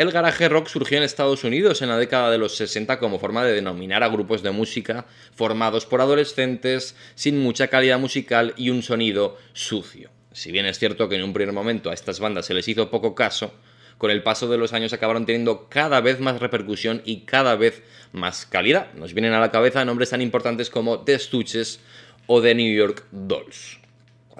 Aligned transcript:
El 0.00 0.12
garaje 0.12 0.48
rock 0.48 0.68
surgió 0.68 0.96
en 0.96 1.02
Estados 1.02 1.44
Unidos 1.44 1.82
en 1.82 1.90
la 1.90 1.98
década 1.98 2.30
de 2.30 2.38
los 2.38 2.56
60 2.56 2.98
como 2.98 3.18
forma 3.18 3.44
de 3.44 3.52
denominar 3.52 4.02
a 4.02 4.08
grupos 4.08 4.42
de 4.42 4.50
música 4.50 5.04
formados 5.34 5.84
por 5.84 6.00
adolescentes 6.00 6.96
sin 7.14 7.38
mucha 7.38 7.68
calidad 7.68 7.98
musical 7.98 8.54
y 8.56 8.70
un 8.70 8.82
sonido 8.82 9.36
sucio. 9.52 10.08
Si 10.32 10.52
bien 10.52 10.64
es 10.64 10.78
cierto 10.78 11.10
que 11.10 11.16
en 11.16 11.22
un 11.22 11.34
primer 11.34 11.52
momento 11.52 11.90
a 11.90 11.92
estas 11.92 12.18
bandas 12.18 12.46
se 12.46 12.54
les 12.54 12.66
hizo 12.66 12.90
poco 12.90 13.14
caso, 13.14 13.52
con 13.98 14.10
el 14.10 14.22
paso 14.22 14.48
de 14.48 14.56
los 14.56 14.72
años 14.72 14.94
acabaron 14.94 15.26
teniendo 15.26 15.68
cada 15.68 16.00
vez 16.00 16.18
más 16.18 16.40
repercusión 16.40 17.02
y 17.04 17.26
cada 17.26 17.54
vez 17.56 17.82
más 18.12 18.46
calidad. 18.46 18.94
Nos 18.94 19.12
vienen 19.12 19.34
a 19.34 19.40
la 19.40 19.50
cabeza 19.50 19.84
nombres 19.84 20.08
tan 20.08 20.22
importantes 20.22 20.70
como 20.70 21.00
The 21.00 21.18
Stooges 21.18 21.78
o 22.26 22.40
The 22.40 22.54
New 22.54 22.74
York 22.74 23.04
Dolls. 23.10 23.79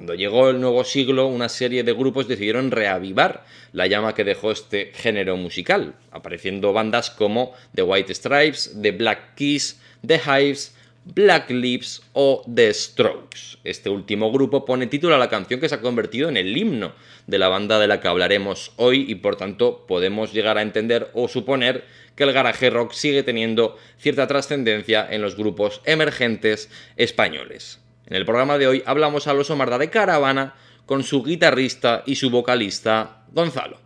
Cuando 0.01 0.15
llegó 0.15 0.49
el 0.49 0.63
nuevo 0.63 0.83
siglo, 0.83 1.27
una 1.27 1.51
serie 1.51 1.85
de 1.85 1.93
grupos 1.93 2.27
decidieron 2.27 2.71
reavivar 2.71 3.45
la 3.75 3.87
llama 3.87 4.15
que 4.15 4.25
dejó 4.25 4.51
este 4.51 4.93
género 4.95 5.37
musical, 5.37 5.95
apareciendo 6.11 6.73
bandas 6.73 7.11
como 7.11 7.53
The 7.75 7.83
White 7.83 8.15
Stripes, 8.15 8.79
The 8.81 8.93
Black 8.93 9.35
Keys, 9.35 9.79
The 10.07 10.19
Hives, 10.19 10.75
Black 11.05 11.51
Lips 11.51 12.01
o 12.15 12.43
The 12.51 12.73
Strokes. 12.73 13.59
Este 13.63 13.91
último 13.91 14.33
grupo 14.33 14.65
pone 14.65 14.87
título 14.87 15.17
a 15.17 15.19
la 15.19 15.29
canción 15.29 15.61
que 15.61 15.69
se 15.69 15.75
ha 15.75 15.83
convertido 15.83 16.31
en 16.31 16.39
el 16.39 16.57
himno 16.57 16.95
de 17.27 17.39
la 17.39 17.49
banda 17.49 17.79
de 17.79 17.87
la 17.87 18.01
que 18.01 18.09
hablaremos 18.09 18.73
hoy 18.77 19.05
y 19.07 19.17
por 19.17 19.37
tanto 19.37 19.85
podemos 19.87 20.33
llegar 20.33 20.57
a 20.57 20.63
entender 20.63 21.11
o 21.13 21.29
suponer 21.29 21.85
que 22.17 22.25
el 22.25 22.33
garaje 22.33 22.71
rock 22.71 22.93
sigue 22.93 23.23
teniendo 23.23 23.77
cierta 23.99 24.27
trascendencia 24.27 25.07
en 25.11 25.21
los 25.21 25.37
grupos 25.37 25.83
emergentes 25.85 26.71
españoles. 26.97 27.80
En 28.11 28.17
el 28.17 28.25
programa 28.25 28.59
de 28.59 28.67
hoy 28.67 28.83
hablamos 28.87 29.29
a 29.29 29.35
los 29.35 29.51
Omarda 29.51 29.79
de 29.79 29.89
Caravana 29.89 30.55
con 30.85 31.05
su 31.05 31.23
guitarrista 31.23 32.03
y 32.07 32.17
su 32.17 32.29
vocalista 32.29 33.23
Gonzalo. 33.31 33.79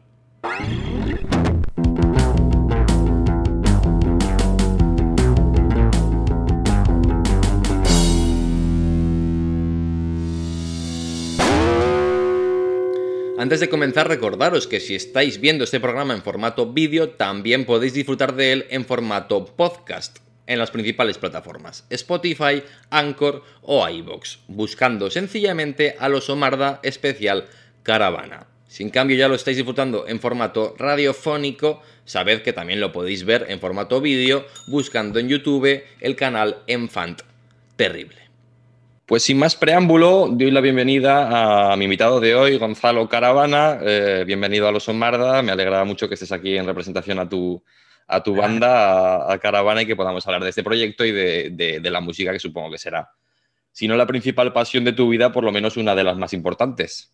Antes 13.37 13.61
de 13.61 13.69
comenzar, 13.69 14.09
recordaros 14.09 14.67
que 14.67 14.81
si 14.81 14.95
estáis 14.95 15.39
viendo 15.39 15.65
este 15.65 15.81
programa 15.81 16.15
en 16.15 16.23
formato 16.23 16.73
vídeo, 16.73 17.11
también 17.11 17.67
podéis 17.67 17.93
disfrutar 17.93 18.35
de 18.35 18.53
él 18.53 18.67
en 18.71 18.87
formato 18.87 19.45
podcast 19.45 20.25
en 20.47 20.59
las 20.59 20.71
principales 20.71 21.19
plataformas, 21.19 21.87
Spotify, 21.91 22.63
Anchor 22.91 23.43
o 23.63 23.89
iBox, 23.89 24.41
buscando 24.49 25.11
sencillamente 25.11 25.97
a 25.99 26.09
los 26.09 26.29
Omarda 26.31 26.81
especial 26.83 27.47
Caravana. 27.83 28.47
Si 28.67 28.83
en 28.83 28.91
cambio 28.91 29.17
ya 29.17 29.29
lo 29.29 29.37
estáis 29.37 29.57
disfrutando 29.57 30.09
en 30.09 30.19
formato 30.19 30.75
radiofónico, 30.79 31.81
sabed 32.05 32.43
que 32.43 32.53
también 32.53 32.81
lo 32.81 32.93
podéis 32.93 33.25
ver 33.25 33.47
en 33.49 33.61
formato 33.61 34.01
vídeo 34.01 34.47
buscando 34.67 35.19
en 35.19 35.29
YouTube 35.29 35.85
el 36.01 36.17
canal 36.17 36.59
Enfant 36.67 37.23
Terrible. 37.77 38.19
Pues 39.07 39.23
sin 39.23 39.39
más 39.39 39.55
preámbulo, 39.55 40.29
doy 40.31 40.51
la 40.51 40.63
bienvenida 40.63 41.73
a 41.73 41.77
mi 41.77 41.85
invitado 41.85 42.21
de 42.21 42.35
hoy, 42.35 42.57
Gonzalo 42.57 43.07
Caravana. 43.07 43.79
Eh, 43.83 44.25
bienvenido 44.27 44.67
a 44.67 44.73
Los 44.73 44.89
Omarda. 44.89 45.43
Me 45.43 45.53
alegra 45.53 45.85
mucho 45.85 46.09
que 46.09 46.15
estés 46.15 46.33
aquí 46.33 46.57
en 46.57 46.67
representación 46.67 47.19
a 47.19 47.29
tu, 47.29 47.63
a 48.07 48.23
tu 48.23 48.35
banda, 48.35 49.33
a, 49.33 49.39
Caravana, 49.39 49.83
y 49.83 49.87
que 49.87 49.97
podamos 49.97 50.27
hablar 50.27 50.43
de 50.43 50.51
este 50.51 50.63
proyecto 50.63 51.05
y 51.05 51.13
de, 51.13 51.81
la 51.83 52.01
música 52.01 52.33
que 52.33 52.39
supongo 52.39 52.71
que 52.71 52.79
será, 52.79 53.11
si 53.73 53.89
no 53.89 53.97
la 53.97 54.07
principal 54.07 54.53
pasión 54.53 54.85
de 54.85 54.93
tu 54.93 55.09
vida, 55.09 55.33
por 55.33 55.45
lo 55.45 55.53
menos 55.53 55.77
una 55.77 55.95
de 55.95 56.05
las 56.05 56.17
más 56.17 56.33
importantes. 56.33 57.13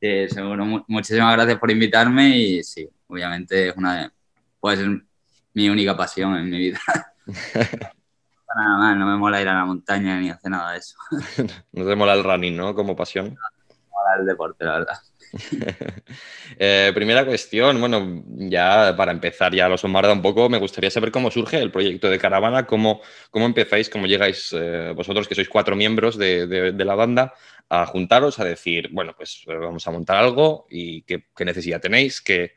Sí, 0.00 0.28
seguro. 0.28 0.64
Muchísimas 0.88 1.34
gracias 1.36 1.58
por 1.58 1.70
invitarme 1.70 2.36
y 2.36 2.62
sí, 2.64 2.88
obviamente 3.06 3.68
es 3.68 3.76
una, 3.76 4.12
puede 4.58 4.78
ser 4.78 5.02
mi 5.54 5.68
única 5.68 5.96
pasión 5.96 6.36
en 6.36 6.50
mi 6.50 6.58
vida. 6.58 6.80
nada 8.56 8.78
más, 8.78 8.96
no 8.96 9.06
me 9.06 9.16
mola 9.16 9.40
ir 9.40 9.48
a 9.48 9.54
la 9.54 9.64
montaña 9.64 10.18
ni 10.18 10.30
hacer 10.30 10.50
nada 10.50 10.72
de 10.72 10.78
eso. 10.78 10.96
no 11.72 11.86
te 11.86 11.96
mola 11.96 12.14
el 12.14 12.24
running, 12.24 12.56
¿no? 12.56 12.74
Como 12.74 12.96
pasión. 12.96 13.26
No 13.26 13.32
me 13.68 13.90
mola 13.90 14.16
el 14.20 14.26
deporte, 14.26 14.64
la 14.64 14.72
verdad. 14.78 14.98
Eh, 16.62 16.92
primera 16.94 17.24
cuestión, 17.24 17.80
bueno, 17.80 18.22
ya 18.26 18.94
para 18.96 19.12
empezar 19.12 19.54
ya 19.54 19.68
lo 19.68 19.78
somarda 19.78 20.12
un 20.12 20.20
poco, 20.20 20.48
me 20.50 20.58
gustaría 20.58 20.90
saber 20.90 21.10
cómo 21.10 21.30
surge 21.30 21.58
el 21.58 21.70
proyecto 21.70 22.10
de 22.10 22.18
Caravana, 22.18 22.66
cómo, 22.66 23.00
cómo 23.30 23.46
empezáis, 23.46 23.88
cómo 23.88 24.06
llegáis 24.06 24.50
eh, 24.52 24.92
vosotros, 24.94 25.26
que 25.26 25.34
sois 25.34 25.48
cuatro 25.48 25.74
miembros 25.74 26.18
de, 26.18 26.74
la 26.76 26.94
banda, 26.94 27.32
a 27.70 27.86
juntaros, 27.86 28.38
a 28.40 28.44
decir, 28.44 28.90
bueno, 28.92 29.14
pues 29.16 29.42
eh, 29.46 29.54
vamos 29.54 29.86
a 29.86 29.90
montar 29.90 30.16
algo 30.16 30.66
y 30.68 31.02
qué, 31.02 31.24
necesidad 31.38 31.80
tenéis, 31.80 32.20
qué, 32.20 32.52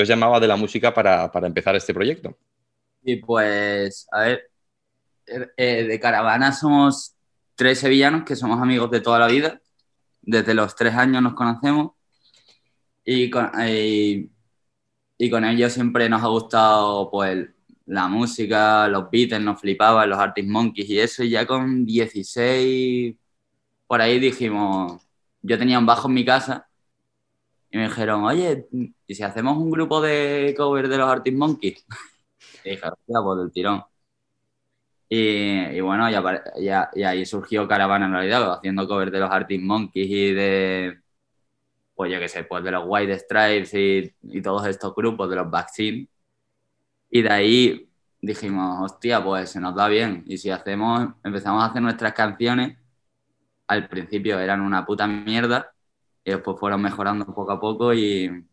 os 0.00 0.08
llamaba 0.08 0.40
de 0.40 0.48
la 0.48 0.56
música 0.56 0.94
para, 0.94 1.30
empezar 1.42 1.76
este 1.76 1.92
proyecto. 1.92 2.38
Y 3.02 3.16
pues, 3.16 4.06
a 4.10 4.20
ver, 4.20 4.50
de 5.26 6.00
Caravana 6.00 6.52
somos 6.52 7.14
tres 7.56 7.80
sevillanos 7.80 8.24
que 8.24 8.36
somos 8.36 8.60
amigos 8.62 8.90
de 8.90 9.00
toda 9.00 9.18
la 9.18 9.26
vida. 9.26 9.60
Desde 10.22 10.54
los 10.54 10.74
tres 10.74 10.94
años 10.94 11.22
nos 11.22 11.34
conocemos 11.34 11.92
y 13.04 13.30
con, 13.30 13.50
y, 15.18 15.30
con 15.30 15.44
ellos 15.44 15.72
siempre 15.72 16.08
nos 16.08 16.22
ha 16.22 16.28
gustado 16.28 17.10
pues 17.10 17.48
la 17.86 18.08
música, 18.08 18.88
los 18.88 19.10
Beatles 19.10 19.42
nos 19.42 19.60
flipaban, 19.60 20.08
los 20.10 20.18
Artist 20.18 20.48
Monkeys 20.48 20.90
y 20.90 21.00
eso. 21.00 21.22
Y 21.24 21.30
ya 21.30 21.46
con 21.46 21.84
16, 21.86 23.16
por 23.86 24.00
ahí 24.00 24.18
dijimos, 24.18 25.02
yo 25.42 25.58
tenía 25.58 25.78
un 25.78 25.86
bajo 25.86 26.08
en 26.08 26.14
mi 26.14 26.24
casa 26.24 26.68
y 27.70 27.76
me 27.76 27.84
dijeron, 27.88 28.24
oye, 28.24 28.68
¿y 29.06 29.14
si 29.14 29.22
hacemos 29.22 29.58
un 29.58 29.70
grupo 29.70 30.00
de 30.00 30.54
cover 30.56 30.88
de 30.88 30.98
los 30.98 31.08
Artist 31.08 31.36
Monkeys? 31.36 31.84
Y 32.64 32.70
dije, 32.70 32.88
hostia, 32.88 33.20
pues 33.22 33.38
del 33.40 33.52
tirón. 33.52 33.84
Y, 35.08 35.80
bueno, 35.80 36.10
ya, 36.10 36.22
ya, 36.94 37.08
ahí 37.10 37.26
surgió 37.26 37.68
Caravana 37.68 38.06
en 38.06 38.12
realidad, 38.12 38.54
haciendo 38.54 38.88
cover 38.88 39.10
de 39.10 39.20
los 39.20 39.30
Artist 39.30 39.62
Monkeys 39.62 40.10
y 40.10 40.32
de, 40.32 41.03
pues 41.94 42.12
yo 42.12 42.18
qué 42.18 42.28
sé, 42.28 42.44
pues 42.44 42.64
de 42.64 42.70
los 42.70 42.84
White 42.86 43.18
Stripes 43.20 43.74
y, 43.74 44.42
todos 44.42 44.66
estos 44.66 44.94
grupos 44.94 45.30
de 45.30 45.36
los 45.36 45.50
Vaccine. 45.50 46.08
Y 47.10 47.22
de 47.22 47.30
ahí 47.30 47.90
dijimos, 48.20 48.78
hostia, 48.82 49.22
pues 49.22 49.50
se 49.50 49.60
nos 49.60 49.74
da 49.74 49.88
bien. 49.88 50.24
Y 50.26 50.38
si 50.38 50.50
hacemos, 50.50 51.08
empezamos 51.22 51.62
a 51.62 51.66
hacer 51.66 51.82
nuestras 51.82 52.12
canciones, 52.14 52.78
al 53.68 53.88
principio 53.88 54.38
eran 54.38 54.60
una 54.60 54.84
puta 54.84 55.06
mierda 55.06 55.72
y 56.24 56.32
después 56.32 56.58
fueron 56.58 56.82
mejorando 56.82 57.26
poco 57.26 57.52
a 57.52 57.60
poco 57.60 57.94
y, 57.94 58.46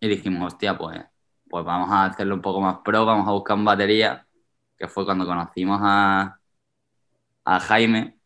y 0.00 0.08
dijimos, 0.08 0.54
hostia, 0.54 0.76
pues, 0.76 1.00
pues 1.48 1.64
vamos 1.64 1.90
a 1.90 2.06
hacerlo 2.06 2.34
un 2.34 2.42
poco 2.42 2.60
más 2.60 2.78
pro, 2.84 3.04
vamos 3.06 3.28
a 3.28 3.32
buscar 3.32 3.56
un 3.56 3.64
batería, 3.64 4.26
que 4.76 4.88
fue 4.88 5.04
cuando 5.04 5.26
conocimos 5.26 5.80
a, 5.82 6.38
a 7.44 7.60
Jaime, 7.60 8.18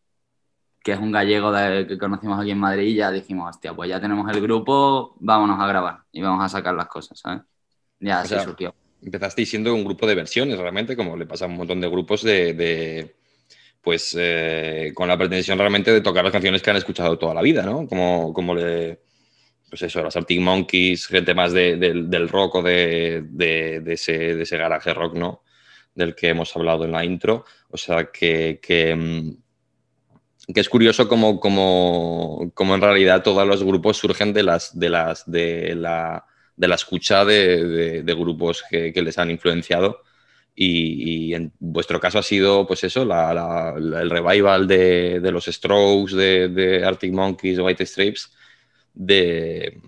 que 0.89 0.95
es 0.95 1.01
un 1.01 1.13
gallego 1.13 1.53
que 1.87 1.99
conocimos 1.99 2.41
aquí 2.41 2.51
en 2.51 2.59
Madrid, 2.59 2.87
y 2.87 2.95
ya 2.95 3.11
dijimos, 3.11 3.51
hostia, 3.51 3.75
pues 3.75 3.91
ya 3.91 4.01
tenemos 4.01 4.27
el 4.35 4.41
grupo, 4.41 5.17
vámonos 5.21 5.61
a 5.61 5.67
grabar 5.67 5.99
y 6.11 6.23
vamos 6.23 6.43
a 6.43 6.49
sacar 6.49 6.75
las 6.75 6.87
cosas, 6.87 7.21
¿sabes? 7.21 7.43
Ya 8.01 8.21
así 8.21 8.35
surgió. 8.43 8.75
Empezasteis 9.03 9.51
siendo 9.51 9.75
un 9.75 9.85
grupo 9.85 10.07
de 10.07 10.15
versiones, 10.15 10.57
realmente, 10.57 10.97
como 10.97 11.15
le 11.15 11.27
pasa 11.27 11.45
a 11.45 11.49
un 11.49 11.59
montón 11.59 11.83
de 11.83 11.91
grupos 11.91 12.23
de, 12.23 13.15
pues, 13.83 14.17
eh, 14.19 14.93
con 14.95 15.09
la 15.09 15.19
pretensión 15.19 15.59
realmente 15.59 15.93
de 15.93 16.01
tocar 16.01 16.25
las 16.25 16.33
canciones 16.33 16.63
que 16.63 16.71
han 16.71 16.77
escuchado 16.77 17.19
toda 17.19 17.35
la 17.35 17.43
vida, 17.43 17.63
¿no? 17.65 17.87
Como, 17.87 18.33
como 18.33 18.55
le, 18.55 19.03
pues 19.69 19.83
eso, 19.83 20.03
los 20.03 20.17
Arctic 20.17 20.41
Monkeys, 20.41 21.07
gente 21.07 21.35
más 21.35 21.53
del 21.53 22.29
rock 22.31 22.55
o 22.55 22.63
de, 22.63 23.27
ese, 23.89 24.37
de 24.37 24.43
ese 24.43 24.57
garaje 24.57 24.95
rock, 24.95 25.17
¿no? 25.17 25.43
Del 25.95 26.15
que 26.15 26.31
hemos 26.31 26.57
hablado 26.57 26.87
en 26.87 26.93
la 26.93 27.05
intro. 27.05 27.45
O 27.69 27.77
sea, 27.77 28.11
que, 28.11 28.59
que 28.63 28.97
mm, 28.97 29.48
que 30.53 30.61
es 30.61 30.69
curioso 30.69 31.09
como, 31.09 31.41
como, 31.41 32.51
como, 32.55 32.75
en 32.75 32.81
realidad 32.81 33.23
todos 33.23 33.47
los 33.47 33.63
grupos 33.63 33.99
surgen 33.99 34.33
de, 34.33 34.43
las, 34.43 34.79
de, 34.79 34.89
las, 34.89 35.31
de, 35.31 35.75
la, 35.75 36.25
de 36.57 36.69
la 36.69 36.75
escucha 36.75 37.25
de, 37.25 38.03
de, 38.03 38.15
grupos 38.15 38.65
que, 38.71 38.93
que, 38.93 39.03
les 39.03 39.19
han 39.19 39.31
influenciado. 39.31 40.03
Y, 40.61 41.35
en 41.35 41.53
vuestro 41.61 42.01
caso 42.01 42.19
ha 42.19 42.23
sido, 42.23 42.67
pues 42.67 42.83
eso, 42.83 43.05
la, 43.05 43.75
el 43.77 44.11
revival 44.11 44.67
de, 44.67 45.21
los 45.31 45.45
Strokes, 45.45 46.17
de, 46.17 46.83
Arctic 46.85 47.13
Monkeys, 47.13 47.61
White 47.61 47.87
Stripes, 47.87 48.33
de 48.95 49.81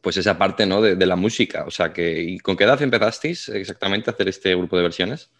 pues 0.00 0.16
esa 0.16 0.36
parte 0.36 0.66
¿no? 0.66 0.80
de, 0.80 1.06
la 1.06 1.14
música. 1.14 1.64
O 1.64 1.70
sea, 1.70 1.92
que, 1.92 2.22
¿y 2.22 2.38
¿con 2.40 2.56
qué 2.56 2.64
edad 2.64 2.82
empezasteis 2.82 3.50
exactamente 3.50 4.10
a 4.10 4.14
hacer 4.14 4.28
este 4.28 4.54
grupo 4.56 4.76
de 4.76 4.82
versiones? 4.82 5.30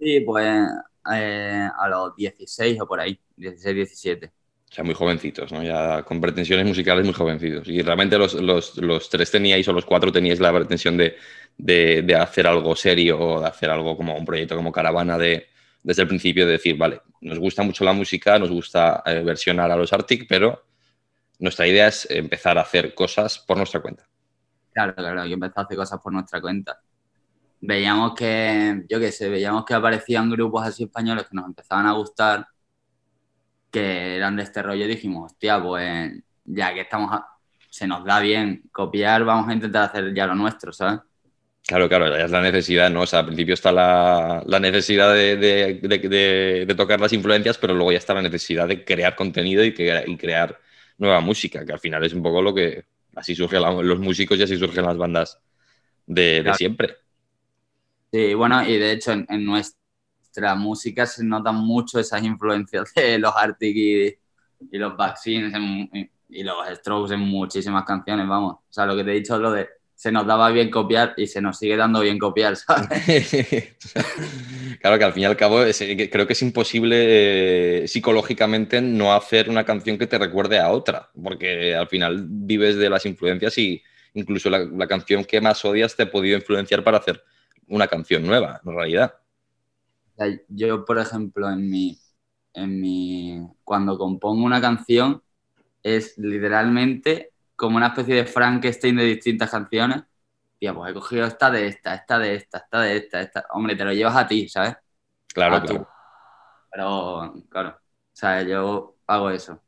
Sí, 0.00 0.20
pues 0.20 0.66
eh, 1.12 1.68
a 1.78 1.88
los 1.88 2.14
16 2.16 2.80
o 2.80 2.86
por 2.86 3.00
ahí, 3.00 3.18
16, 3.36 3.76
17. 3.76 4.26
O 4.26 4.72
sea, 4.72 4.84
muy 4.84 4.94
jovencitos, 4.94 5.50
¿no? 5.52 5.62
Ya 5.62 6.02
con 6.04 6.20
pretensiones 6.20 6.64
musicales 6.64 7.04
muy 7.04 7.14
jovencitos. 7.14 7.66
Y 7.66 7.82
realmente 7.82 8.16
los, 8.16 8.34
los, 8.34 8.76
los 8.76 9.10
tres 9.10 9.30
teníais 9.30 9.66
o 9.66 9.72
los 9.72 9.84
cuatro 9.84 10.12
teníais 10.12 10.38
la 10.38 10.52
pretensión 10.52 10.96
de, 10.96 11.16
de, 11.58 12.02
de, 12.02 12.14
hacer 12.14 12.46
algo 12.46 12.76
serio 12.76 13.18
o 13.18 13.40
de 13.40 13.48
hacer 13.48 13.68
algo 13.68 13.96
como 13.96 14.16
un 14.16 14.24
proyecto 14.24 14.54
como 14.54 14.70
Caravana 14.70 15.18
de, 15.18 15.48
desde 15.82 16.02
el 16.02 16.08
principio 16.08 16.46
de 16.46 16.52
decir, 16.52 16.76
vale, 16.76 17.00
nos 17.20 17.38
gusta 17.38 17.62
mucho 17.62 17.84
la 17.84 17.92
música, 17.92 18.38
nos 18.38 18.50
gusta 18.50 19.02
eh, 19.06 19.22
versionar 19.24 19.70
a 19.70 19.76
los 19.76 19.92
Arctic, 19.92 20.26
pero 20.28 20.64
nuestra 21.40 21.66
idea 21.66 21.88
es 21.88 22.08
empezar 22.10 22.58
a 22.58 22.62
hacer 22.62 22.94
cosas 22.94 23.38
por 23.40 23.56
nuestra 23.56 23.80
cuenta. 23.80 24.06
Claro, 24.72 24.94
claro, 24.94 25.26
y 25.26 25.32
empezó 25.32 25.60
a 25.60 25.62
hacer 25.64 25.76
cosas 25.76 26.00
por 26.00 26.12
nuestra 26.12 26.40
cuenta. 26.40 26.80
Veíamos 27.60 28.14
que, 28.14 28.84
yo 28.88 28.98
qué 28.98 29.12
sé, 29.12 29.28
veíamos 29.28 29.64
que 29.64 29.74
aparecían 29.74 30.30
grupos 30.30 30.66
así 30.66 30.84
españoles 30.84 31.24
que 31.24 31.36
nos 31.36 31.46
empezaban 31.46 31.86
a 31.86 31.92
gustar, 31.92 32.46
que 33.70 34.16
eran 34.16 34.36
de 34.36 34.42
este 34.42 34.62
rollo, 34.62 34.84
y 34.84 34.88
dijimos, 34.88 35.32
hostia, 35.32 35.62
pues 35.62 36.12
ya 36.44 36.72
que 36.72 36.80
estamos, 36.80 37.20
se 37.68 37.86
nos 37.86 38.04
da 38.04 38.20
bien 38.20 38.62
copiar, 38.72 39.24
vamos 39.24 39.48
a 39.48 39.52
intentar 39.52 39.84
hacer 39.84 40.14
ya 40.14 40.26
lo 40.26 40.34
nuestro, 40.34 40.72
¿sabes? 40.72 41.00
Claro, 41.66 41.88
claro, 41.88 42.08
ya 42.08 42.24
es 42.24 42.30
la 42.30 42.40
necesidad, 42.40 42.90
¿no? 42.90 43.02
O 43.02 43.06
sea, 43.06 43.20
al 43.20 43.26
principio 43.26 43.54
está 43.54 43.70
la, 43.70 44.42
necesidad 44.60 45.14
de, 45.14 46.74
tocar 46.76 46.98
las 46.98 47.12
influencias, 47.12 47.58
pero 47.58 47.74
luego 47.74 47.92
ya 47.92 47.98
está 47.98 48.14
la 48.14 48.22
necesidad 48.22 48.66
de 48.66 48.84
crear 48.84 49.14
contenido 49.14 49.62
y, 49.64 49.72
crear 49.72 50.58
nueva 50.98 51.20
música, 51.20 51.64
que 51.64 51.72
al 51.72 51.78
final 51.78 52.02
es 52.04 52.12
un 52.12 52.22
poco 52.22 52.42
lo 52.42 52.54
que 52.54 52.84
así 53.14 53.34
surgen 53.34 53.62
los 53.62 53.98
músicos 54.00 54.38
y 54.38 54.42
así 54.42 54.56
surgen 54.56 54.84
las 54.84 54.96
bandas 54.96 55.38
de, 56.06 56.50
siempre. 56.56 56.96
Sí, 58.12 58.34
bueno, 58.34 58.66
y 58.66 58.76
de 58.78 58.92
hecho 58.92 59.12
en, 59.12 59.44
nuestra 59.44 60.54
música 60.54 61.06
se 61.06 61.24
notan 61.24 61.56
mucho 61.56 61.98
esas 61.98 62.22
influencias 62.22 62.92
de 62.96 63.18
los 63.18 63.34
Arctic 63.36 63.76
y, 63.76 64.16
los 64.72 64.96
Vaccines 64.96 65.52
y 66.28 66.42
los 66.42 66.56
Strokes 66.76 67.14
en 67.14 67.20
muchísimas 67.20 67.84
canciones, 67.84 68.28
vamos. 68.28 68.56
O 68.56 68.72
sea, 68.72 68.84
lo 68.84 68.94
que 68.96 69.04
te 69.04 69.12
he 69.12 69.14
dicho 69.14 69.36
es 69.36 69.40
lo 69.40 69.52
de 69.52 69.68
se 70.00 70.10
nos 70.10 70.26
daba 70.26 70.50
bien 70.50 70.70
copiar 70.70 71.12
y 71.18 71.26
se 71.26 71.42
nos 71.42 71.58
sigue 71.58 71.76
dando 71.76 72.00
bien 72.00 72.18
copiar, 72.18 72.56
¿sabes? 72.56 72.88
claro 74.80 74.98
que 74.98 75.04
al 75.04 75.12
fin 75.12 75.24
y 75.24 75.26
al 75.26 75.36
cabo 75.36 75.58
creo 76.10 76.26
que 76.26 76.32
es 76.32 76.40
imposible 76.40 77.82
eh, 77.82 77.86
psicológicamente 77.86 78.80
no 78.80 79.12
hacer 79.12 79.50
una 79.50 79.64
canción 79.64 79.98
que 79.98 80.06
te 80.06 80.16
recuerde 80.16 80.58
a 80.58 80.70
otra, 80.70 81.10
porque 81.22 81.74
al 81.74 81.86
final 81.86 82.24
vives 82.26 82.76
de 82.76 82.88
las 82.88 83.04
influencias 83.04 83.58
y 83.58 83.82
incluso 84.14 84.48
la, 84.48 84.86
canción 84.86 85.22
que 85.22 85.38
más 85.42 85.62
odias 85.66 85.94
te 85.94 86.04
ha 86.04 86.10
podido 86.10 86.38
influenciar 86.38 86.82
para 86.82 86.96
hacer 86.96 87.22
una 87.70 87.86
canción 87.86 88.26
nueva, 88.26 88.60
en 88.64 88.74
realidad. 88.74 89.14
Yo, 90.48 90.84
por 90.84 90.98
ejemplo, 90.98 91.48
en 91.48 91.70
mi, 91.70 91.98
en 92.52 92.80
mi, 92.80 93.40
cuando 93.64 93.96
compongo 93.96 94.44
una 94.44 94.60
canción, 94.60 95.22
es 95.82 96.18
literalmente 96.18 97.32
como 97.56 97.78
una 97.78 97.88
especie 97.88 98.16
de 98.16 98.26
Frankenstein 98.26 98.96
de 98.96 99.04
distintas 99.04 99.50
canciones. 99.50 100.02
Tío, 100.58 100.74
pues 100.74 100.90
he 100.90 100.94
cogido 100.94 101.26
esta 101.26 101.50
de 101.50 101.68
esta, 101.68 101.94
esta 101.94 102.18
de 102.18 102.34
esta, 102.34 102.58
esta 102.58 102.80
de 102.80 102.96
esta, 102.96 103.20
esta. 103.22 103.46
Hombre, 103.52 103.76
te 103.76 103.84
lo 103.84 103.92
llevas 103.92 104.16
a 104.16 104.26
ti, 104.26 104.46
¿sabes? 104.48 104.76
Claro, 105.32 105.62
claro. 105.62 105.88
Pero, 106.70 107.34
claro, 107.48 107.70
o 107.70 107.80
sea, 108.12 108.42
yo 108.42 108.96
hago 109.06 109.30
eso. 109.30 109.62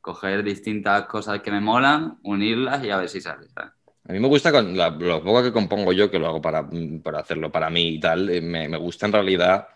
Coger 0.00 0.42
distintas 0.42 1.06
cosas 1.06 1.40
que 1.40 1.50
me 1.50 1.60
molan, 1.60 2.18
unirlas 2.24 2.82
y 2.82 2.90
a 2.90 2.96
ver 2.96 3.08
si 3.08 3.20
sale, 3.20 3.48
¿sabes? 3.48 3.75
A 4.08 4.12
mí 4.12 4.20
me 4.20 4.28
gusta 4.28 4.52
con 4.52 4.76
lo 4.76 5.22
poco 5.22 5.42
que 5.42 5.52
compongo 5.52 5.92
yo, 5.92 6.10
que 6.10 6.18
lo 6.18 6.28
hago 6.28 6.40
para, 6.40 6.68
para 7.02 7.20
hacerlo 7.20 7.50
para 7.50 7.70
mí 7.70 7.88
y 7.94 8.00
tal, 8.00 8.30
eh, 8.30 8.40
me, 8.40 8.68
me 8.68 8.76
gusta 8.76 9.06
en 9.06 9.12
realidad 9.12 9.68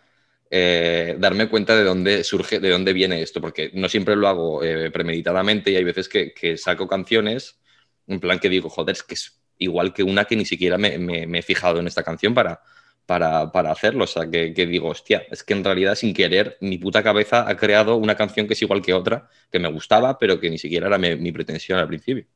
eh, 0.53 1.15
darme 1.19 1.49
cuenta 1.49 1.77
de 1.77 1.85
dónde 1.85 2.25
surge, 2.25 2.59
de 2.59 2.71
dónde 2.71 2.93
viene 2.93 3.23
esto, 3.23 3.41
porque 3.41 3.71
no 3.73 3.89
siempre 3.89 4.17
lo 4.17 4.27
hago 4.27 4.65
eh, 4.65 4.91
premeditadamente 4.91 5.71
y 5.71 5.77
hay 5.77 5.85
veces 5.85 6.09
que, 6.09 6.57
saco 6.57 6.89
canciones, 6.89 7.61
en 8.09 8.19
plan 8.19 8.41
que 8.41 8.49
digo, 8.49 8.69
joder, 8.69 8.97
es 8.97 9.05
que 9.05 9.15
es 9.15 9.41
igual 9.59 9.93
que 9.95 10.03
una 10.03 10.25
que 10.25 10.35
ni 10.35 10.45
siquiera 10.45 10.77
me, 10.77 11.39
he 11.39 11.43
fijado 11.43 11.79
en 11.79 11.87
esta 11.87 12.03
canción 12.03 12.35
para, 12.35 12.61
para, 13.07 13.71
hacerlo. 13.71 14.05
O 14.05 14.07
sea, 14.09 14.29
que, 14.29 14.51
digo, 14.67 14.89
hostia, 14.89 15.25
es 15.31 15.45
que 15.45 15.53
en 15.55 15.65
realidad 15.65 15.95
sin 15.95 16.15
querer 16.15 16.57
mi 16.61 16.79
puta 16.79 17.03
cabeza 17.03 17.49
ha 17.49 17.57
creado 17.57 17.97
una 17.97 18.17
canción 18.17 18.47
que 18.49 18.55
es 18.55 18.63
igual 18.63 18.83
que 18.83 18.95
otra, 18.95 19.29
que 19.53 19.61
me 19.61 19.71
gustaba, 19.71 20.19
pero 20.19 20.41
que 20.41 20.51
ni 20.51 20.59
siquiera 20.59 20.89
era 20.89 20.99
mi, 20.99 21.33
pretensión 21.33 21.79
al 21.79 21.89
principio. 21.89 22.27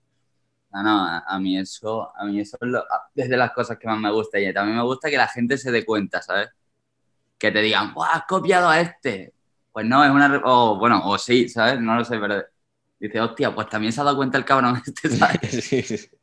No, 0.75 0.83
no, 0.83 1.23
a, 1.27 1.39
mí 1.39 1.57
eso, 1.57 2.13
a 2.17 2.25
mí 2.25 2.41
eso 2.41 2.59
es, 3.15 3.29
de 3.29 3.37
las 3.37 3.53
cosas 3.53 3.79
que 3.79 3.87
más 3.87 3.99
me 3.99 4.11
gusta 4.11 4.41
y 4.41 4.53
también 4.53 4.77
me 4.77 4.83
gusta 4.83 5.09
que 5.09 5.17
la 5.17 5.29
gente 5.29 5.57
se 5.57 5.71
dé 5.71 5.85
cuenta, 5.85 6.21
¿sabes? 6.21 6.51
que 7.39 7.53
te 7.53 7.61
digan, 7.61 7.95
has 8.11 8.25
copiado 8.27 8.69
a 8.69 8.81
este. 8.81 9.33
Pues 9.73 9.87
no, 9.87 10.05
es 10.05 10.11
una. 10.11 10.41
O 10.45 10.79
bueno, 10.79 11.03
o 11.05 11.19
sí, 11.19 11.49
¿sabes? 11.49 11.81
No 11.81 11.97
lo 11.97 12.05
sé, 12.05 12.19
pero 12.19 12.43
dice, 12.99 13.21
hostia, 13.21 13.55
pues 13.55 13.69
también 13.69 13.93
se 13.93 14.01
ha 14.01 14.05
dado 14.05 14.17
cuenta 14.17 14.39
el 14.39 14.45
cabrón 14.45 14.81
este, 14.87 15.11
¿sabes? 15.11 16.11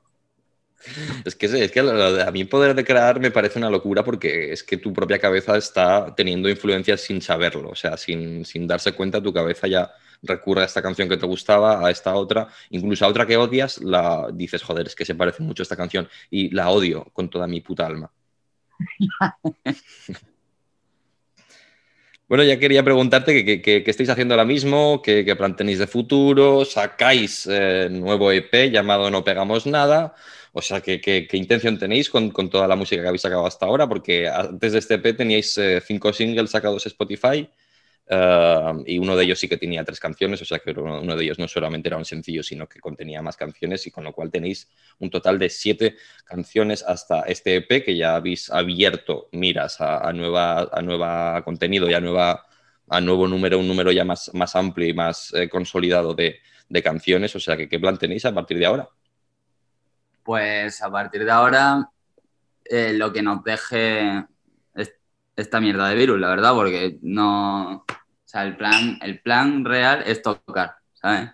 Es 1.24 1.36
que, 1.36 1.46
es 1.46 1.72
que 1.72 1.80
a 1.80 2.32
mí 2.32 2.44
poder 2.46 2.74
de 2.74 2.84
crear 2.84 3.20
me 3.20 3.30
parece 3.30 3.60
una 3.60 3.70
locura 3.70 4.04
porque 4.04 4.52
es 4.52 4.64
que 4.64 4.78
tu 4.78 4.92
propia 4.92 5.20
cabeza 5.20 5.56
está 5.56 6.16
teniendo 6.16 6.50
influencias 6.50 7.02
sin 7.02 7.22
saberlo, 7.22 7.70
o 7.70 7.76
sea, 7.76 7.98
sin, 7.98 8.44
sin 8.46 8.66
darse 8.66 8.94
cuenta, 8.94 9.22
tu 9.22 9.32
cabeza 9.32 9.68
ya 9.68 9.92
recurre 10.24 10.62
a 10.62 10.66
esta 10.66 10.82
canción 10.82 11.10
que 11.10 11.18
te 11.18 11.26
gustaba, 11.26 11.86
a 11.86 11.92
esta 11.92 12.16
otra, 12.16 12.48
incluso 12.70 13.06
a 13.06 13.08
otra 13.08 13.26
que 13.26 13.38
odias, 13.38 13.80
la 13.82 14.28
dices, 14.34 14.64
joder, 14.64 14.88
es 14.88 14.96
que 14.96 15.06
se 15.06 15.16
parece 15.16 15.44
mucho 15.44 15.62
a 15.62 15.66
esta 15.66 15.76
canción 15.76 16.08
y 16.30 16.50
la 16.50 16.70
odio 16.70 17.06
con 17.14 17.30
toda 17.30 17.48
mi 17.48 17.62
puta 17.62 17.86
alma. 17.86 18.12
Bueno, 22.32 22.46
ya 22.46 22.58
quería 22.58 22.82
preguntarte 22.82 23.62
qué 23.62 23.84
estáis 23.86 24.08
haciendo 24.08 24.36
ahora 24.36 24.46
mismo, 24.46 25.02
qué, 25.02 25.36
plan 25.36 25.54
tenéis 25.58 25.80
de 25.80 25.86
futuro, 25.86 26.64
sacáis 26.64 27.46
eh, 27.52 27.90
nuevo 27.92 28.32
EP 28.32 28.72
llamado 28.72 29.12
No 29.12 29.22
Pegamos 29.22 29.66
Nada, 29.66 30.16
o 30.54 30.62
sea, 30.62 30.80
qué, 30.80 31.28
intención 31.34 31.78
tenéis 31.78 32.10
con, 32.10 32.32
toda 32.50 32.70
la 32.70 32.78
música 32.78 33.02
que 33.02 33.10
habéis 33.10 33.24
sacado 33.24 33.46
hasta 33.46 33.66
ahora, 33.66 33.86
porque 33.90 34.30
antes 34.30 34.72
de 34.72 34.80
este 34.80 34.94
EP 34.94 35.18
teníais 35.18 35.58
eh, 35.58 35.82
cinco 35.86 36.14
singles 36.14 36.52
sacados 36.52 36.86
Spotify, 36.86 37.50
eh, 38.14 38.74
y 38.88 39.00
uno 39.00 39.16
de 39.16 39.24
ellos 39.24 39.40
sí 39.40 39.48
que 39.48 39.56
tenía 39.56 39.86
tres 39.86 39.98
canciones, 39.98 40.42
o 40.42 40.46
sea 40.46 40.60
que 40.60 40.72
uno, 40.72 41.16
de 41.16 41.24
ellos 41.24 41.40
no 41.40 41.48
solamente 41.48 41.88
era 41.88 41.96
un 41.96 42.04
sencillo, 42.04 42.44
sino 42.44 42.68
que 42.68 42.82
contenía 42.82 43.22
más 43.22 43.38
canciones 43.38 43.88
y 43.88 43.92
con 43.92 44.04
lo 44.04 44.12
cual 44.12 44.30
tenéis 44.30 44.70
un 45.00 45.10
total 45.10 45.40
de 45.40 45.50
siete 45.50 45.96
canciones 46.26 46.84
hasta 46.84 47.22
este 47.22 47.56
EP 47.56 47.86
que 47.86 47.96
ya 47.96 48.18
habéis 48.18 48.50
abierto 48.50 49.30
miras 49.32 49.80
a, 49.80 50.12
nueva, 50.12 50.70
a 50.74 50.82
nueva 50.82 51.42
contenido 51.46 51.90
y 51.90 51.94
a, 51.94 52.02
nueva, 52.02 52.46
a 52.90 53.00
nuevo 53.00 53.30
número, 53.30 53.58
un 53.60 53.68
número 53.70 53.94
ya 53.94 54.04
más, 54.04 54.30
más 54.34 54.58
amplio 54.58 54.90
y 54.90 54.94
más 54.94 55.34
eh, 55.34 55.48
consolidado 55.48 56.14
de, 56.14 56.42
canciones, 56.84 57.34
o 57.36 57.40
sea 57.40 57.56
que 57.56 57.68
qué 57.70 57.80
plan 57.80 57.98
tenéis 57.98 58.26
a 58.26 58.34
partir 58.34 58.58
de 58.58 58.66
ahora. 58.66 58.90
Pues 60.24 60.82
a 60.82 60.92
partir 60.92 61.24
de 61.24 61.32
ahora 61.32 61.90
eh, 62.66 62.94
lo 62.94 63.12
que 63.12 63.22
nos 63.22 63.42
deje 63.44 64.26
esta 65.36 65.60
mierda 65.60 65.90
de 65.90 65.96
virus, 65.96 66.20
la 66.20 66.30
verdad, 66.30 66.54
porque 66.54 66.98
no, 67.02 67.86
sea, 68.32 68.44
el 68.44 68.56
plan, 68.56 68.98
el 69.02 69.20
plan 69.20 69.66
real 69.66 70.04
es 70.06 70.22
tocar, 70.22 70.76
¿sabes? 70.94 71.32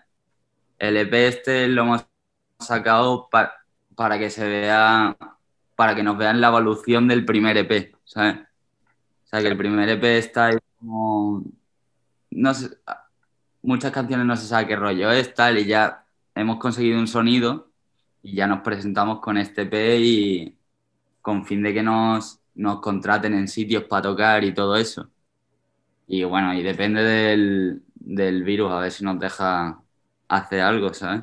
El 0.78 0.96
EP 0.96 1.14
este 1.14 1.68
lo 1.68 1.82
hemos 1.82 2.06
sacado 2.58 3.28
para 3.30 4.18
que 4.18 4.30
se 4.30 4.46
vea, 4.48 5.16
para 5.76 5.94
que 5.94 6.02
nos 6.02 6.18
vean 6.18 6.40
la 6.40 6.48
evolución 6.48 7.06
del 7.06 7.24
primer 7.24 7.56
EP, 7.56 7.94
¿sabes? 8.04 8.36
O 9.24 9.28
sea, 9.28 9.40
que 9.40 9.46
el 9.46 9.56
primer 9.56 9.88
EP 9.88 10.04
está 10.04 10.46
ahí 10.46 10.58
como... 10.80 11.44
No 12.30 12.52
sé, 12.54 12.68
muchas 13.62 13.92
canciones 13.92 14.26
no 14.26 14.36
se 14.36 14.46
sabe 14.46 14.66
qué 14.66 14.76
rollo 14.76 15.12
es, 15.12 15.32
tal, 15.34 15.58
y 15.58 15.66
ya 15.66 16.04
hemos 16.34 16.58
conseguido 16.58 16.98
un 16.98 17.06
sonido 17.06 17.70
y 18.22 18.34
ya 18.34 18.46
nos 18.46 18.60
presentamos 18.60 19.20
con 19.20 19.38
este 19.38 19.62
EP 19.62 20.00
y 20.00 20.56
con 21.22 21.46
fin 21.46 21.62
de 21.62 21.72
que 21.74 21.82
nos, 21.82 22.40
nos 22.56 22.80
contraten 22.80 23.34
en 23.34 23.46
sitios 23.46 23.84
para 23.84 24.02
tocar 24.02 24.42
y 24.44 24.52
todo 24.52 24.76
eso. 24.76 25.08
Y 26.08 26.24
bueno, 26.24 26.54
y 26.54 26.62
depende 26.62 27.02
del, 27.02 28.42
virus, 28.42 28.72
a 28.72 28.78
ver 28.80 28.90
si 28.90 29.04
nos 29.04 29.20
deja 29.20 29.82
hacer 30.26 30.62
algo, 30.62 30.92
¿sabes? 30.94 31.22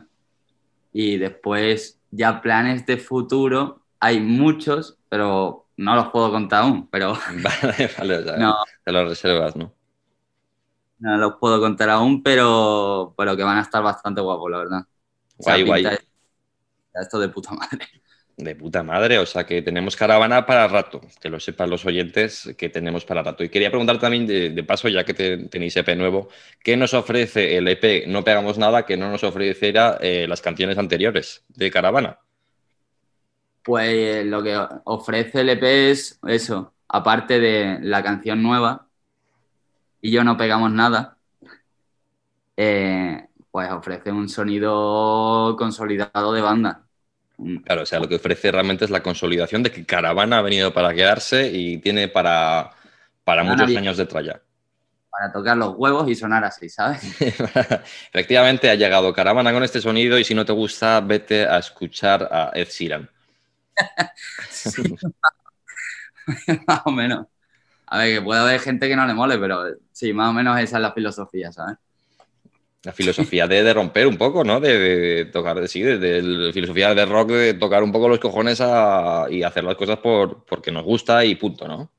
Y 0.93 1.17
después, 1.17 1.99
ya 2.11 2.39
planes 2.39 2.85
de 2.85 2.97
futuro, 2.97 3.81
hay 3.99 4.19
muchos, 4.19 4.97
pero 5.09 5.65
no 5.77 5.95
los 5.95 6.09
puedo 6.09 6.31
contar 6.31 6.63
aún, 6.63 6.87
pero... 6.87 7.13
Vale, 7.43 7.89
vale, 7.97 8.17
o 8.17 8.23
sea, 8.23 8.37
no, 8.37 8.55
te 8.83 8.91
los 8.91 9.09
reservas, 9.09 9.55
¿no? 9.55 9.73
No 10.99 11.17
los 11.17 11.35
puedo 11.37 11.59
contar 11.59 11.89
aún, 11.89 12.21
pero, 12.21 13.15
pero 13.17 13.35
que 13.35 13.43
van 13.43 13.57
a 13.57 13.61
estar 13.61 13.81
bastante 13.81 14.21
guapos, 14.21 14.51
la 14.51 14.57
verdad. 14.59 14.85
Guay, 15.37 15.63
guay. 15.63 15.87
Esto 16.93 17.19
de 17.19 17.27
puta 17.29 17.51
madre. 17.53 17.85
De 18.37 18.53
puta 18.53 18.83
madre, 18.83 19.17
o 19.17 19.25
sea 19.25 19.45
que 19.45 19.61
tenemos 19.61 19.95
caravana 19.95 20.45
para 20.45 20.67
rato, 20.67 20.99
que 21.21 21.29
lo 21.29 21.39
sepan 21.39 21.69
los 21.69 21.85
oyentes 21.85 22.53
que 22.57 22.67
tenemos 22.67 23.05
para 23.05 23.23
rato. 23.23 23.45
Y 23.45 23.49
quería 23.49 23.69
preguntar 23.69 23.97
también, 23.97 24.27
de, 24.27 24.63
paso, 24.63 24.89
ya 24.89 25.05
que 25.05 25.13
tenéis 25.13 25.77
EP 25.77 25.95
nuevo, 25.95 26.27
¿qué 26.61 26.75
nos 26.75 26.93
ofrece 26.93 27.55
el 27.55 27.65
EP 27.69 28.07
No 28.07 28.25
Pegamos 28.25 28.57
Nada 28.57 28.85
que 28.85 28.97
no 28.97 29.09
nos 29.09 29.23
ofreciera 29.23 29.97
eh, 30.01 30.25
las 30.27 30.41
canciones 30.41 30.77
anteriores 30.77 31.45
de 31.47 31.71
caravana? 31.71 32.19
Pues 33.63 34.25
lo 34.25 34.43
que 34.43 34.59
ofrece 34.83 35.39
el 35.39 35.49
EP 35.51 35.63
es 35.91 36.19
eso, 36.27 36.73
aparte 36.89 37.39
de 37.39 37.79
la 37.81 38.03
canción 38.03 38.43
nueva 38.43 38.87
y 40.01 40.11
yo 40.11 40.25
no 40.25 40.35
pegamos 40.35 40.71
nada, 40.73 41.17
eh, 42.57 43.27
pues 43.49 43.71
ofrece 43.71 44.11
un 44.11 44.27
sonido 44.27 45.55
consolidado 45.57 46.33
de 46.33 46.41
banda 46.41 46.84
Claro, 47.65 47.83
o 47.83 47.85
sea, 47.85 47.99
lo 47.99 48.07
que 48.07 48.15
ofrece 48.15 48.51
realmente 48.51 48.85
es 48.85 48.91
la 48.91 49.03
consolidación 49.03 49.61
de 49.61 49.71
que 49.71 49.85
Caravana 49.85 50.37
ha 50.37 50.41
venido 50.41 50.73
para 50.73 50.93
quedarse 50.93 51.51
y 51.51 51.79
tiene 51.79 52.07
para, 52.07 52.71
para 53.23 53.43
muchos 53.43 53.75
años 53.75 53.97
de 53.97 54.05
tralla. 54.05 54.41
Para 55.09 55.31
tocar 55.31 55.57
los 55.57 55.75
huevos 55.77 56.09
y 56.09 56.15
sonar 56.15 56.43
así, 56.43 56.69
¿sabes? 56.69 57.01
Efectivamente 57.21 58.69
ha 58.69 58.75
llegado 58.75 59.13
Caravana 59.13 59.51
con 59.51 59.63
este 59.63 59.81
sonido 59.81 60.17
y 60.17 60.23
si 60.23 60.33
no 60.33 60.45
te 60.45 60.53
gusta, 60.53 61.01
vete 61.01 61.45
a 61.45 61.57
escuchar 61.57 62.27
a 62.31 62.51
Ed 62.53 62.67
Sheeran. 62.69 63.09
más 66.67 66.81
o 66.85 66.91
menos. 66.91 67.27
A 67.87 67.99
ver, 67.99 68.15
que 68.15 68.21
puede 68.21 68.41
haber 68.41 68.59
gente 68.59 68.87
que 68.87 68.95
no 68.95 69.05
le 69.05 69.13
mole, 69.13 69.37
pero 69.37 69.63
sí, 69.91 70.11
más 70.13 70.29
o 70.29 70.33
menos 70.33 70.59
esa 70.59 70.77
es 70.77 70.81
la 70.81 70.91
filosofía, 70.93 71.51
¿sabes? 71.51 71.77
La 72.85 72.93
filosofía 72.93 73.47
de, 73.47 73.73
romper 73.73 74.05
un 74.07 74.17
poco, 74.17 74.43
¿no? 74.43 74.59
De, 74.59 75.25
tocar, 75.33 75.67
sí, 75.67 75.81
de, 75.81 76.21
la 76.21 76.53
filosofía 76.53 76.93
de 76.93 77.05
rock, 77.05 77.31
de 77.31 77.53
tocar 77.55 77.83
un 77.83 77.91
poco 77.91 78.07
los 78.07 78.19
cojones 78.19 78.59
y 78.59 79.43
hacer 79.43 79.63
las 79.63 79.75
cosas 79.75 79.97
por, 79.97 80.45
porque 80.45 80.71
nos 80.71 80.83
gusta 80.83 81.25
y 81.25 81.35
punto, 81.35 81.67
¿no? 81.67 81.91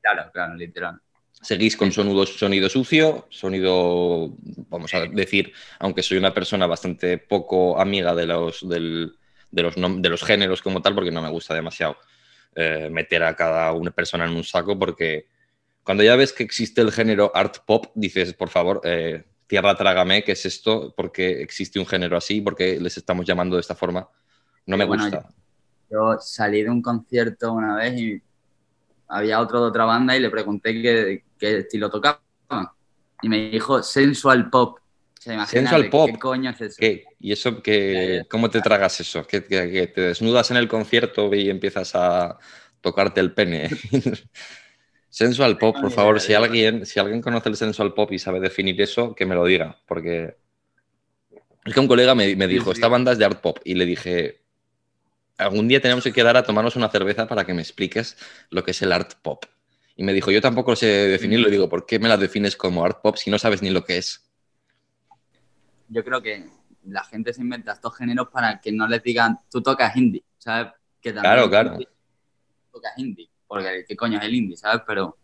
Claro, 0.00 0.30
claro, 0.32 0.54
literal. 0.54 1.00
Seguís 1.40 1.76
con 1.76 1.92
sonido, 1.92 2.24
sonido 2.26 2.68
sucio, 2.68 3.26
sonido, 3.30 4.30
vamos 4.68 4.94
a 4.94 5.06
decir, 5.06 5.52
aunque 5.78 6.02
soy 6.02 6.18
una 6.18 6.32
persona 6.32 6.66
bastante 6.66 7.18
poco 7.18 7.80
amiga 7.80 8.14
de 8.14 8.26
los, 8.26 8.68
de 8.68 8.80
los, 8.80 9.74
de 9.74 10.08
los 10.08 10.22
géneros 10.22 10.62
como 10.62 10.82
tal, 10.82 10.94
porque 10.94 11.10
no 11.10 11.22
me 11.22 11.30
gusta 11.30 11.54
demasiado 11.54 11.96
eh, 12.54 12.88
meter 12.90 13.22
a 13.22 13.36
cada 13.36 13.72
una 13.72 13.90
persona 13.90 14.24
en 14.24 14.32
un 14.32 14.44
saco, 14.44 14.78
porque 14.78 15.26
cuando 15.84 16.02
ya 16.02 16.16
ves 16.16 16.32
que 16.32 16.42
existe 16.42 16.80
el 16.80 16.92
género 16.92 17.30
art 17.34 17.58
pop, 17.64 17.86
dices, 17.94 18.34
por 18.34 18.48
favor, 18.48 18.80
eh, 18.84 19.24
tierra 19.48 19.74
trágame, 19.74 20.22
¿qué 20.22 20.32
es 20.32 20.46
esto? 20.46 20.94
porque 20.96 21.42
existe 21.42 21.80
un 21.80 21.86
género 21.86 22.16
así? 22.16 22.40
porque 22.40 22.78
les 22.78 22.96
estamos 22.96 23.26
llamando 23.26 23.56
de 23.56 23.62
esta 23.62 23.74
forma? 23.74 24.08
No 24.66 24.76
me 24.76 24.84
gusta. 24.84 25.26
Yo, 25.90 26.18
salí 26.20 26.62
de 26.62 26.70
un 26.70 26.82
concierto 26.82 27.52
una 27.54 27.74
vez 27.76 27.98
y 27.98 28.22
había 29.08 29.40
otro 29.40 29.62
de 29.62 29.68
otra 29.68 29.86
banda 29.86 30.14
y 30.14 30.20
le 30.20 30.28
pregunté 30.28 30.74
qué, 30.74 31.24
qué 31.38 31.58
estilo 31.58 31.90
tocaba. 31.90 32.20
Y 33.22 33.28
me 33.28 33.50
dijo 33.50 33.82
sensual 33.82 34.50
pop. 34.50 34.78
sensual 35.18 35.88
pop. 35.88 36.10
¿Qué 36.10 36.18
coño 36.18 36.50
es 36.50 36.60
eso? 36.60 36.76
¿Y 37.18 37.32
eso 37.32 37.62
qué, 37.62 38.22
cómo 38.30 38.50
te 38.50 38.60
tragas 38.60 39.00
eso? 39.00 39.26
¿Que, 39.26 39.40
te 39.40 40.00
desnudas 40.00 40.50
en 40.50 40.58
el 40.58 40.68
concierto 40.68 41.34
y 41.34 41.48
empiezas 41.48 41.94
a 41.94 42.38
tocarte 42.82 43.20
el 43.20 43.32
pene? 43.32 43.70
Sensual 45.10 45.56
pop, 45.56 45.76
por 45.80 45.90
favor, 45.90 46.20
si 46.20 46.34
alguien, 46.34 46.84
si 46.84 47.00
alguien 47.00 47.22
conoce 47.22 47.48
el 47.48 47.56
sensual 47.56 47.94
pop 47.94 48.12
y 48.12 48.18
sabe 48.18 48.40
definir 48.40 48.80
eso, 48.80 49.14
que 49.14 49.24
me 49.24 49.34
lo 49.34 49.44
diga, 49.46 49.78
porque 49.86 50.36
es 51.64 51.74
que 51.74 51.80
un 51.80 51.88
colega 51.88 52.14
me, 52.14 52.26
dijo, 52.46 52.72
esta 52.72 52.88
banda 52.88 53.12
es 53.12 53.18
de 53.18 53.24
art 53.24 53.40
pop, 53.40 53.58
y 53.64 53.74
le 53.74 53.86
dije, 53.86 54.42
algún 55.38 55.66
día 55.66 55.80
tenemos 55.80 56.04
que 56.04 56.12
quedar 56.12 56.36
a 56.36 56.42
tomarnos 56.42 56.76
una 56.76 56.90
cerveza 56.90 57.26
para 57.26 57.46
que 57.46 57.54
me 57.54 57.62
expliques 57.62 58.18
lo 58.50 58.62
que 58.62 58.72
es 58.72 58.82
el 58.82 58.92
art 58.92 59.14
pop. 59.22 59.46
Y 59.96 60.04
me 60.04 60.12
dijo, 60.12 60.30
yo 60.30 60.42
tampoco 60.42 60.76
sé 60.76 60.86
definirlo, 60.86 61.48
y 61.48 61.52
digo, 61.52 61.70
¿por 61.70 61.86
qué 61.86 61.98
me 61.98 62.08
la 62.08 62.18
defines 62.18 62.54
como 62.54 62.84
art 62.84 63.00
pop 63.00 63.16
si 63.16 63.30
no 63.30 63.38
sabes 63.38 63.62
ni 63.62 63.70
lo 63.70 63.84
que 63.84 63.96
es? 63.96 64.30
Yo 65.88 66.04
creo 66.04 66.20
que 66.20 66.44
la 66.84 67.02
gente 67.04 67.32
se 67.32 67.40
inventa 67.40 67.72
estos 67.72 67.96
géneros 67.96 68.28
para 68.28 68.60
que 68.60 68.72
no 68.72 68.86
les 68.86 69.02
digan, 69.02 69.40
tú 69.50 69.62
tocas 69.62 69.96
indie, 69.96 70.22
¿sabes? 70.36 70.70
Que 71.00 71.12
claro, 71.12 71.48
claro. 71.48 71.78
Tocas 72.70 72.92
indie 72.98 73.30
porque 73.48 73.84
qué 73.88 73.96
coño 73.96 74.18
es 74.18 74.24
el 74.24 74.34
indie, 74.34 74.56
¿sabes? 74.56 74.82
Pero, 74.86 75.16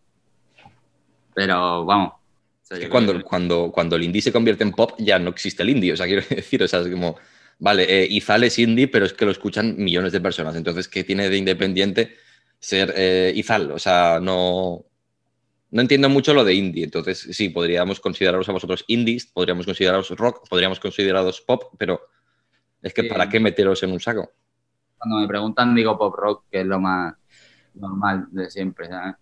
pero 1.35 1.85
vamos. 1.85 2.15
cuando, 2.91 3.23
cuando, 3.23 3.71
cuando 3.71 3.97
el 3.97 4.03
indie 4.03 4.23
se 4.23 4.33
convierte 4.33 4.65
en 4.65 4.73
pop 4.73 4.93
ya 4.99 5.19
no 5.19 5.31
existe 5.31 5.63
el 5.63 5.71
indie, 5.71 5.93
o 5.93 5.97
sea, 5.97 6.07
quiero 6.07 6.23
decir, 6.29 6.63
o 6.63 6.67
sea, 6.67 6.81
es 6.81 6.89
como, 6.89 7.17
vale, 7.59 7.85
eh, 7.89 8.07
Izal 8.11 8.45
es 8.45 8.59
indie, 8.59 8.89
pero 8.89 9.05
es 9.05 9.13
que 9.13 9.27
lo 9.27 9.31
escuchan 9.31 9.77
millones 9.77 10.13
de 10.13 10.21
personas, 10.21 10.57
entonces, 10.57 10.89
¿qué 10.89 11.05
tiene 11.05 11.29
de 11.29 11.37
independiente 11.37 12.17
ser 12.59 12.93
eh, 12.97 13.33
Izal? 13.37 13.71
O 13.71 13.79
sea, 13.79 14.19
no, 14.21 14.87
no 15.71 15.81
entiendo 15.81 16.09
mucho 16.09 16.33
lo 16.33 16.45
de 16.45 16.55
indie, 16.55 16.85
entonces 16.85 17.29
sí, 17.31 17.51
podríamos 17.51 18.01
consideraros 18.01 18.49
a 18.49 18.53
vosotros 18.53 18.85
indies, 18.89 19.27
podríamos 19.27 19.67
consideraros 19.67 20.09
rock, 20.11 20.49
podríamos 20.49 20.81
consideraros 20.81 21.43
pop, 21.43 21.75
pero 21.79 22.01
es 22.81 22.95
que 22.95 23.05
¿para 23.05 23.29
qué 23.29 23.41
meteros 23.41 23.83
en 23.83 23.93
un 23.93 24.01
saco? 24.01 24.33
Cuando 24.97 25.19
me 25.19 25.29
preguntan 25.29 25.75
digo 25.75 25.99
pop 25.99 26.15
rock, 26.17 26.45
que 26.51 26.61
es 26.61 26.67
lo 26.67 26.81
más 26.81 27.15
normal 27.75 28.27
de 28.31 28.51
siempre, 28.51 28.89
¿sabes? 28.89 29.17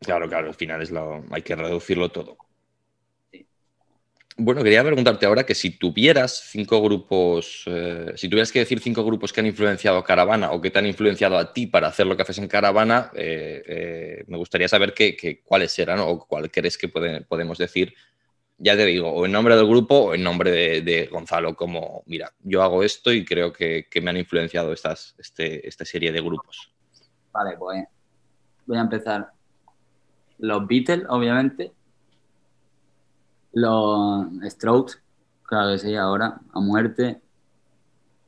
Claro, 0.00 0.28
claro, 0.28 0.48
al 0.48 0.54
final 0.54 0.80
es 0.82 0.90
lo, 0.90 1.24
hay 1.30 1.42
que 1.42 1.54
reducirlo 1.54 2.08
todo. 2.10 2.38
Bueno, 4.42 4.62
quería 4.62 4.82
preguntarte 4.82 5.26
ahora 5.26 5.44
que 5.44 5.54
si 5.54 5.70
tuvieras 5.72 6.48
cinco 6.50 6.80
grupos, 6.80 7.64
eh, 7.66 8.12
si 8.16 8.26
tuvieras 8.26 8.50
que 8.50 8.60
decir 8.60 8.80
cinco 8.80 9.04
grupos 9.04 9.34
que 9.34 9.40
han 9.40 9.46
influenciado 9.46 9.98
a 9.98 10.04
Caravana 10.04 10.52
o 10.52 10.62
que 10.62 10.70
te 10.70 10.78
han 10.78 10.86
influenciado 10.86 11.36
a 11.36 11.52
ti 11.52 11.66
para 11.66 11.88
hacer 11.88 12.06
lo 12.06 12.16
que 12.16 12.22
haces 12.22 12.38
en 12.38 12.48
Caravana, 12.48 13.10
eh, 13.14 13.62
eh, 13.66 14.24
me 14.28 14.38
gustaría 14.38 14.66
saber 14.66 14.94
qué, 14.94 15.42
cuáles 15.44 15.78
eran 15.78 15.98
o 16.00 16.26
cuál 16.26 16.50
crees 16.50 16.78
que 16.78 16.88
podemos 16.88 17.58
decir. 17.58 17.94
Ya 18.56 18.76
te 18.76 18.86
digo, 18.86 19.10
o 19.10 19.26
en 19.26 19.32
nombre 19.32 19.56
del 19.56 19.66
grupo 19.66 19.96
o 19.96 20.14
en 20.14 20.22
nombre 20.22 20.80
de, 20.80 21.06
Gonzalo, 21.10 21.54
como, 21.54 22.02
mira, 22.06 22.32
yo 22.40 22.62
hago 22.62 22.82
esto 22.82 23.12
y 23.12 23.26
creo 23.26 23.52
que, 23.52 23.86
me 24.02 24.08
han 24.08 24.16
influenciado 24.16 24.72
estas, 24.72 25.14
este, 25.18 25.68
esta 25.68 25.84
serie 25.84 26.12
de 26.12 26.20
grupos. 26.22 26.72
Vale, 27.32 27.56
pues 27.56 27.86
voy 28.66 28.78
a 28.78 28.80
empezar. 28.80 29.32
Los 30.38 30.66
Beatles, 30.66 31.06
obviamente. 31.08 31.72
Los 33.52 34.26
Strokes, 34.44 34.94
claro 35.42 35.72
que 35.72 35.78
sí, 35.78 35.96
ahora, 35.96 36.40
a 36.52 36.60
muerte. 36.60 37.20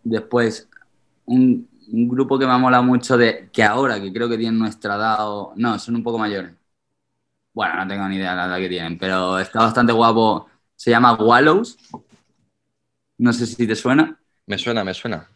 Después, 0.04 0.68
un, 1.26 1.68
grupo 1.86 2.38
que 2.38 2.46
me 2.46 2.52
ha 2.52 2.58
molado 2.58 2.82
mucho 2.82 3.16
de 3.16 3.50
que 3.52 3.62
ahora, 3.62 4.00
que 4.00 4.12
creo 4.12 4.28
que 4.28 4.38
tienen 4.38 4.58
nuestra 4.58 4.96
edad 4.96 5.16
o... 5.20 5.52
No, 5.56 5.78
son 5.78 5.96
un 5.96 6.02
poco 6.02 6.18
mayores. 6.18 6.54
Bueno, 7.52 7.76
no 7.76 7.86
tengo 7.86 8.08
ni 8.08 8.16
idea 8.16 8.30
de 8.30 8.36
la 8.36 8.46
edad 8.46 8.56
que 8.58 8.68
tienen, 8.68 8.98
pero 8.98 9.38
está 9.38 9.60
bastante 9.60 9.92
guapo. 9.92 10.48
Se 10.74 10.90
llama 10.90 11.14
Wallows. 11.14 11.76
No 13.18 13.32
sé 13.32 13.46
si 13.46 13.66
te 13.66 13.76
suena. 13.76 14.18
Me 14.46 14.58
suena, 14.58 14.84
me 14.84 14.94
suena 14.94 15.31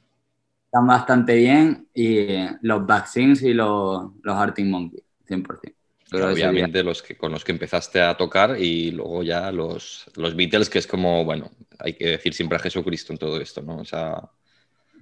están 0.67 0.87
bastante 0.87 1.35
bien 1.35 1.89
y 1.95 2.47
los 2.63 2.87
Vaccines 2.87 3.43
y 3.43 3.55
los, 3.55 4.13
los 4.23 4.37
Arctic 4.37 4.67
Monkeys, 4.67 5.03
100%. 5.29 5.75
obviamente 6.13 6.83
los 6.83 7.03
que, 7.03 7.17
con 7.17 7.33
los 7.33 7.45
que 7.45 7.53
empezaste 7.53 8.01
a 8.01 8.17
tocar 8.17 8.61
y 8.61 8.91
luego 8.91 9.23
ya 9.23 9.51
los, 9.51 10.07
los 10.17 10.37
Beatles, 10.37 10.69
que 10.69 10.79
es 10.79 10.87
como, 10.87 11.25
bueno, 11.25 11.51
hay 11.79 11.95
que 11.95 12.09
decir 12.09 12.35
siempre 12.35 12.57
a 12.57 12.61
Jesucristo 12.61 13.13
en 13.13 13.19
todo 13.19 13.41
esto, 13.41 13.63
¿no? 13.63 13.79
O 13.79 13.85
sea, 13.85 14.21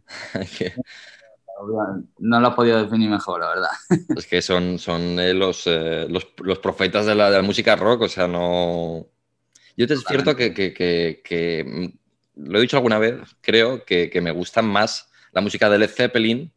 No 2.18 2.40
lo 2.40 2.48
he 2.48 2.52
podido 2.52 2.82
definir 2.82 3.10
mejor, 3.10 3.40
la 3.40 3.48
verdad. 3.48 3.70
Es 4.16 4.26
que 4.26 4.42
son, 4.42 4.78
son 4.78 5.18
eh, 5.20 5.34
los, 5.34 5.66
eh, 5.66 6.06
los, 6.08 6.28
los, 6.38 6.58
profetas 6.58 7.06
de 7.06 7.14
la, 7.14 7.30
de 7.30 7.36
la, 7.36 7.42
música 7.42 7.76
rock, 7.76 8.02
o 8.02 8.08
sea, 8.08 8.26
no... 8.26 9.06
Yo 9.76 9.86
te 9.86 9.94
es 9.94 10.04
cierto 10.06 10.36
que, 10.36 10.54
que, 10.54 10.72
que, 11.24 11.64
mm, 11.66 12.48
lo 12.48 12.58
he 12.58 12.62
dicho 12.62 12.76
alguna 12.76 12.98
vez, 12.98 13.20
creo 13.40 13.84
que, 13.84 14.10
me 14.20 14.30
gustan 14.30 14.66
más 14.66 15.10
la 15.34 15.40
música 15.40 15.68
de 15.68 15.78
Led 15.78 15.90
Zeppelin, 15.90 16.50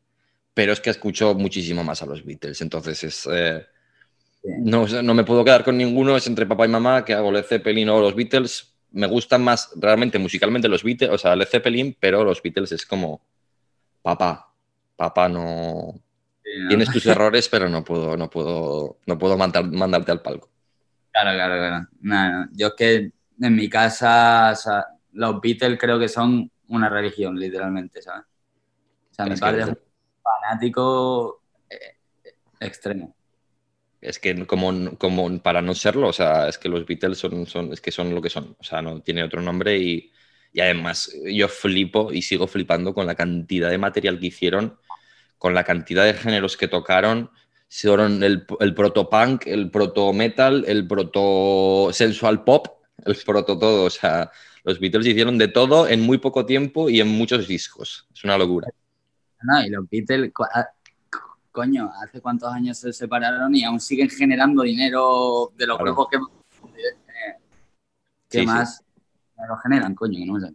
pero 0.54 0.72
es 0.72 0.80
que 0.80 0.92
escucho 0.92 1.34
muchísimo 1.34 1.84
más 1.84 2.02
a 2.02 2.06
los 2.06 2.24
Beatles. 2.24 2.62
Entonces 2.62 3.04
es. 3.04 3.28
Eh, 3.32 3.66
no, 4.44 4.88
no, 4.88 5.14
me 5.14 5.24
puedo 5.24 5.44
quedar 5.44 5.64
con 5.64 5.78
ninguno, 5.78 6.16
es 6.16 6.28
entre 6.28 6.46
papá 6.46 6.66
y 6.66 6.70
mamá 6.70 7.04
que 7.04 7.14
hago 7.14 7.32
Led 7.32 7.44
Zeppelin 7.44 7.90
o 7.90 8.00
los 8.00 8.16
Beatles. 8.16 8.74
Me 8.92 9.08
gustan 9.08 9.44
más 9.44 9.72
realmente 9.76 10.18
musicalmente 10.20 10.70
los 10.70 10.84
Beatles, 10.84 11.12
o 11.12 11.18
sea, 11.18 11.36
Led 11.36 11.48
Zeppelin, 11.48 11.98
pero 12.00 12.24
los 12.24 12.42
Beatles 12.42 12.72
es 12.72 12.86
como. 12.86 13.22
Papá, 14.02 14.54
papá, 14.96 15.28
no. 15.28 16.00
Tienes 16.70 16.90
tus 16.90 17.06
errores, 17.06 17.50
pero 17.50 17.68
no 17.68 17.84
puedo, 17.84 18.16
no 18.16 18.30
puedo, 18.30 19.00
no 19.06 19.18
puedo 19.18 19.38
mandarte 19.38 20.12
al 20.12 20.22
palco. 20.22 20.50
Claro, 21.12 21.32
claro, 21.34 21.88
claro. 22.00 22.50
yo 22.54 22.68
es 22.68 22.74
que 22.78 23.12
en 23.42 23.56
mi 23.56 23.68
casa, 23.70 24.56
los 25.12 25.42
Beatles 25.42 25.78
creo 25.78 26.00
que 26.00 26.08
son 26.08 26.50
una 26.70 26.90
religión, 26.90 27.38
literalmente, 27.38 28.02
¿sabes? 28.02 28.26
Sea, 29.18 29.26
mi 29.26 29.36
padre 29.40 29.62
es 29.64 29.68
un 29.68 29.80
fanático 30.24 31.42
eh, 31.70 31.98
extremo. 32.60 33.16
Es 34.00 34.20
que 34.20 34.46
como, 34.46 34.98
como 34.98 35.42
para 35.42 35.62
no 35.62 35.74
serlo, 35.74 36.10
o 36.10 36.14
sea, 36.14 36.48
es 36.48 36.58
que 36.58 36.70
los 36.70 36.86
Beatles 36.86 37.18
son, 37.18 37.46
son, 37.48 37.74
es 37.74 37.82
que 37.82 37.92
son 37.92 38.14
lo 38.14 38.22
que 38.22 38.30
son, 38.30 38.56
o 38.60 38.64
sea, 38.64 38.82
no 38.82 39.02
tiene 39.02 39.24
otro 39.24 39.42
nombre 39.42 39.78
y, 39.78 40.12
y 40.54 40.62
además 40.62 41.12
yo 41.26 41.48
flipo 41.48 42.14
y 42.14 42.22
sigo 42.22 42.48
flipando 42.48 42.94
con 42.94 43.08
la 43.08 43.16
cantidad 43.16 43.70
de 43.70 43.78
material 43.78 44.20
que 44.20 44.28
hicieron, 44.28 44.78
con 45.38 45.54
la 45.54 45.64
cantidad 45.64 46.06
de 46.06 46.14
géneros 46.14 46.58
que 46.58 46.68
tocaron, 46.68 47.32
fueron 47.70 48.24
el, 48.24 48.46
el 48.60 48.74
proto-punk, 48.74 49.48
el 49.48 49.72
proto-metal, 49.72 50.64
el 50.68 50.88
proto-sensual 50.88 52.44
pop, 52.44 52.68
el 53.06 53.16
proto-todo, 53.26 53.86
o 53.86 53.90
sea, 53.90 54.32
los 54.64 54.80
Beatles 54.80 55.08
hicieron 55.08 55.38
de 55.38 55.48
todo 55.48 55.88
en 55.88 56.02
muy 56.02 56.18
poco 56.18 56.46
tiempo 56.46 56.90
y 56.90 57.02
en 57.02 57.08
muchos 57.08 57.48
discos, 57.48 58.08
es 58.14 58.24
una 58.24 58.38
locura. 58.38 58.68
No, 59.44 59.64
y 59.64 59.70
los 59.70 59.90
Beatles, 59.90 60.32
ah, 60.54 60.68
coño, 61.52 61.92
¿hace 62.04 62.22
cuántos 62.22 62.52
años 62.52 62.78
se 62.78 62.94
separaron 62.94 63.54
y 63.56 63.64
aún 63.64 63.80
siguen 63.80 64.10
generando 64.10 64.64
dinero 64.64 65.52
de 65.56 65.68
los 65.68 65.78
grupos 65.78 66.08
que, 66.10 66.18
eh, 68.40 68.46
más 68.46 68.84
lo 69.48 69.58
generan, 69.58 69.94
coño, 69.96 70.26
no 70.26 70.40
sé. 70.40 70.54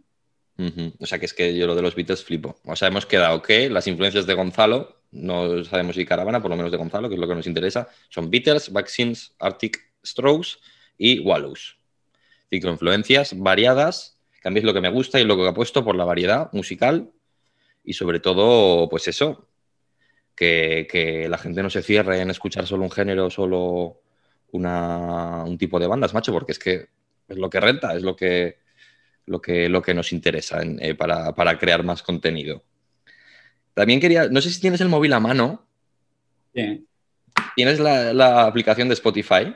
O 0.99 1.05
sea, 1.05 1.19
que 1.19 1.25
es 1.25 1.33
que 1.33 1.55
yo 1.57 1.65
lo 1.65 1.75
de 1.75 1.81
los 1.81 1.95
Beatles 1.95 2.23
flipo. 2.23 2.57
O 2.65 2.75
sea, 2.75 2.87
hemos 2.87 3.05
quedado 3.05 3.41
que 3.41 3.69
las 3.69 3.87
influencias 3.87 4.25
de 4.25 4.33
Gonzalo, 4.33 4.97
no 5.11 5.63
sabemos 5.63 5.95
si 5.95 6.05
Caravana, 6.05 6.41
por 6.41 6.51
lo 6.51 6.57
menos 6.57 6.71
de 6.71 6.77
Gonzalo, 6.77 7.09
que 7.09 7.15
es 7.15 7.21
lo 7.21 7.27
que 7.27 7.35
nos 7.35 7.47
interesa, 7.47 7.87
son 8.09 8.29
Beatles, 8.29 8.71
Vaccines, 8.71 9.33
Arctic 9.39 9.79
Strokes 10.05 10.57
y 10.97 11.19
Wallows. 11.19 11.77
Cinco 12.49 12.69
influencias 12.69 13.37
variadas, 13.37 14.19
que 14.41 14.47
a 14.47 14.51
mí 14.51 14.59
es 14.59 14.65
lo 14.65 14.73
que 14.73 14.81
me 14.81 14.89
gusta 14.89 15.19
y 15.19 15.25
lo 15.25 15.35
que 15.35 15.47
he 15.47 15.53
puesto 15.53 15.83
por 15.83 15.95
la 15.95 16.05
variedad 16.05 16.49
musical 16.53 17.11
y 17.83 17.93
sobre 17.93 18.19
todo, 18.19 18.89
pues 18.89 19.07
eso, 19.07 19.47
que, 20.35 20.87
que 20.89 21.29
la 21.29 21.37
gente 21.37 21.63
no 21.63 21.69
se 21.69 21.83
cierre 21.83 22.21
en 22.21 22.31
escuchar 22.31 22.67
solo 22.67 22.83
un 22.83 22.91
género, 22.91 23.29
solo 23.29 24.01
una, 24.51 25.43
un 25.45 25.57
tipo 25.57 25.79
de 25.79 25.87
bandas, 25.87 26.13
macho, 26.13 26.31
porque 26.33 26.53
es 26.53 26.59
que 26.59 26.89
es 27.27 27.37
lo 27.37 27.49
que 27.49 27.59
renta, 27.59 27.95
es 27.95 28.03
lo 28.03 28.15
que, 28.15 28.59
lo 29.27 29.41
que, 29.41 29.69
lo 29.69 29.81
que 29.81 29.93
nos 29.93 30.13
interesa 30.13 30.61
en- 30.61 30.81
eh, 30.83 30.95
para, 30.95 31.33
para 31.35 31.57
crear 31.59 31.83
más 31.83 32.03
contenido. 32.03 32.63
También 33.73 33.99
quería, 33.99 34.27
no 34.29 34.41
sé 34.41 34.49
si 34.51 34.61
tienes 34.61 34.81
el 34.81 34.89
móvil 34.89 35.13
a 35.13 35.19
mano, 35.19 35.65
Sí, 36.53 36.87
tienes 37.55 37.79
la, 37.79 38.13
la 38.13 38.45
aplicación 38.45 38.87
de 38.87 38.93
Spotify. 38.93 39.55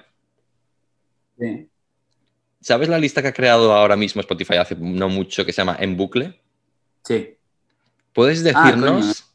sí. 1.38 1.70
¿Sabes 2.62 2.90
la 2.90 3.00
lista 3.00 3.22
que 3.22 3.30
ha 3.30 3.34
creado 3.34 3.74
ahora 3.74 3.96
mismo 3.96 4.22
Spotify 4.22 4.56
hace 4.58 4.76
no 4.76 5.10
mucho 5.10 5.46
que 5.46 5.54
se 5.54 5.62
llama 5.62 5.78
En 5.80 5.96
Bucle? 5.98 6.40
Sí. 7.04 7.37
¿Puedes 8.18 8.44
Ah, 8.48 8.64
decirnos 8.64 9.26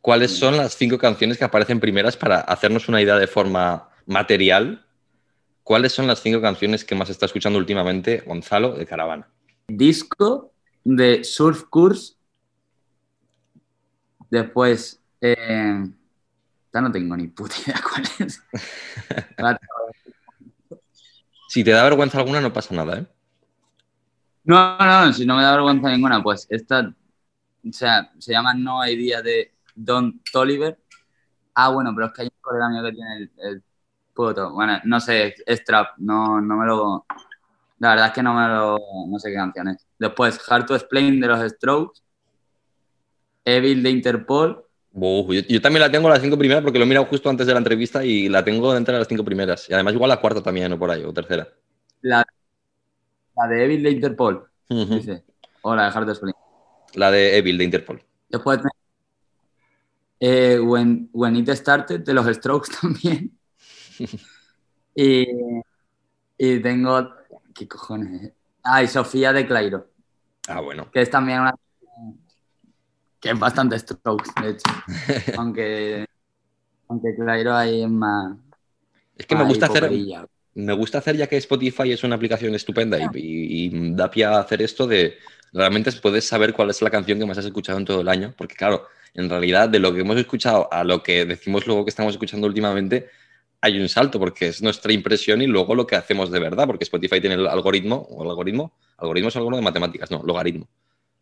cuáles 0.00 0.34
son 0.34 0.56
las 0.56 0.74
cinco 0.74 0.96
canciones 0.96 1.36
que 1.36 1.44
aparecen 1.44 1.80
primeras 1.80 2.16
para 2.16 2.40
hacernos 2.40 2.88
una 2.88 3.02
idea 3.02 3.16
de 3.18 3.26
forma 3.26 3.90
material? 4.06 4.86
¿Cuáles 5.62 5.92
son 5.92 6.06
las 6.06 6.22
cinco 6.22 6.40
canciones 6.40 6.82
que 6.82 6.94
más 6.94 7.10
está 7.10 7.26
escuchando 7.26 7.58
últimamente 7.58 8.22
Gonzalo 8.26 8.72
de 8.72 8.86
Caravana? 8.86 9.28
Disco 9.68 10.50
de 10.82 11.22
Surf 11.24 11.64
Course. 11.68 12.14
Después, 14.30 14.98
eh, 15.20 15.84
ya 16.72 16.80
no 16.80 16.90
tengo 16.90 17.14
ni 17.18 17.26
puta 17.26 17.54
idea 17.66 17.82
cuál 17.92 18.04
es. 18.18 18.42
Si 21.50 21.62
te 21.64 21.72
da 21.72 21.84
vergüenza 21.84 22.16
alguna, 22.16 22.40
no 22.40 22.50
pasa 22.50 22.74
nada, 22.74 23.00
¿eh? 23.00 23.06
No, 24.44 24.78
no, 24.78 25.04
no, 25.06 25.12
si 25.12 25.26
no 25.26 25.36
me 25.36 25.42
da 25.42 25.52
vergüenza 25.52 25.90
ninguna, 25.90 26.22
pues 26.22 26.46
esta, 26.48 26.94
o 27.68 27.72
sea, 27.72 28.10
se 28.18 28.32
llama 28.32 28.54
No 28.54 28.80
hay 28.80 28.96
día 28.96 29.22
de 29.22 29.52
Don 29.74 30.20
Toliver. 30.32 30.78
Ah, 31.54 31.70
bueno, 31.70 31.92
pero 31.94 32.06
es 32.08 32.12
que 32.12 32.22
hay 32.22 32.28
un 32.28 32.40
colega 32.40 32.68
mío 32.68 32.82
que 32.82 32.92
tiene 32.92 33.16
el, 33.16 33.30
el 33.38 33.62
puto, 34.14 34.52
bueno, 34.52 34.78
no 34.84 35.00
sé, 35.00 35.34
es 35.46 35.64
trap, 35.64 35.98
no, 35.98 36.40
no 36.40 36.56
me 36.56 36.66
lo, 36.66 37.06
la 37.78 37.90
verdad 37.90 38.06
es 38.06 38.12
que 38.12 38.22
no 38.22 38.34
me 38.34 38.46
lo, 38.46 38.78
no 39.08 39.18
sé 39.18 39.30
qué 39.30 39.36
canción 39.36 39.68
es. 39.68 39.86
Después, 39.98 40.40
Hard 40.48 40.66
to 40.66 40.74
Explain 40.74 41.20
de 41.20 41.26
los 41.26 41.52
Strokes, 41.52 42.00
Evil 43.44 43.82
de 43.82 43.90
Interpol, 43.90 44.64
Uf, 44.92 45.32
yo, 45.32 45.40
yo 45.48 45.60
también 45.60 45.82
la 45.82 45.90
tengo 45.90 46.08
las 46.08 46.20
cinco 46.20 46.36
primeras 46.36 46.62
porque 46.64 46.78
lo 46.78 46.84
he 46.84 46.88
mirado 46.88 47.06
justo 47.06 47.30
antes 47.30 47.46
de 47.46 47.52
la 47.52 47.58
entrevista 47.58 48.04
y 48.04 48.28
la 48.28 48.44
tengo 48.44 48.74
dentro 48.74 48.92
de 48.92 48.98
las 48.98 49.08
cinco 49.08 49.24
primeras. 49.24 49.70
Y 49.70 49.72
además 49.72 49.94
igual 49.94 50.08
la 50.08 50.20
cuarta 50.20 50.42
también, 50.42 50.72
o 50.72 50.78
por 50.78 50.90
ahí, 50.90 51.04
o 51.04 51.12
tercera. 51.12 51.48
la, 52.00 52.24
la 53.36 53.46
de 53.46 53.64
Evil 53.64 53.82
de 53.82 53.90
Interpol, 53.90 54.50
Ujú. 54.68 54.94
dice, 54.94 55.24
o 55.62 55.74
la 55.76 55.84
de 55.84 55.88
Hard 55.90 56.06
to 56.06 56.10
Explain. 56.10 56.34
La 56.94 57.10
de 57.10 57.36
Evil, 57.36 57.58
de 57.58 57.64
Interpol. 57.64 58.02
Después, 58.28 58.60
eh, 60.20 60.58
when, 60.60 61.08
when 61.12 61.36
It 61.36 61.48
Started 61.50 62.00
de 62.00 62.14
los 62.14 62.26
Strokes 62.36 62.70
también. 62.80 63.32
y, 64.94 65.26
y 66.38 66.60
tengo. 66.60 67.10
¿Qué 67.54 67.66
cojones? 67.68 68.32
Ah, 68.62 68.82
y 68.82 68.88
Sofía 68.88 69.32
de 69.32 69.46
Clairo, 69.46 69.88
Ah, 70.48 70.60
bueno. 70.60 70.90
que 70.90 71.00
es 71.02 71.10
también 71.10 71.40
una. 71.40 71.54
que 73.20 73.30
es 73.30 73.38
bastante 73.38 73.78
Strokes, 73.78 74.30
de 74.42 74.50
hecho. 74.50 74.70
aunque. 75.38 76.06
Aunque 76.88 77.14
Clairo 77.14 77.54
ahí 77.54 77.82
es 77.82 77.90
más. 77.90 78.36
Es 79.16 79.26
que 79.26 79.34
me 79.36 79.44
gusta 79.44 79.66
hacer, 79.66 79.82
poperilla. 79.82 80.26
me 80.54 80.72
gusta 80.72 80.98
hacer 80.98 81.16
ya 81.16 81.26
que 81.28 81.36
Spotify 81.36 81.92
es 81.92 82.02
una 82.04 82.16
aplicación 82.16 82.54
estupenda 82.54 82.98
y, 82.98 83.04
y- 83.14 83.66
y 83.66 83.94
da 83.94 84.10
pie 84.10 84.24
a 84.24 84.40
hacer 84.40 84.62
esto 84.62 84.86
de 84.86 85.18
realmente 85.52 85.90
puedes 85.92 86.26
saber 86.26 86.52
cuál 86.54 86.70
es 86.70 86.80
la 86.82 86.90
canción 86.90 87.18
que 87.18 87.26
más 87.26 87.38
has 87.38 87.44
escuchado 87.46 87.78
en 87.78 87.84
todo 87.84 88.00
el 88.00 88.08
año, 88.08 88.34
porque 88.36 88.54
claro, 88.54 88.86
en 89.14 89.28
realidad 89.28 89.68
de 89.68 89.78
lo 89.80 89.92
que 89.92 90.00
hemos 90.00 90.16
escuchado 90.16 90.72
a 90.72 90.84
lo 90.84 91.02
que 91.02 91.24
decimos 91.24 91.66
luego 91.66 91.84
que 91.84 91.90
estamos 91.90 92.14
escuchando 92.14 92.46
últimamente 92.46 93.08
hay 93.62 93.78
un 93.78 93.88
salto 93.88 94.18
porque 94.18 94.48
es 94.48 94.62
nuestra 94.62 94.92
impresión 94.92 95.42
y 95.42 95.46
luego 95.46 95.74
lo 95.74 95.86
que 95.86 95.94
hacemos 95.96 96.30
de 96.30 96.38
verdad, 96.40 96.66
porque 96.66 96.84
Spotify 96.84 97.20
tiene 97.20 97.34
el 97.34 97.46
algoritmo 97.46 97.96
o 98.10 98.22
el 98.24 98.30
algoritmo, 98.30 98.72
algoritmo 98.96 99.28
es 99.28 99.36
algo 99.36 99.54
de 99.54 99.60
matemáticas, 99.62 100.10
no, 100.10 100.22
logaritmo. 100.22 100.66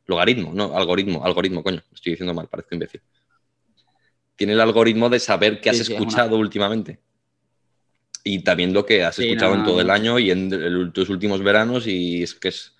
Logaritmo, 0.06 0.52
no, 0.54 0.76
algoritmo, 0.76 1.24
algoritmo, 1.24 1.62
coño, 1.64 1.82
lo 1.90 1.94
estoy 1.94 2.12
diciendo 2.12 2.32
mal, 2.34 2.46
parezco 2.48 2.74
imbécil. 2.74 3.00
Tiene 4.36 4.52
el 4.52 4.60
algoritmo 4.60 5.08
de 5.08 5.18
saber 5.18 5.60
qué 5.60 5.70
has 5.70 5.76
Sí, 5.78 5.84
sí, 5.84 5.92
es 5.94 5.98
una- 5.98 6.08
escuchado 6.08 6.36
últimamente 6.36 7.00
y 8.24 8.42
también 8.44 8.72
lo 8.72 8.84
que 8.86 9.02
has 9.02 9.16
Sí, 9.16 9.24
escuchado 9.24 9.52
no, 9.52 9.58
en 9.58 9.64
todo 9.64 9.74
no. 9.76 9.80
el 9.80 9.90
año 9.90 10.18
y 10.18 10.30
en 10.30 10.52
el- 10.52 10.92
tus 10.92 11.08
últimos 11.08 11.42
veranos 11.42 11.86
y 11.86 12.22
es 12.22 12.34
que 12.34 12.48
es 12.48 12.76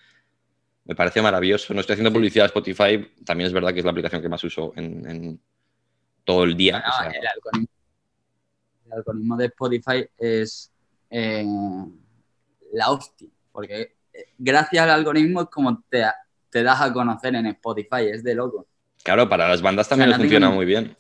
me 0.89 0.95
parece 0.95 1.21
maravilloso. 1.23 1.75
No 1.75 1.81
estoy 1.81 1.93
haciendo 1.95 2.13
publicidad 2.13 2.45
a 2.45 2.47
Spotify, 2.47 3.09
también 3.25 3.47
es 3.47 3.53
verdad 3.53 3.73
que 3.73 3.79
es 3.81 3.85
la 3.85 3.91
aplicación 3.93 4.23
que 4.23 4.29
más 4.29 4.43
uso 4.43 4.73
en, 4.75 5.09
en 5.09 5.41
todo 6.25 6.45
el 6.45 6.57
día. 6.57 6.81
No, 6.81 6.89
o 6.89 6.93
sea, 6.99 7.11
el, 7.11 7.27
algoritmo, 7.27 7.69
el 8.87 8.93
algoritmo 8.95 9.37
de 9.37 9.45
Spotify 9.47 10.09
es 10.17 10.73
eh, 11.11 11.45
la 12.73 12.91
hostia, 12.91 13.29
porque 13.53 13.97
eh, 14.15 14.25
gracias 14.39 14.83
al 14.83 14.91
algoritmo 14.91 15.43
es 15.43 15.49
como 15.49 15.83
te, 15.91 16.05
te 16.51 16.63
das 16.63 16.81
a 16.81 16.93
conocer 16.93 17.35
en 17.35 17.47
Spotify, 17.47 18.07
es 18.11 18.25
de 18.25 18.35
loco. 18.35 18.67
claro, 19.05 19.29
para 19.29 19.47
las 19.49 19.61
bandas 19.61 19.89
también 19.89 20.09
O 20.09 20.13
sea, 20.13 20.19
les 20.19 20.25
no 20.27 20.31
tengo 20.31 20.47
funciona 20.47 20.51
ni- 20.51 20.57
muy 20.57 20.65
bien. 20.67 20.97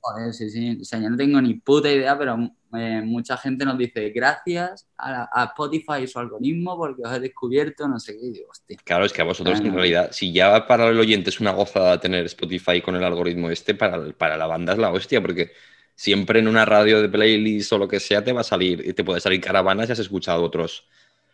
Joder, 0.00 0.32
sí, 0.32 0.50
sí, 0.50 0.78
o 0.80 0.84
sea, 0.84 0.98
yo 1.00 1.10
no 1.10 1.16
tengo 1.16 1.40
ni 1.40 1.54
puta 1.54 1.90
idea, 1.90 2.16
pero 2.18 2.36
eh, 2.74 3.02
mucha 3.02 3.36
gente 3.36 3.64
nos 3.64 3.78
dice 3.78 4.10
gracias 4.10 4.88
a, 4.96 5.44
Spotify 5.44 6.02
y 6.02 6.06
su 6.06 6.18
algoritmo 6.18 6.76
porque 6.76 7.02
os 7.04 7.12
he 7.16 7.20
descubierto, 7.20 7.88
no 7.88 7.98
sé 7.98 8.18
qué, 8.18 8.26
y 8.26 8.32
digo, 8.32 8.50
hostia. 8.50 8.76
Claro, 8.84 9.04
es 9.04 9.12
que 9.12 9.22
a 9.22 9.24
vosotros 9.24 9.60
en 9.60 9.72
realidad, 9.72 10.10
si 10.12 10.32
ya 10.32 10.66
para 10.66 10.88
el 10.88 10.98
oyente 10.98 11.30
es 11.30 11.40
una 11.40 11.52
gozada 11.52 11.98
tener 12.00 12.26
Spotify 12.26 12.80
con 12.80 12.96
el 12.96 13.04
algoritmo 13.04 13.50
este, 13.50 13.74
para, 13.74 14.12
para 14.12 14.36
la 14.36 14.46
banda 14.46 14.72
es 14.72 14.78
la 14.78 14.92
hostia, 14.92 15.20
porque 15.20 15.52
siempre 15.94 16.40
en 16.40 16.48
una 16.48 16.64
radio 16.64 17.00
de 17.00 17.08
playlist 17.08 17.72
o 17.72 17.78
lo 17.78 17.88
que 17.88 18.00
sea 18.00 18.22
te 18.22 18.32
va 18.32 18.42
a 18.42 18.44
salir, 18.44 18.94
te 18.94 19.04
puede 19.04 19.20
salir 19.20 19.40
caravana 19.40 19.86
si 19.86 19.92
has 19.92 19.98
escuchado 19.98 20.42
otros, 20.42 20.86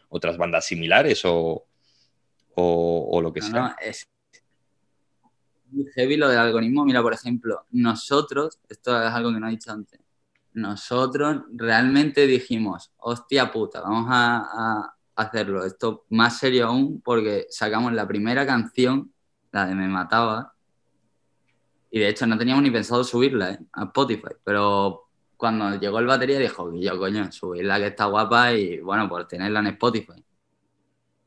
otras 0.09 0.37
bandas 0.37 0.67
similares 0.67 1.25
o, 1.25 1.67
o, 2.55 3.09
o 3.11 3.21
lo 3.21 3.33
que 3.33 3.41
No, 3.41 3.47
sea. 3.47 3.61
no, 3.61 3.75
es 3.81 4.09
muy 5.75 5.87
heavy 5.95 6.17
lo 6.17 6.29
del 6.29 6.39
algoritmo. 6.39 6.85
Mira, 6.85 7.03
por 7.03 7.13
ejemplo, 7.13 7.67
nosotros, 7.73 8.59
esto 8.69 9.03
es 9.03 9.13
algo 9.13 9.33
que 9.33 9.41
no 9.41 9.49
he 9.49 9.51
dicho 9.51 9.73
antes, 9.73 10.01
nosotros 10.55 11.43
realmente 11.53 12.27
dijimos, 12.27 12.93
hostia 12.99 13.51
puta, 13.53 13.81
vamos 13.81 14.07
a, 14.11 14.91
hacerlo. 15.17 15.65
Esto 15.65 16.07
más 16.09 16.39
serio 16.39 16.67
aún 16.67 17.01
porque 17.01 17.47
sacamos 17.49 17.93
la 17.93 18.05
primera 18.05 18.45
canción, 18.45 19.13
la 19.53 19.67
de 19.67 19.77
Me 19.77 19.87
Mataba, 19.87 20.55
y 21.89 22.01
de 22.01 22.09
hecho 22.09 22.27
no 22.27 22.37
teníamos 22.37 22.65
ni 22.65 22.73
pensado 22.73 23.05
subirla 23.05 23.53
¿eh? 23.53 23.59
a 23.75 23.85
Spotify, 23.85 24.35
pero 24.43 25.05
cuando 25.37 25.79
llegó 25.79 26.01
el 26.01 26.07
batería 26.07 26.41
dijo, 26.41 26.75
yo 26.75 26.99
coño, 26.99 27.31
subirla 27.31 27.79
que 27.79 27.87
está 27.89 28.07
guapa 28.07 28.53
y 28.55 28.81
bueno, 28.81 29.09
por 29.09 29.29
tenerla 29.29 29.61
en 29.61 29.69
Spotify. 29.69 30.25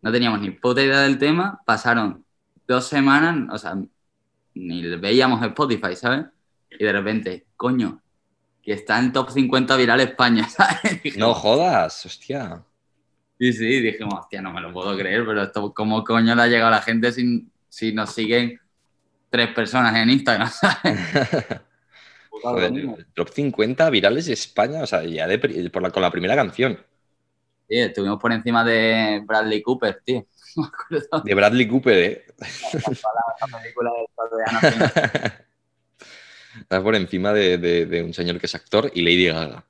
No 0.01 0.11
teníamos 0.11 0.41
ni 0.41 0.51
puta 0.51 0.81
idea 0.81 1.01
del 1.01 1.17
tema, 1.17 1.61
pasaron 1.65 2.25
dos 2.67 2.85
semanas, 2.85 3.47
o 3.53 3.57
sea, 3.57 3.77
ni 4.53 4.97
veíamos 4.97 5.41
Spotify, 5.43 5.95
¿sabes? 5.95 6.25
Y 6.69 6.83
de 6.83 6.91
repente, 6.91 7.47
coño, 7.55 8.01
que 8.67 8.73
está 8.73 8.99
en 8.99 9.13
top 9.13 9.30
50 9.30 9.77
viral 9.77 10.01
España, 10.01 10.45
¿sabes? 10.49 11.15
No 11.15 11.34
jodas, 11.34 12.06
hostia. 12.06 12.62
Sí, 13.39 13.53
sí, 13.53 13.80
dijimos, 13.80 14.15
hostia, 14.19 14.41
no 14.41 14.51
me 14.51 14.60
lo 14.60 14.73
puedo 14.73 14.93
creer, 14.97 15.25
pero 15.25 15.43
esto, 15.43 15.73
¿cómo 15.73 16.03
coño 16.03 16.36
le 16.36 16.41
ha 16.41 16.47
llegado 16.47 16.67
a 16.67 16.71
la 16.71 16.82
gente 16.82 17.13
si, 17.13 17.47
si 17.69 17.93
nos 17.93 18.13
siguen 18.13 18.60
tres 19.30 19.53
personas 19.53 19.95
en 19.95 20.10
Instagram, 20.10 20.49
¿sabes? 20.51 20.99
Joder, 22.30 23.06
top 23.13 23.30
50 23.30 23.89
virales 23.89 24.25
de 24.25 24.34
España, 24.34 24.82
o 24.84 24.86
sea, 24.86 25.01
ya 25.06 25.27
de 25.27 25.39
por 25.69 25.82
la- 25.82 25.89
con 25.89 26.01
la 26.01 26.12
primera 26.12 26.36
canción. 26.36 26.77
Sí, 27.69 27.77
estuvimos 27.80 28.19
por 28.19 28.34
encima 28.34 28.65
de 28.65 29.21
Bradley 29.25 29.62
Cooper, 29.62 30.01
tío. 30.03 30.27
Me 30.91 31.21
De 31.23 31.34
Bradley 31.36 31.67
Cooper, 31.69 31.97
¿eh? 31.97 32.25
de 32.38 32.97
la 33.49 33.60
película 33.60 33.91
de. 33.91 35.46
Está 36.61 36.83
por 36.83 36.95
encima 36.95 37.33
de, 37.33 37.57
de- 37.57 37.85
de 37.85 38.03
un 38.03 38.13
señor 38.13 38.39
que 38.39 38.45
es 38.47 38.55
actor 38.55 38.91
y 38.93 39.01
Lady 39.01 39.25
Gaga. 39.27 39.65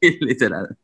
Literal. 0.20 0.76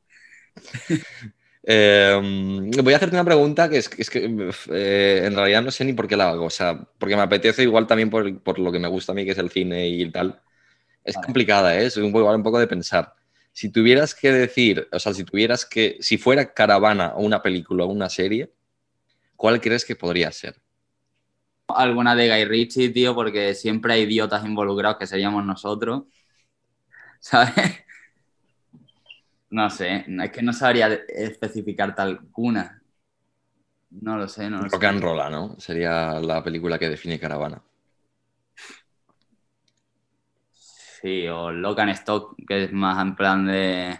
Eh, 1.68 2.70
voy 2.82 2.92
a 2.92 2.96
hacerte 2.96 3.16
una 3.16 3.24
pregunta 3.24 3.68
que 3.68 3.78
es, 3.78 3.90
es 3.98 4.08
que 4.10 4.24
eh, 4.70 5.22
en 5.24 5.34
realidad 5.34 5.62
no 5.62 5.70
sé 5.70 5.84
ni 5.84 5.92
por 5.92 6.06
qué 6.06 6.16
la 6.16 6.30
hago. 6.30 6.44
O 6.46 6.50
sea, 6.50 6.78
porque 6.98 7.16
me 7.16 7.22
apetece 7.22 7.62
igual 7.62 7.86
también 7.86 8.10
por, 8.10 8.40
por 8.42 8.58
lo 8.58 8.70
que 8.72 8.78
me 8.78 8.88
gusta 8.88 9.12
a 9.12 9.14
mí, 9.14 9.24
que 9.24 9.32
es 9.32 9.38
el 9.38 9.50
cine 9.50 9.88
y 9.88 10.10
tal. 10.10 10.40
Es 11.04 11.16
Vale. 11.16 11.26
complicada, 11.26 11.78
¿eh? 11.80 11.86
Es 11.86 11.96
un, 11.98 12.12
poco- 12.12 12.34
un 12.34 12.42
poco 12.42 12.58
de 12.60 12.66
pensar. 12.68 13.14
Si 13.52 13.70
tuvieras 13.70 14.14
que 14.14 14.32
decir, 14.32 14.88
o 14.92 15.00
sea, 15.00 15.14
si 15.14 15.24
tuvieras 15.24 15.66
que, 15.66 15.98
si 16.00 16.18
fuera 16.18 16.54
Caravana 16.54 17.14
o 17.16 17.22
una 17.24 17.42
película 17.42 17.84
o 17.84 17.88
una 17.88 18.10
serie, 18.10 18.52
¿cuál 19.36 19.60
crees 19.60 19.84
que 19.84 19.96
podría 19.96 20.32
ser? 20.32 20.56
Alguna 21.68 22.14
de 22.16 22.28
Guy 22.28 22.44
Ritchie, 22.44 22.88
tío, 22.90 23.14
porque 23.14 23.54
siempre 23.54 23.92
hay 23.94 24.02
idiotas 24.02 24.44
involucrados 24.44 24.98
que 24.98 25.06
seríamos 25.06 25.44
nosotros. 25.44 26.04
¿Sabes? 27.20 27.84
No 29.50 29.64
sé, 29.70 30.04
es 30.06 30.30
que 30.32 30.42
no 30.42 30.52
sabría 30.52 30.86
especificarte 31.08 32.00
alguna. 32.02 32.82
No 33.90 34.16
lo 34.16 34.28
sé, 34.28 34.48
no 34.50 34.62
lo 34.62 34.70
Rock 34.70 34.84
sé. 34.84 34.84
and 34.84 35.00
Roll, 35.02 35.30
¿no? 35.30 35.56
Sería 35.58 36.20
la 36.20 36.42
película 36.44 36.78
que 36.78 36.90
define 36.90 37.18
Caravana. 37.18 37.62
Sí, 41.00 41.28
o 41.28 41.50
Locan 41.52 41.88
Stock, 41.90 42.34
que 42.46 42.64
es 42.64 42.72
más 42.72 43.00
en 43.02 43.14
plan 43.16 43.46
de. 43.46 43.98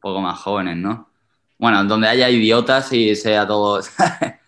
poco 0.00 0.20
más 0.20 0.38
jóvenes, 0.40 0.76
¿no? 0.76 1.10
Bueno, 1.58 1.84
donde 1.84 2.08
haya 2.08 2.28
idiotas 2.30 2.92
y 2.92 3.14
sea 3.16 3.46
todo. 3.46 3.80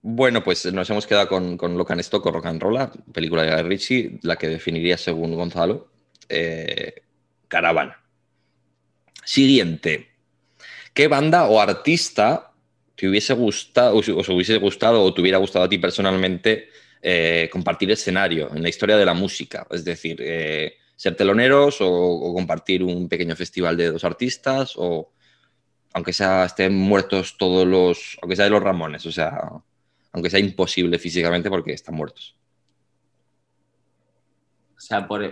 Bueno, 0.00 0.44
pues 0.44 0.64
nos 0.72 0.88
hemos 0.90 1.06
quedado 1.06 1.28
con, 1.28 1.56
con 1.56 1.76
Locan 1.76 1.98
Stock 2.00 2.24
o 2.26 2.30
Rock 2.30 2.46
and 2.46 2.62
Roll, 2.62 2.90
película 3.12 3.42
de 3.42 3.50
Guy 3.50 3.62
Ritchie, 3.68 4.18
la 4.22 4.36
que 4.36 4.48
definiría 4.48 4.96
según 4.96 5.34
Gonzalo, 5.34 5.88
eh, 6.28 7.02
Caravana. 7.48 8.00
Siguiente. 9.24 10.08
¿Qué 10.94 11.08
banda 11.08 11.46
o 11.46 11.60
artista 11.60 12.52
te 12.94 13.08
hubiese 13.08 13.34
gustado, 13.34 13.96
os 13.96 14.28
hubiese 14.28 14.56
gustado 14.58 15.02
o 15.02 15.12
te 15.12 15.20
hubiera 15.20 15.38
gustado 15.38 15.64
a 15.64 15.68
ti 15.68 15.78
personalmente 15.78 16.68
eh, 17.02 17.48
compartir 17.52 17.90
escenario 17.90 18.50
en 18.54 18.62
la 18.62 18.68
historia 18.68 18.96
de 18.96 19.04
la 19.04 19.14
música? 19.14 19.66
Es 19.70 19.84
decir, 19.84 20.18
eh, 20.20 20.76
ser 20.96 21.16
teloneros 21.16 21.80
o, 21.80 21.88
o, 21.90 22.34
compartir 22.34 22.82
un 22.82 23.08
pequeño 23.08 23.36
festival 23.36 23.76
de 23.76 23.90
dos 23.90 24.04
artistas 24.04 24.72
o 24.76 25.12
aunque 25.92 26.12
sea 26.12 26.44
estén 26.44 26.74
muertos 26.74 27.36
todos 27.36 27.66
los, 27.66 28.18
aunque 28.22 28.36
sea 28.36 28.44
de 28.44 28.50
los 28.50 28.62
Ramones, 28.62 29.06
o 29.06 29.12
sea, 29.12 29.62
aunque 30.12 30.30
sea 30.30 30.40
imposible 30.40 30.98
físicamente 30.98 31.50
porque 31.50 31.72
están 31.72 31.94
muertos. 31.94 32.34
O 34.76 34.80
sea, 34.80 35.06
por, 35.06 35.22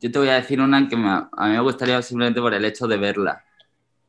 yo 0.00 0.12
te 0.12 0.18
voy 0.18 0.28
a 0.28 0.34
decir 0.34 0.60
una 0.60 0.88
que 0.88 0.96
me, 0.96 1.08
a 1.08 1.46
mí 1.46 1.50
me 1.50 1.60
gustaría 1.60 2.00
simplemente 2.02 2.40
por 2.40 2.54
el 2.54 2.64
hecho 2.64 2.86
de 2.86 2.96
verla. 2.96 3.44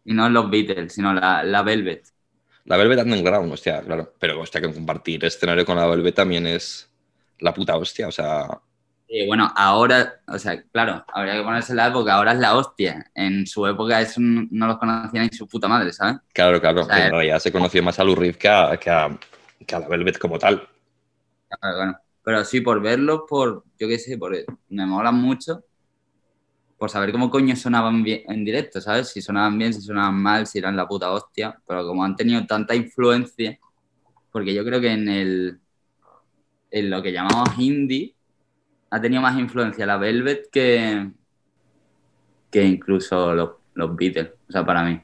Y 0.06 0.14
no 0.14 0.30
los 0.30 0.50
Beatles, 0.50 0.94
sino 0.94 1.14
la, 1.14 1.44
la 1.44 1.62
Velvet. 1.64 2.08
La 2.66 2.78
Velvet 2.78 3.00
Underground, 3.00 3.52
hostia, 3.52 3.82
claro. 3.82 4.14
Pero 4.20 4.40
hostia, 4.40 4.62
que 4.62 4.72
compartir 4.72 5.26
escenario 5.26 5.66
con 5.66 5.76
la 5.76 5.88
Velvet 5.88 6.16
también 6.16 6.46
es 6.46 6.90
la 7.40 7.54
puta 7.54 7.76
hostia, 7.76 8.08
o 8.08 8.12
sea... 8.12 8.48
Sí, 9.08 9.26
bueno, 9.26 9.52
ahora, 9.56 10.20
o 10.28 10.38
sea, 10.38 10.62
claro, 10.72 11.04
habría 11.12 11.38
que 11.38 11.42
ponerse 11.42 11.72
en 11.72 11.78
la 11.78 11.88
época, 11.88 12.14
ahora 12.14 12.34
es 12.34 12.38
la 12.38 12.56
hostia. 12.56 13.10
En 13.16 13.48
su 13.48 13.66
época 13.66 14.00
eso 14.00 14.22
no 14.22 14.68
los 14.68 14.78
conocían 14.78 15.24
ni 15.24 15.36
su 15.36 15.48
puta 15.48 15.68
madre, 15.68 15.92
¿sabes? 15.92 16.18
Claro, 16.32 16.62
claro, 16.62 16.82
o 16.82 16.86
sea, 16.86 17.08
en 17.08 17.12
realidad 17.12 17.40
se 17.40 17.52
conoció 17.52 17.82
más 17.82 17.98
a 17.98 18.04
Lou 18.04 18.14
Reed 18.14 18.36
que 18.36 18.48
a, 18.48 18.78
que 18.78 18.92
a, 18.92 19.10
que 19.66 19.76
a 19.76 19.80
la 19.80 19.88
Velvet 19.88 20.18
como 20.18 20.40
tal. 20.40 20.68
Claro, 21.48 21.78
bueno. 21.78 21.98
Pero 22.24 22.44
sí, 22.46 22.62
por 22.62 22.82
verlos, 22.82 23.22
por, 23.28 23.64
yo 23.80 23.88
qué 23.88 23.98
sé, 23.98 24.18
por, 24.18 24.36
me 24.70 24.86
molan 24.86 25.16
mucho, 25.16 25.64
por 26.78 26.90
saber 26.90 27.12
cómo 27.12 27.30
coño 27.30 27.56
sonaban 27.56 28.04
bien 28.04 28.24
en 28.28 28.46
directo, 28.46 28.80
¿sabes? 28.82 29.10
Si 29.10 29.22
sonaban 29.22 29.58
bien, 29.58 29.74
si 29.74 29.82
sonaban 29.82 30.16
mal, 30.16 30.48
si 30.48 30.60
eran 30.60 30.76
la 30.76 30.88
puta 30.88 31.12
hostia, 31.12 31.60
pero 31.68 31.86
como 31.86 32.04
han 32.04 32.16
tenido 32.16 32.46
tanta 32.46 32.76
influencia, 32.76 33.58
porque 34.32 34.54
yo 34.54 34.64
creo 34.64 34.80
que 34.80 34.92
en 34.92 35.10
el, 35.10 35.60
en 36.72 36.90
lo 36.90 37.02
que 37.02 37.12
llamamos 37.12 37.50
indie, 37.58 38.16
ha 38.92 39.02
tenido 39.02 39.22
más 39.22 39.38
influencia 39.38 39.86
la 39.86 39.98
Velvet 39.98 40.50
que, 40.52 41.12
que 42.52 42.64
incluso 42.64 43.34
los, 43.34 43.52
los 43.74 43.96
Beatles, 43.96 44.32
o 44.48 44.52
sea, 44.52 44.66
para 44.66 44.84
mí. 44.84 45.02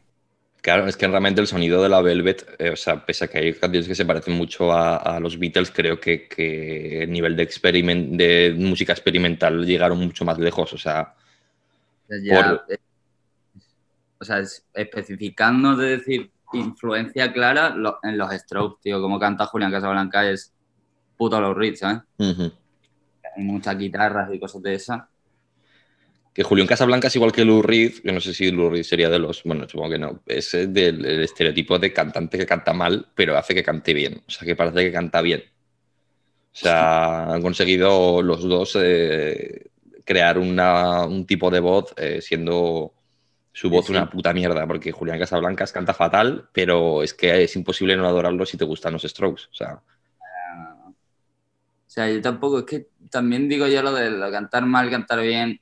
Claro, 0.66 0.88
es 0.88 0.98
que 0.98 1.08
realmente 1.08 1.42
el 1.42 1.46
sonido 1.46 1.84
de 1.84 1.90
la 1.90 2.02
Velvet, 2.02 2.56
eh, 2.58 2.72
o 2.72 2.76
sea, 2.76 3.06
pese 3.06 3.26
a 3.26 3.28
que 3.28 3.38
hay 3.38 3.54
canciones 3.54 3.88
que 3.88 3.94
se 3.94 4.04
parecen 4.04 4.34
mucho 4.34 4.74
a, 4.74 4.98
a 4.98 5.20
los 5.20 5.38
Beatles, 5.38 5.70
creo 5.70 6.00
que, 6.00 6.28
que 6.28 7.04
el 7.04 7.12
nivel 7.12 7.36
de, 7.36 7.44
experiment, 7.44 8.16
de 8.18 8.52
música 8.58 8.92
experimental 8.92 9.64
llegaron 9.64 10.00
mucho 10.00 10.26
más 10.26 10.40
lejos, 10.40 10.74
o 10.74 10.78
sea... 10.80 11.14
Ya, 12.10 12.64
por... 12.66 12.74
eh, 12.74 12.80
o 14.18 14.26
sea, 14.26 14.42
especificando 14.74 15.76
de 15.76 15.98
decir 15.98 16.32
influencia 16.54 17.32
clara 17.32 17.70
lo, 17.70 18.00
en 18.02 18.18
los 18.18 18.32
Strokes, 18.32 18.82
tío, 18.82 19.00
como 19.00 19.20
canta 19.20 19.46
Julián 19.46 19.72
Casablanca 19.72 20.28
es 20.28 20.52
puto 21.16 21.40
los 21.40 21.56
Reed, 21.56 21.76
¿sabes? 21.76 22.00
Uh 22.18 22.24
-huh. 22.24 22.54
Hay 23.38 23.44
muchas 23.44 23.78
guitarras 23.78 24.34
y 24.34 24.40
cosas 24.40 24.64
de 24.64 24.74
esas 24.74 25.04
que 26.36 26.44
Julián 26.44 26.68
Casablanca 26.68 27.08
es 27.08 27.16
igual 27.16 27.32
que 27.32 27.46
Lou 27.46 27.62
Reed, 27.62 27.94
yo 28.04 28.12
no 28.12 28.20
sé 28.20 28.34
si 28.34 28.52
Lou 28.52 28.70
Reed 28.70 28.84
sería 28.84 29.10
de 29.10 29.20
los, 29.20 29.42
bueno, 29.44 29.70
supongo 29.70 29.92
que 29.92 30.00
no, 30.00 30.22
es 30.26 30.52
del 30.52 31.22
estereotipo 31.22 31.80
de 31.80 31.94
cantante 31.94 32.38
que 32.38 32.46
canta 32.46 32.74
mal, 32.74 33.08
pero 33.16 33.38
hace 33.38 33.56
que 33.56 33.64
cante 33.64 33.94
bien, 33.94 34.22
o 34.28 34.30
sea, 34.30 34.46
que 34.46 34.54
parece 34.54 34.84
que 34.84 34.92
canta 34.92 35.22
bien. 35.22 35.46
O 35.48 36.58
sea, 36.58 37.32
han 37.32 37.42
conseguido 37.42 38.22
los 38.22 38.44
dos 38.44 38.78
eh, 38.82 39.68
crear 40.04 40.38
una, 40.38 41.06
un 41.06 41.26
tipo 41.26 41.50
de 41.50 41.62
voz 41.62 41.94
eh, 41.96 42.20
siendo 42.22 42.94
su 43.54 43.70
voz 43.70 43.86
sí. 43.86 43.94
una 43.94 44.10
puta 44.10 44.34
mierda, 44.34 44.68
porque 44.68 44.92
Julián 44.92 45.20
Casablancas 45.20 45.72
canta 45.72 45.94
fatal, 45.94 46.50
pero 46.52 47.02
es 47.02 47.14
que 47.14 47.44
es 47.44 47.56
imposible 47.56 47.96
no 47.96 48.06
adorarlo 48.06 48.46
si 48.46 48.58
te 48.58 48.66
gustan 48.66 48.92
los 48.92 49.04
Strokes, 49.04 49.44
o 49.52 49.54
sea... 49.54 49.80
Uh, 50.20 50.90
o 50.90 50.94
sea, 51.88 52.12
yo 52.12 52.22
tampoco, 52.22 52.60
es 52.60 52.66
que 52.66 52.88
también 53.10 53.48
digo 53.48 53.68
yo 53.68 53.82
lo 53.82 53.94
de 53.94 54.12
lo 54.12 54.30
cantar 54.30 54.66
mal, 54.66 54.90
cantar 54.90 55.22
bien, 55.22 55.62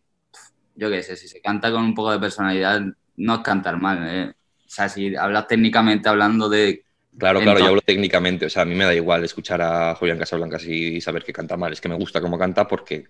yo 0.76 0.90
qué 0.90 1.04
sé, 1.04 1.16
si 1.16 1.28
se 1.28 1.42
canta 1.42 1.72
con 1.72 1.84
un 1.84 1.94
poco 1.94 2.12
de 2.12 2.20
personalidad, 2.20 2.82
no 3.18 3.36
es 3.36 3.42
cantar 3.42 3.80
mal. 3.80 4.00
¿eh? 4.08 4.30
O 4.30 4.70
sea, 4.70 4.90
si 4.90 5.16
hablas 5.16 5.48
técnicamente 5.48 6.10
hablando 6.10 6.50
de. 6.50 6.86
Claro, 7.18 7.42
claro, 7.42 7.60
yo 7.60 7.68
hablo 7.68 7.82
técnicamente. 7.82 8.48
O 8.48 8.50
sea, 8.50 8.64
a 8.64 8.66
mí 8.66 8.74
me 8.74 8.86
da 8.86 8.94
igual 8.94 9.24
escuchar 9.24 9.62
a 9.62 9.94
Julián 9.96 10.18
Casablancas 10.18 10.66
y 10.66 11.00
saber 11.00 11.24
que 11.24 11.32
canta 11.32 11.56
mal. 11.56 11.72
Es 11.72 11.80
que 11.80 11.90
me 11.90 11.96
gusta 11.96 12.20
cómo 12.20 12.40
canta 12.40 12.68
porque 12.68 13.06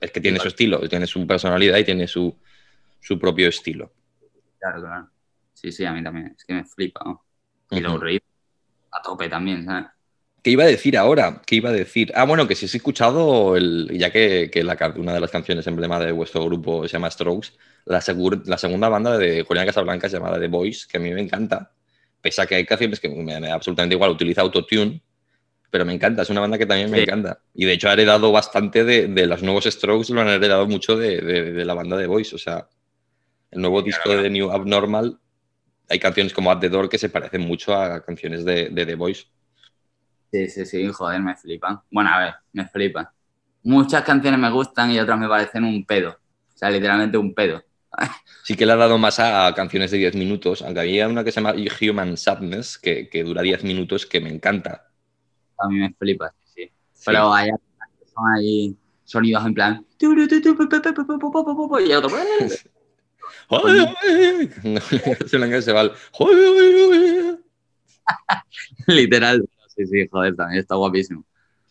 es 0.00 0.10
que 0.12 0.20
tiene 0.20 0.38
su 0.38 0.48
estilo, 0.48 0.88
tiene 0.88 1.06
su 1.06 1.26
personalidad 1.26 1.78
y 1.78 1.84
tiene 1.84 2.06
su, 2.06 2.36
su 3.00 3.18
propio 3.18 3.48
estilo. 3.48 3.92
Claro, 4.60 4.80
claro. 4.80 5.08
Sí, 5.54 5.72
sí, 5.72 5.84
a 5.84 5.92
mí 5.92 6.04
también. 6.04 6.34
Es 6.36 6.44
que 6.44 6.54
me 6.54 6.64
flipa. 6.64 7.02
¿no? 7.04 7.24
Y 7.70 7.76
uh 7.76 7.78
-huh. 7.78 7.82
lo 7.82 7.98
reí 7.98 8.20
a 8.92 9.02
tope 9.02 9.28
también, 9.28 9.64
¿sabes? 9.64 9.86
¿Qué 10.42 10.50
iba 10.50 10.64
a 10.64 10.66
decir 10.66 10.96
ahora? 10.98 11.40
¿Qué 11.46 11.54
iba 11.56 11.70
a 11.70 11.72
decir? 11.72 12.12
Ah, 12.16 12.24
bueno, 12.24 12.48
que 12.48 12.56
si 12.56 12.66
has 12.66 12.74
escuchado, 12.74 13.56
el, 13.56 13.88
ya 13.96 14.10
que, 14.10 14.50
que 14.52 14.64
la, 14.64 14.76
una 14.96 15.14
de 15.14 15.20
las 15.20 15.30
canciones 15.30 15.66
emblema 15.68 16.00
de 16.00 16.10
vuestro 16.10 16.44
grupo 16.44 16.88
se 16.88 16.94
llama 16.94 17.10
Strokes, 17.10 17.50
la, 17.84 18.00
segur, 18.00 18.42
la 18.48 18.58
segunda 18.58 18.88
banda 18.88 19.16
de 19.18 19.42
Julián 19.42 19.66
Casablanca 19.66 20.08
se 20.08 20.16
llama 20.18 20.38
The 20.38 20.48
Voice, 20.48 20.86
que 20.90 20.96
a 20.96 21.00
mí 21.00 21.12
me 21.12 21.20
encanta. 21.20 21.72
Pese 22.20 22.42
a 22.42 22.46
que 22.46 22.56
hay 22.56 22.66
canciones 22.66 22.98
que 22.98 23.08
me, 23.08 23.40
me 23.40 23.46
da 23.48 23.54
absolutamente 23.54 23.94
igual, 23.94 24.10
utiliza 24.10 24.40
autotune, 24.40 25.00
pero 25.70 25.84
me 25.84 25.94
encanta, 25.94 26.22
es 26.22 26.30
una 26.30 26.40
banda 26.40 26.58
que 26.58 26.66
también 26.66 26.90
me 26.90 26.98
sí. 26.98 27.04
encanta. 27.04 27.40
Y 27.54 27.64
de 27.64 27.74
hecho 27.74 27.88
ha 27.88 27.92
heredado 27.92 28.32
bastante 28.32 28.82
de, 28.82 29.06
de, 29.06 29.26
los 29.26 29.44
nuevos 29.44 29.64
Strokes, 29.64 30.12
lo 30.12 30.22
han 30.22 30.28
heredado 30.28 30.66
mucho 30.66 30.96
de, 30.96 31.20
de, 31.20 31.52
de 31.52 31.64
la 31.64 31.74
banda 31.74 31.96
The 31.96 32.06
Voice. 32.06 32.34
O 32.34 32.38
sea, 32.38 32.68
el 33.52 33.60
nuevo 33.60 33.80
disco 33.82 34.10
de 34.10 34.28
New 34.28 34.50
Abnormal, 34.50 35.18
hay 35.88 36.00
canciones 36.00 36.32
como 36.32 36.50
At 36.50 36.58
the 36.58 36.68
Door 36.68 36.88
que 36.88 36.98
se 36.98 37.10
parecen 37.10 37.42
mucho 37.42 37.74
a 37.74 38.04
canciones 38.04 38.44
de, 38.44 38.70
de 38.70 38.86
The 38.86 38.96
Voice. 38.96 39.26
Sí, 40.32 40.48
sí, 40.48 40.64
sí, 40.64 40.88
joder, 40.88 41.20
me 41.20 41.36
flipan. 41.36 41.80
Bueno, 41.90 42.08
a 42.10 42.18
ver, 42.18 42.34
me 42.54 42.66
flipan. 42.66 43.06
Muchas 43.64 44.02
canciones 44.02 44.40
me 44.40 44.50
gustan 44.50 44.90
y 44.90 44.98
otras 44.98 45.18
me 45.18 45.28
parecen 45.28 45.64
un 45.64 45.84
pedo. 45.84 46.12
O 46.12 46.56
sea, 46.56 46.70
literalmente 46.70 47.18
un 47.18 47.34
pedo. 47.34 47.62
Sí 48.42 48.56
que 48.56 48.64
le 48.64 48.72
ha 48.72 48.76
dado 48.76 48.96
más 48.96 49.18
a, 49.18 49.46
a 49.46 49.54
canciones 49.54 49.90
de 49.90 49.98
10 49.98 50.14
minutos, 50.14 50.62
aunque 50.62 50.80
había 50.80 51.06
una 51.06 51.22
que 51.22 51.30
se 51.30 51.42
llama 51.42 51.54
Human 51.80 52.16
Sadness, 52.16 52.78
que, 52.78 53.10
que 53.10 53.22
dura 53.22 53.42
10 53.42 53.62
minutos, 53.64 54.06
que 54.06 54.20
me 54.20 54.30
encanta. 54.30 54.90
A 55.58 55.68
mí 55.68 55.78
me 55.78 55.92
flipa, 55.92 56.32
sí. 56.46 56.64
sí. 56.94 57.02
Pero 57.04 57.34
hay, 57.34 57.50
son 58.14 58.24
ahí 58.34 58.74
sonidos 59.04 59.44
en 59.44 59.54
plan... 59.54 59.86
Y 60.00 61.92
otro... 61.92 62.08
se 65.60 65.72
va 65.72 65.92
Literal. 68.86 69.46
Sí, 69.74 69.86
sí, 69.86 70.06
joder, 70.10 70.36
también 70.36 70.60
está 70.60 70.74
guapísimo. 70.74 71.24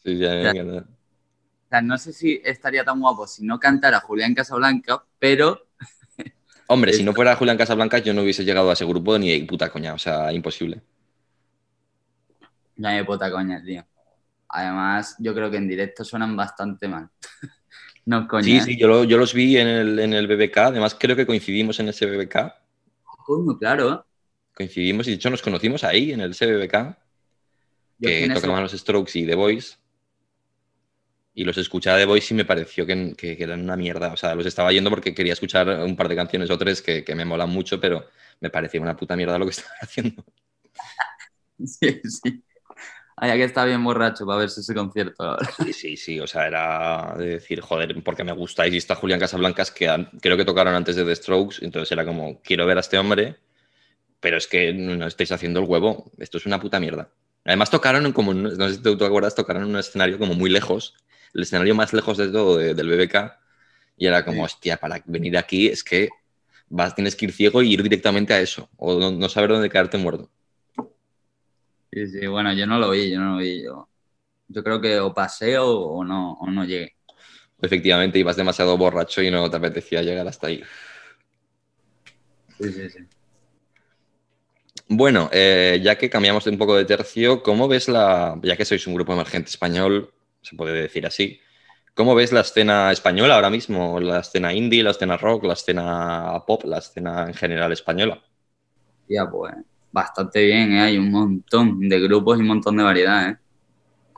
Sí, 0.04 0.18
sí, 0.18 0.26
a 0.26 0.30
mí 0.30 0.42
me 0.42 0.50
encanta. 0.50 0.90
O 0.90 1.70
sea, 1.70 1.82
no 1.82 1.98
sé 1.98 2.14
si 2.14 2.42
estaría 2.44 2.84
tan 2.84 3.00
guapo 3.00 3.28
si 3.28 3.46
no 3.46 3.60
cantara 3.60 4.00
Julián 4.00 4.34
Casablanca, 4.34 5.04
pero... 5.20 5.68
Hombre, 6.68 6.94
si 6.94 7.04
no 7.04 7.14
fuera 7.14 7.36
Julián 7.36 7.58
Casablanca, 7.58 8.00
yo 8.00 8.14
no 8.14 8.24
hubiese 8.24 8.44
llegado 8.44 8.70
a 8.70 8.74
ese 8.74 8.86
grupo 8.86 9.18
ni 9.20 9.40
de 9.40 9.46
puta 9.46 9.70
coña, 9.70 9.94
o 9.94 9.98
sea, 9.98 10.34
imposible. 10.34 10.82
No 12.78 12.88
hay 12.88 13.04
puta 13.04 13.30
coña, 13.32 13.62
tío. 13.64 13.86
Además, 14.50 15.16
yo 15.20 15.34
creo 15.34 15.52
que 15.52 15.58
en 15.58 15.68
directo 15.68 16.04
suenan 16.04 16.36
bastante 16.36 16.88
mal. 16.88 17.10
no 18.06 18.28
coña. 18.28 18.44
Sí, 18.44 18.60
sí, 18.62 18.78
yo, 18.80 18.88
lo, 18.88 19.04
yo, 19.04 19.18
los 19.18 19.34
vi 19.34 19.58
en 19.58 19.68
el, 19.68 20.00
en 20.00 20.14
el 20.14 20.28
BBK, 20.28 20.58
además 20.58 20.98
creo 21.00 21.16
que 21.16 21.28
coincidimos 21.28 21.80
en 21.80 21.90
ese 21.90 22.06
BBK. 22.06 22.54
Coño, 23.26 23.58
claro. 23.58 24.06
Coincidimos 24.54 25.08
y 25.08 25.12
de 25.12 25.16
hecho 25.16 25.30
nos 25.30 25.42
conocimos 25.42 25.84
ahí, 25.84 26.12
en 26.12 26.22
el 26.22 26.34
CBBK 26.34 26.98
que 28.02 28.30
tocaban 28.34 28.64
los 28.64 28.72
Strokes 28.72 29.18
y 29.20 29.26
The 29.26 29.36
Voice. 29.36 29.78
Y 31.34 31.46
los 31.46 31.58
escuchaba 31.58 31.98
The 31.98 32.06
Voice 32.06 32.34
y 32.34 32.38
me 32.38 32.46
pareció 32.46 32.86
que, 32.86 33.14
que, 33.16 33.38
que, 33.38 33.44
eran 33.44 33.62
una 33.62 33.78
mierda. 33.78 34.12
O 34.12 34.18
sea, 34.18 34.36
los 34.36 34.46
estaba 34.46 34.72
yendo 34.72 34.90
porque 34.90 35.14
quería 35.14 35.34
escuchar 35.34 35.70
un 35.84 35.96
par 35.96 36.10
de 36.10 36.16
canciones 36.16 36.50
o 36.50 36.58
tres 36.58 36.82
que, 36.82 37.04
que 37.06 37.16
me 37.16 37.24
molan 37.24 37.50
mucho, 37.50 37.80
pero 37.80 38.06
me 38.42 38.50
parecía 38.50 38.82
una 38.82 38.98
puta 38.98 39.16
mierda 39.16 39.40
lo 39.40 39.46
que 39.46 39.52
estaba 39.52 39.76
haciendo. 39.82 40.26
Sí, 41.64 42.02
sí. 42.04 42.44
Había 43.22 43.36
que 43.36 43.44
estar 43.44 43.68
bien 43.68 43.84
borracho 43.84 44.26
para 44.26 44.40
verse 44.40 44.62
ese 44.62 44.74
concierto. 44.74 45.38
Sí, 45.58 45.74
sí, 45.74 45.98
sí. 45.98 46.20
O 46.20 46.26
sea, 46.26 46.48
era 46.48 47.14
de 47.16 47.28
decir, 47.28 47.62
joder, 47.62 48.02
porque 48.04 48.24
me 48.24 48.32
gustáis. 48.32 48.74
Y 48.74 48.78
está 48.78 48.96
Julián 48.96 49.20
Casablancas, 49.20 49.70
que 49.70 50.08
creo 50.20 50.38
que 50.38 50.44
tocaron 50.44 50.74
antes 50.74 50.96
de 50.96 51.06
The 51.06 51.16
Strokes. 51.16 51.58
Entonces 51.62 51.92
era 51.92 52.04
como, 52.04 52.42
quiero 52.42 52.66
ver 52.66 52.78
a 52.78 52.80
este 52.80 52.98
hombre, 52.98 53.38
pero 54.20 54.38
es 54.38 54.48
que 54.48 54.74
no 54.74 55.06
estáis 55.06 55.32
haciendo 55.32 55.60
el 55.60 55.68
huevo. 55.68 56.12
Esto 56.18 56.40
es 56.40 56.48
una 56.48 56.60
puta 56.60 56.80
mierda. 56.80 57.12
Además 57.46 57.72
tocaron 57.72 58.12
como, 58.14 58.34
no 58.34 58.50
sé 58.68 58.76
si 58.76 58.82
tú 58.82 58.98
te 58.98 59.06
acuerdas, 59.06 59.36
tocaron 59.36 59.64
en 59.64 59.70
un 59.70 59.78
escenario 59.78 60.20
como 60.20 60.34
muy 60.34 60.50
lejos, 60.50 60.96
el 61.34 61.44
escenario 61.44 61.74
más 61.74 61.94
lejos 61.94 62.18
de 62.18 62.28
todo 62.30 62.58
de, 62.58 62.74
del 62.74 62.88
BBK, 62.88 63.40
Y 63.98 64.08
era 64.08 64.24
como, 64.24 64.44
hostia, 64.44 64.78
para 64.78 65.02
venir 65.06 65.38
aquí 65.38 65.68
es 65.68 65.84
que 65.84 66.10
vas, 66.70 66.96
tienes 66.96 67.16
que 67.16 67.26
ir 67.26 67.32
ciego 67.32 67.62
y 67.62 67.74
ir 67.74 67.84
directamente 67.84 68.34
a 68.34 68.40
eso, 68.40 68.70
o 68.78 69.12
no, 69.12 69.30
saber 69.30 69.52
dónde 69.52 69.70
quedarte 69.70 69.98
muerto. 69.98 70.30
Sí, 71.92 72.08
sí, 72.08 72.28
bueno, 72.28 72.54
yo 72.54 72.66
no 72.66 72.80
lo 72.80 72.92
vi, 72.92 73.12
yo 73.12 73.20
no 73.20 73.34
lo 73.34 73.38
vi. 73.38 73.64
Yo, 73.64 73.90
yo 74.48 74.64
creo 74.64 74.80
que 74.80 75.00
o 75.00 75.14
pasé 75.14 75.58
o, 75.58 76.04
no, 76.04 76.34
o 76.34 76.50
no 76.50 76.64
llegué. 76.64 76.96
Efectivamente, 77.62 78.18
ibas 78.18 78.38
demasiado 78.38 78.78
borracho 78.78 79.22
y 79.22 79.30
no 79.30 79.50
te 79.50 79.58
apetecía 79.58 80.02
llegar 80.02 80.28
hasta 80.28 80.48
ahí. 80.48 80.64
Sí, 82.58 82.72
sí, 82.72 82.90
sí. 82.90 83.00
Bueno, 84.94 85.30
eh, 85.32 85.80
ya 85.82 85.98
que 85.98 86.10
cambiamos 86.10 86.46
un 86.48 86.58
poco 86.58 86.76
de 86.76 86.84
tercio, 86.84 87.42
¿cómo 87.42 87.70
ves 87.70 87.88
la, 87.88 88.38
ya 88.44 88.58
que 88.58 88.66
sois 88.66 88.86
un 88.88 88.96
grupo 88.96 89.14
emergente 89.14 89.50
español, 89.50 90.14
se 90.42 90.54
puede 90.58 90.82
decir 90.82 91.06
así, 91.06 91.40
¿cómo 91.96 92.14
ves 92.14 92.34
la 92.34 92.42
escena 92.42 92.92
española 92.92 93.36
ahora 93.36 93.50
mismo? 93.50 94.02
La 94.02 94.20
escena 94.20 94.54
indie, 94.54 94.84
la 94.84 94.92
escena 94.92 95.16
rock, 95.16 95.46
la 95.46 95.54
escena 95.54 96.44
pop, 96.46 96.66
la 96.66 96.80
escena 96.80 97.28
en 97.28 97.34
general 97.34 97.72
española. 97.72 98.22
Ya, 99.08 99.30
pues, 99.30 99.54
bastante 99.94 100.44
bien, 100.44 100.74
¿eh? 100.74 100.82
hay 100.82 100.98
un 100.98 101.10
montón 101.10 101.88
de 101.88 101.98
grupos 102.02 102.38
y 102.38 102.42
un 102.42 102.48
montón 102.48 102.76
de 102.76 102.84
variedades. 102.84 103.38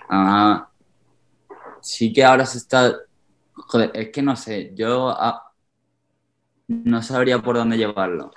¿eh? 0.10 0.60
sí 1.82 2.12
que 2.12 2.26
ahora 2.26 2.48
se 2.48 2.58
está, 2.58 2.96
joder, 3.54 3.92
es 3.94 4.10
que 4.10 4.24
no 4.24 4.36
sé, 4.36 4.72
yo 4.74 5.10
ah, 5.10 5.54
no 6.68 7.04
sabría 7.04 7.38
por 7.38 7.58
dónde 7.58 7.78
llevarlo 7.78 8.32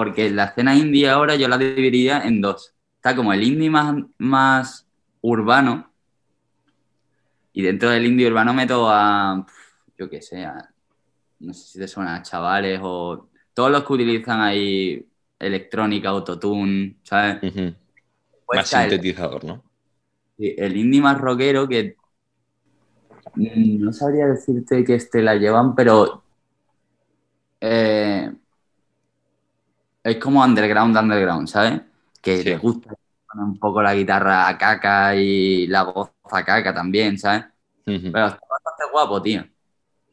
porque 0.00 0.30
la 0.30 0.44
escena 0.44 0.74
indie 0.74 1.10
ahora 1.10 1.36
yo 1.36 1.46
la 1.46 1.58
dividiría 1.58 2.22
en 2.22 2.40
dos. 2.40 2.72
Está 2.96 3.14
como 3.14 3.34
el 3.34 3.42
indie 3.42 3.68
más, 3.68 3.94
más 4.16 4.86
urbano, 5.20 5.92
y 7.52 7.60
dentro 7.60 7.90
del 7.90 8.06
indie 8.06 8.26
urbano 8.26 8.54
meto 8.54 8.88
a, 8.88 9.46
yo 9.98 10.08
qué 10.08 10.22
sé, 10.22 10.46
no 11.40 11.52
sé 11.52 11.72
si 11.72 11.78
te 11.78 11.86
suena 11.86 12.22
chavales 12.22 12.80
o 12.82 13.28
todos 13.52 13.70
los 13.70 13.84
que 13.84 13.92
utilizan 13.92 14.40
ahí 14.40 15.06
electrónica, 15.38 16.08
autotune, 16.08 16.96
¿sabes? 17.02 17.42
Más 18.54 18.68
sintetizador, 18.68 19.44
¿no? 19.44 19.62
Sí, 20.38 20.54
el 20.56 20.78
indie 20.78 21.02
más 21.02 21.20
rockero 21.20 21.68
que 21.68 21.94
no 23.34 23.92
sabría 23.92 24.28
decirte 24.28 24.82
que 24.82 24.94
este 24.94 25.20
la 25.20 25.34
llevan, 25.34 25.74
pero 25.74 26.22
eh, 27.60 28.32
es 30.02 30.16
como 30.16 30.42
underground, 30.42 30.96
underground, 30.96 31.48
¿sabes? 31.48 31.80
Que 32.20 32.42
te 32.42 32.56
gusta 32.56 32.94
un 33.34 33.58
poco 33.58 33.82
la 33.82 33.94
guitarra 33.94 34.48
a 34.48 34.58
caca 34.58 35.14
y 35.14 35.66
la 35.66 35.84
voz 35.84 36.10
a 36.30 36.44
caca 36.44 36.74
también, 36.74 37.18
¿sabes? 37.18 37.44
Pero 37.84 38.02
está 38.04 38.40
bastante 38.48 38.92
guapo, 38.92 39.22
tío. 39.22 39.44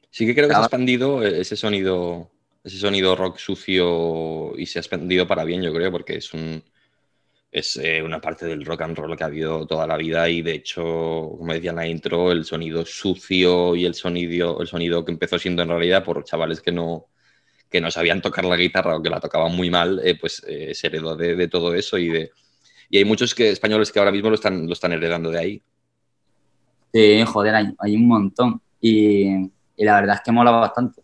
Sí 0.10 0.26
que 0.26 0.34
creo 0.34 0.48
que 0.48 0.54
se 0.54 0.60
ha 0.60 0.64
expandido 0.64 1.24
ese 1.24 1.56
sonido, 1.56 2.32
ese 2.64 2.78
sonido 2.78 3.16
rock 3.16 3.38
sucio 3.38 4.58
y 4.58 4.66
se 4.66 4.80
ha 4.80 4.82
expandido 4.82 5.28
para 5.28 5.44
bien, 5.44 5.62
yo 5.62 5.74
creo, 5.74 5.92
porque 5.92 6.18
es 6.18 6.34
un 6.34 6.64
es 7.52 7.78
eh, 7.78 8.04
una 8.04 8.20
parte 8.20 8.46
del 8.46 8.66
rock 8.66 8.82
and 8.82 8.98
roll 8.98 9.18
que 9.18 9.24
ha 9.24 9.28
habido 9.28 9.66
toda 9.66 9.88
la 9.88 9.98
vida 9.98 10.30
y 10.30 10.42
de 10.42 10.54
hecho, 10.54 10.84
como 10.84 11.54
decía 11.54 11.72
en 11.72 11.78
la 11.78 11.88
intro, 11.88 12.32
el 12.32 12.46
sonido 12.46 12.86
sucio 12.86 13.76
y 13.76 13.86
el 13.86 13.96
sonido, 13.96 14.62
el 14.62 14.68
sonido 14.68 15.06
que 15.06 15.12
empezó 15.12 15.40
siendo 15.40 15.64
en 15.64 15.70
realidad 15.70 16.04
por 16.04 16.24
chavales 16.24 16.62
que 16.62 16.72
no, 16.72 17.08
que 17.70 17.82
no 17.82 17.92
sabían 17.92 18.22
tocar 18.22 18.46
la 18.46 18.56
guitarra 18.56 18.96
o 18.96 19.02
que 19.02 19.10
la 19.10 19.20
tocaban 19.20 19.56
muy 19.56 19.70
mal, 19.70 20.02
eh, 20.04 20.18
pues 20.20 20.44
eh, 20.48 20.74
se 20.74 20.88
heredó 20.88 21.16
de, 21.16 21.48
todo 21.48 21.74
eso 21.74 21.98
y, 21.98 22.10
de, 22.10 22.32
y 22.90 22.98
hay 22.98 23.06
muchos 23.06 23.36
que, 23.36 23.50
españoles 23.50 23.92
que 23.92 24.00
ahora 24.00 24.12
mismo 24.12 24.30
lo 24.30 24.36
están, 24.36 24.66
lo 24.66 24.74
están 24.74 24.94
heredando 24.94 25.30
de 25.30 25.40
ahí. 25.40 25.62
Sí, 26.94 27.24
joder, 27.26 27.56
hay, 27.56 27.96
un 27.96 28.08
montón 28.08 28.62
y, 28.80 29.28
y, 29.76 29.86
la 29.86 30.00
verdad 30.00 30.16
es 30.16 30.22
que 30.22 30.32
mola 30.32 30.52
bastante. 30.52 31.04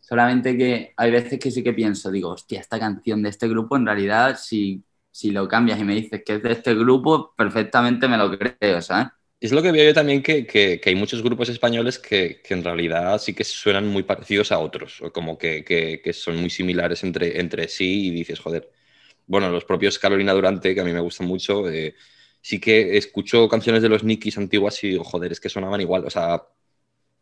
Solamente 0.00 0.56
que 0.56 0.92
hay 0.96 1.10
veces 1.10 1.38
que 1.38 1.50
sí 1.50 1.62
que 1.62 1.72
pienso, 1.72 2.10
digo, 2.10 2.30
hostia, 2.30 2.60
esta 2.60 2.78
canción 2.78 3.22
de 3.22 3.28
este 3.28 3.46
grupo 3.46 3.76
en 3.76 3.86
realidad 3.86 4.38
si, 4.40 4.82
si 5.10 5.30
lo 5.30 5.46
cambias 5.46 5.78
y 5.78 5.84
me 5.84 5.94
dices 5.94 6.22
que 6.24 6.36
es 6.36 6.42
de 6.42 6.52
este 6.52 6.74
grupo, 6.74 7.32
perfectamente 7.36 8.08
me 8.08 8.16
lo 8.16 8.36
creo, 8.36 8.80
¿sabes? 8.80 9.08
Es 9.40 9.52
lo 9.52 9.62
que 9.62 9.72
veo 9.72 9.86
yo 9.86 9.94
también 9.94 10.22
que, 10.22 10.80
hay 10.84 10.94
muchos 10.94 11.22
grupos 11.22 11.48
españoles 11.48 11.98
que, 11.98 12.42
en 12.50 12.62
realidad 12.62 13.18
sí 13.18 13.32
que 13.32 13.44
suenan 13.44 13.86
muy 13.88 14.02
parecidos 14.02 14.52
a 14.52 14.58
otros, 14.58 15.00
o 15.00 15.12
como 15.12 15.38
que, 15.38 16.02
son 16.14 16.36
muy 16.36 16.50
similares 16.50 17.02
entre, 17.04 17.40
entre 17.40 17.66
sí 17.68 18.08
y 18.08 18.10
dices, 18.10 18.38
joder, 18.38 18.70
bueno, 19.26 19.50
los 19.50 19.64
propios 19.64 19.98
Carolina 19.98 20.34
Durante, 20.34 20.74
que 20.74 20.80
a 20.80 20.84
mí 20.84 20.92
me 20.92 21.00
gustan 21.00 21.26
mucho, 21.26 21.68
eh, 21.70 21.94
sí 22.42 22.60
que 22.60 22.98
escucho 22.98 23.48
canciones 23.48 23.82
de 23.82 23.88
los 23.88 24.04
Nikis 24.04 24.36
antiguas 24.38 24.82
y 24.84 24.88
digo, 24.90 25.04
joder, 25.04 25.32
es 25.32 25.40
que 25.40 25.48
sonaban 25.48 25.80
igual, 25.80 26.04
o 26.06 26.10
sea, 26.10 26.42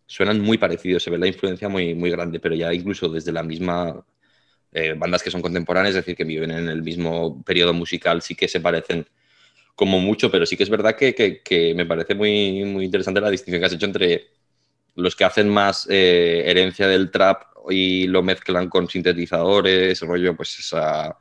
suenan 0.06 0.40
muy 0.40 0.58
parecidos, 0.58 1.02
se 1.04 1.10
ve 1.10 1.18
la 1.18 1.26
influencia 1.28 1.68
muy, 1.68 1.94
muy 1.94 2.10
grande, 2.10 2.40
pero 2.40 2.54
ya 2.56 2.72
incluso 2.74 3.08
desde 3.08 3.32
la 3.32 3.42
misma... 3.42 4.04
Eh, 4.72 4.94
bandas 4.94 5.22
que 5.22 5.30
son 5.30 5.40
contemporáneas, 5.42 5.94
es 5.96 6.04
decir, 6.04 6.16
que 6.16 6.24
viven 6.24 6.50
en 6.50 6.68
el 6.68 6.82
mismo 6.82 7.42
periodo 7.42 7.72
musical, 7.72 8.20
sí 8.22 8.34
que 8.34 8.48
se 8.48 8.60
parecen 8.60 9.06
como 9.78 10.00
mucho, 10.00 10.28
pero 10.28 10.44
sí 10.44 10.56
que 10.56 10.64
es 10.64 10.70
verdad 10.70 10.96
que, 10.96 11.72
me 11.76 11.86
parece 11.86 12.16
muy, 12.16 12.64
muy 12.64 12.84
interesante 12.84 13.20
la 13.20 13.30
distinción 13.30 13.60
que 13.60 13.66
has 13.66 13.72
hecho 13.72 13.86
entre 13.86 14.30
los 14.96 15.14
que 15.14 15.22
hacen 15.22 15.48
más 15.48 15.86
eh, 15.88 16.42
herencia 16.46 16.88
del 16.88 17.12
trap 17.12 17.42
y 17.70 18.08
lo 18.08 18.24
mezclan 18.24 18.68
con 18.68 18.88
sintetizadores, 18.88 20.00
rollo, 20.00 20.34
pues 20.34 20.58
esa, 20.58 21.16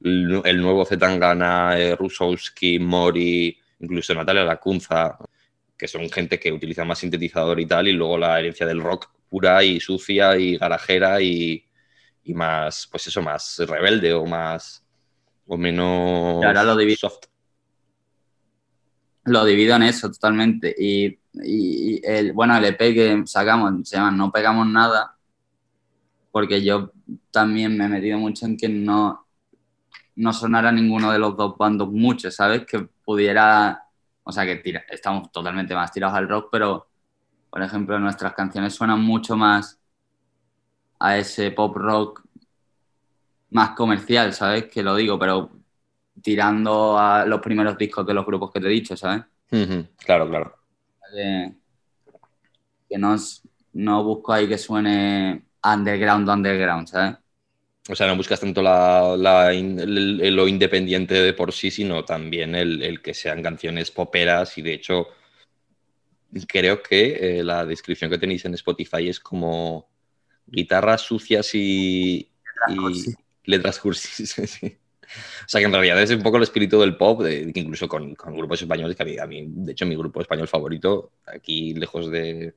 el 0.00 0.62
nuevo 0.62 0.84
Zetangana, 0.86 1.76
eh, 1.80 1.96
Rusowski, 1.96 2.78
Mori, 2.78 3.58
incluso 3.80 4.14
Natalia 4.14 4.44
Lacunza, 4.44 5.18
que 5.76 5.88
son 5.88 6.08
gente 6.08 6.38
que 6.38 6.52
utiliza 6.52 6.84
más 6.84 7.00
sintetizador 7.00 7.58
y 7.58 7.66
tal, 7.66 7.88
y 7.88 7.92
luego 7.92 8.18
la 8.18 8.38
herencia 8.38 8.66
del 8.66 8.82
rock 8.82 9.10
pura 9.28 9.64
y 9.64 9.80
sucia 9.80 10.36
y 10.36 10.56
garajera 10.58 11.20
y, 11.20 11.66
y 12.22 12.34
más, 12.34 12.86
pues 12.88 13.08
eso, 13.08 13.20
más 13.20 13.58
rebelde 13.66 14.12
o 14.12 14.24
más, 14.26 14.86
o 15.44 15.56
menos 15.56 16.40
soft 16.96 17.26
lo 19.26 19.44
divido 19.44 19.76
en 19.76 19.82
eso 19.82 20.10
totalmente. 20.10 20.74
Y, 20.78 21.18
el, 22.02 22.32
bueno, 22.32 22.56
el 22.56 22.64
EP 22.64 22.78
que 22.78 23.22
sacamos 23.26 23.86
se 23.88 23.96
llama 23.96 24.10
No 24.10 24.32
Pegamos 24.32 24.66
Nada, 24.66 25.16
porque 26.32 26.62
yo 26.64 26.92
también 27.30 27.76
me 27.76 27.84
he 27.84 27.88
metido 27.88 28.18
mucho 28.18 28.46
en 28.46 28.56
que 28.56 28.68
no, 28.68 29.26
no 30.16 30.32
sonara 30.32 30.72
ninguno 30.72 31.12
de 31.12 31.18
los 31.18 31.36
dos 31.36 31.56
bandos 31.58 31.92
mucho, 31.92 32.30
¿sabes? 32.30 32.64
Que 32.64 32.88
pudiera, 33.04 33.84
o 34.24 34.32
sea, 34.32 34.44
que 34.44 34.62
estamos 34.90 35.30
totalmente 35.30 35.74
más 35.74 35.92
tirados 35.92 36.16
al 36.16 36.28
rock, 36.28 36.48
pero, 36.50 36.88
por 37.50 37.62
ejemplo, 37.62 37.98
nuestras 37.98 38.32
canciones 38.32 38.74
suenan 38.74 39.02
mucho 39.02 39.36
más 39.36 39.78
a 40.98 41.18
ese 41.18 41.50
pop 41.50 41.76
rock 41.76 42.22
más 43.50 43.70
comercial, 43.70 44.32
¿sabes? 44.32 44.64
Que 44.66 44.82
lo 44.82 44.96
digo, 44.96 45.18
pero 45.18 45.50
tirando 46.22 46.98
a 46.98 47.24
los 47.26 47.40
primeros 47.40 47.76
discos 47.76 48.06
de 48.06 48.14
los 48.14 48.26
grupos 48.26 48.52
que 48.52 48.60
te 48.60 48.66
he 48.66 48.70
dicho, 48.70 48.96
¿sabes? 48.96 49.22
Claro, 49.98 50.28
claro. 50.28 50.56
Que, 52.88 52.98
no, 52.98 53.16
no 53.74 54.04
busco 54.04 54.32
ahí 54.32 54.48
que 54.48 54.58
suene 54.58 55.42
underground, 55.62 56.28
underground, 56.28 56.88
¿sabes? 56.88 57.16
O 57.88 57.94
sea, 57.94 58.08
no 58.08 58.16
buscas 58.16 58.40
tanto 58.40 58.62
la, 58.62 59.16
lo 59.16 60.48
independiente 60.48 61.14
de 61.14 61.32
por 61.32 61.52
sí, 61.52 61.70
sino 61.70 62.04
también 62.04 62.54
el, 62.56 63.00
que 63.00 63.14
sean 63.14 63.42
canciones 63.42 63.92
poperas 63.92 64.58
y 64.58 64.62
de 64.62 64.74
hecho 64.74 65.06
creo 66.48 66.82
que 66.82 67.38
eh, 67.38 67.44
la 67.44 67.64
descripción 67.64 68.10
que 68.10 68.18
tenéis 68.18 68.44
en 68.44 68.54
Spotify 68.54 69.08
es 69.08 69.20
como 69.20 69.88
guitarras 70.46 71.02
sucias 71.02 71.54
y, 71.54 72.28
letras 73.44 73.78
cursis. 73.78 74.30
sí. 74.46 74.76
O 75.44 75.48
sea 75.48 75.60
que 75.60 75.66
en 75.66 75.72
realidad 75.72 76.00
es 76.00 76.10
un 76.10 76.22
poco 76.22 76.36
el 76.36 76.42
espíritu 76.42 76.80
del 76.80 76.96
pop, 76.96 77.22
de, 77.22 77.52
incluso 77.54 77.88
con, 77.88 78.14
grupos 78.14 78.62
españoles, 78.62 78.96
que 78.96 79.20
a 79.20 79.26
mí, 79.26 79.44
de 79.48 79.72
hecho, 79.72 79.86
mi 79.86 79.96
grupo 79.96 80.20
español 80.20 80.48
favorito, 80.48 81.12
aquí 81.26 81.74
lejos 81.74 82.10
de, 82.10 82.54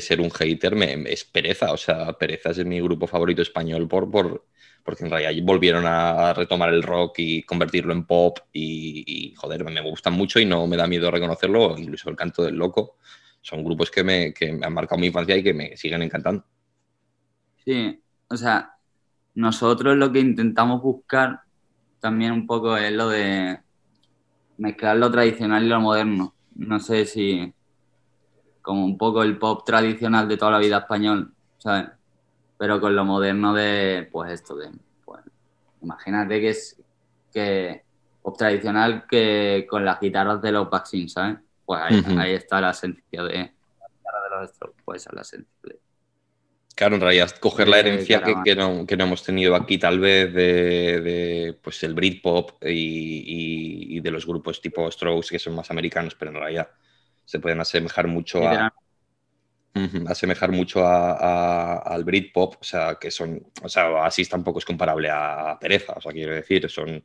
ser 0.00 0.20
un 0.20 0.30
hater, 0.30 0.74
me, 0.74 0.94
es 1.12 1.24
Pereza. 1.24 1.72
O 1.72 1.76
sea, 1.76 2.12
Pereza 2.14 2.50
es 2.50 2.64
mi 2.64 2.80
grupo 2.80 3.06
favorito 3.06 3.42
español 3.42 3.86
por, 3.88 4.10
por, 4.10 4.46
porque 4.82 5.04
en 5.04 5.10
realidad 5.10 5.44
volvieron 5.44 5.84
a 5.86 6.32
retomar 6.32 6.72
el 6.72 6.82
rock 6.82 7.18
y 7.18 7.42
convertirlo 7.42 7.92
en 7.92 8.06
pop 8.06 8.38
y, 8.52 9.34
joder, 9.36 9.64
me 9.64 9.80
gustan 9.82 10.14
mucho 10.14 10.38
y 10.38 10.44
no 10.44 10.66
me 10.66 10.76
da 10.76 10.86
miedo 10.86 11.10
reconocerlo, 11.10 11.76
incluso 11.76 12.08
el 12.08 12.16
canto 12.16 12.42
del 12.42 12.54
loco. 12.54 12.96
Son 13.42 13.62
grupos 13.62 13.90
que 13.90 14.02
me, 14.02 14.32
que 14.32 14.52
me 14.52 14.66
han 14.66 14.72
marcado 14.72 15.00
mi 15.00 15.08
infancia 15.08 15.36
y 15.36 15.42
que 15.42 15.54
me 15.54 15.76
siguen 15.76 16.02
encantando. 16.02 16.44
Sí, 17.64 18.00
o 18.28 18.36
sea, 18.36 18.75
nosotros 19.36 19.96
lo 19.96 20.10
que 20.10 20.20
intentamos 20.20 20.82
buscar 20.82 21.42
también 22.00 22.32
un 22.32 22.46
poco 22.46 22.76
es 22.76 22.90
lo 22.90 23.08
de 23.08 23.60
mezclar 24.56 24.96
lo 24.96 25.10
tradicional 25.10 25.62
y 25.62 25.68
lo 25.68 25.80
moderno. 25.80 26.34
No 26.54 26.80
sé 26.80 27.04
si 27.04 27.52
como 28.62 28.84
un 28.84 28.96
poco 28.96 29.22
el 29.22 29.38
pop 29.38 29.62
tradicional 29.64 30.26
de 30.26 30.38
toda 30.38 30.52
la 30.52 30.58
vida 30.58 30.78
español, 30.78 31.34
¿sabes? 31.58 31.88
Pero 32.56 32.80
con 32.80 32.96
lo 32.96 33.04
moderno 33.04 33.52
de, 33.52 34.08
pues 34.10 34.32
esto 34.32 34.56
de, 34.56 34.70
pues, 35.04 35.20
imagínate 35.82 36.40
que 36.40 36.48
es 36.48 36.82
que 37.30 37.84
pop 38.22 38.38
tradicional 38.38 39.06
que 39.06 39.66
con 39.68 39.84
las 39.84 40.00
guitarras 40.00 40.40
de 40.40 40.52
los 40.52 40.70
vaccines, 40.70 41.12
¿sabes? 41.12 41.38
Pues 41.66 41.80
ahí, 41.82 42.32
está 42.32 42.60
la 42.60 42.70
esencia 42.70 43.22
de 43.22 43.34
la 43.34 43.88
guitarra 43.88 44.22
de 44.22 44.40
los 44.40 44.50
Strokes, 44.50 44.82
pues 44.82 45.02
esa 45.02 45.10
es 45.10 45.14
la 45.14 45.22
esencia 45.22 45.85
Claro, 46.76 46.96
en 46.96 47.00
realidad, 47.00 47.30
coger 47.40 47.68
la 47.68 47.78
herencia 47.80 48.22
que, 48.22 48.42
que 48.42 48.54
no, 48.54 48.86
que 48.86 48.96
no 48.98 49.04
hemos 49.04 49.22
tenido 49.24 49.56
aquí, 49.56 49.78
tal 49.78 49.98
vez, 49.98 50.32
de, 50.34 51.00
de, 51.00 51.54
pues 51.62 51.82
el 51.84 51.94
Britpop 51.94 52.62
y, 52.64 52.68
y- 52.70 53.96
y 53.96 54.00
de 54.00 54.10
los 54.10 54.26
grupos 54.26 54.60
tipo 54.60 54.90
Strokes, 54.90 55.28
que 55.30 55.38
son 55.38 55.54
más 55.54 55.70
americanos, 55.70 56.14
pero 56.16 56.32
en 56.32 56.36
realidad 56.38 56.70
se 57.24 57.40
pueden 57.40 57.60
asemejar 57.60 58.06
mucho 58.08 58.46
a, 58.46 58.68
asemejar 60.06 60.52
mucho 60.52 60.84
a- 60.86 61.12
a- 61.12 61.78
al 61.78 62.04
Britpop, 62.04 62.56
o 62.60 62.64
sea, 62.64 62.96
que 63.00 63.10
son, 63.10 63.42
o 63.62 63.68
sea, 63.68 63.90
Oasis 63.90 64.28
tampoco 64.28 64.58
es 64.58 64.64
comparable 64.64 65.08
a 65.10 65.58
Pereza, 65.60 65.94
o 65.96 66.00
sea, 66.00 66.12
quiero 66.12 66.34
decir, 66.34 66.68
son, 66.70 67.02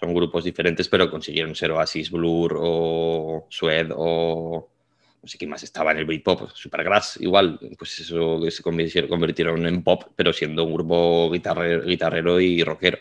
son 0.00 0.14
grupos 0.14 0.44
diferentes, 0.44 0.88
pero 0.88 1.10
consiguieron 1.10 1.54
ser 1.56 1.72
Oasis, 1.72 2.10
Blur 2.10 2.56
o 2.60 3.46
Sued 3.50 3.90
o 3.96 4.73
no 5.24 5.28
sé 5.28 5.38
quién 5.38 5.48
más 5.48 5.62
estaba 5.62 5.92
en 5.92 5.96
el 5.96 6.04
Britpop, 6.04 6.50
Supergrass, 6.52 7.18
igual, 7.18 7.58
pues 7.78 7.98
eso 7.98 8.42
que 8.42 8.50
se 8.50 8.62
convirtieron, 8.62 9.66
en 9.66 9.82
pop, 9.82 10.02
pero 10.14 10.34
siendo 10.34 10.64
un 10.64 10.74
grupo 10.74 11.30
guitarrero, 11.30 11.82
guitarrero 11.82 12.38
y 12.38 12.62
rockero. 12.62 12.98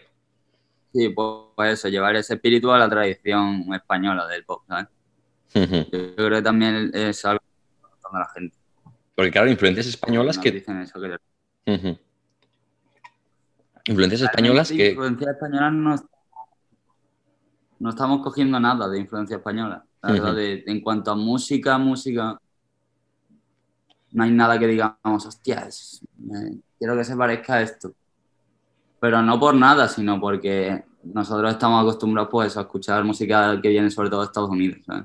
Sí, 0.93 1.09
pues, 1.09 1.27
pues 1.53 1.73
eso, 1.73 1.89
llevar 1.89 2.15
ese 2.15 2.35
espíritu 2.35 2.71
a 2.71 2.79
la 2.79 2.87
tradición 2.87 3.65
española 3.73 4.25
del 4.27 4.45
pop, 4.45 4.63
¿sabes? 4.69 4.87
Yo 5.53 6.15
creo 6.15 6.37
que 6.37 6.41
también 6.41 6.91
es 6.93 7.25
algo 7.25 7.41
que 7.41 8.17
a 8.17 8.19
la 8.19 8.29
gente. 8.33 8.55
Porque 9.15 9.31
claro, 9.31 9.51
influencias 9.51 9.87
españolas 9.87 10.37
Nos 10.37 10.43
que... 10.43 10.51
dicen 10.51 10.81
eso, 10.81 11.01
que. 11.01 11.97
Influencias 13.85 14.21
españolas 14.21 14.71
que... 14.71 14.91
Influencia 14.91 15.31
española 15.31 15.71
no, 15.71 16.09
no 17.83 17.89
estamos 17.89 18.21
cogiendo 18.23 18.57
nada 18.61 18.87
de 18.87 18.97
influencia 18.97 19.35
española. 19.35 19.83
La 20.01 20.11
verdad, 20.13 20.29
Ujú. 20.29 20.37
de- 20.37 20.63
en 20.67 20.79
cuanto 20.81 21.11
a 21.11 21.15
música, 21.15 21.77
música, 21.77 22.37
no 24.13 24.23
hay 24.23 24.31
nada 24.31 24.57
que 24.57 24.67
digamos, 24.67 25.25
hostia, 25.25 25.65
es- 25.67 26.01
eh, 26.33 26.57
quiero 26.79 26.95
que 26.95 27.03
se 27.03 27.15
parezca 27.17 27.55
a 27.55 27.61
esto. 27.61 27.93
Pero 29.01 29.21
no 29.21 29.37
por 29.37 29.53
nada, 29.53 29.89
sino 29.89 30.17
porque 30.19 30.83
nosotros 31.03 31.51
estamos 31.51 31.81
acostumbrados 31.81 32.29
pues, 32.31 32.55
a 32.55 32.61
escuchar 32.61 33.03
música 33.03 33.59
que 33.61 33.67
viene 33.67 33.91
sobre 33.91 34.09
todo 34.09 34.21
de 34.21 34.27
Estados 34.27 34.49
Unidos. 34.49 34.79
¿sabes? 34.85 35.03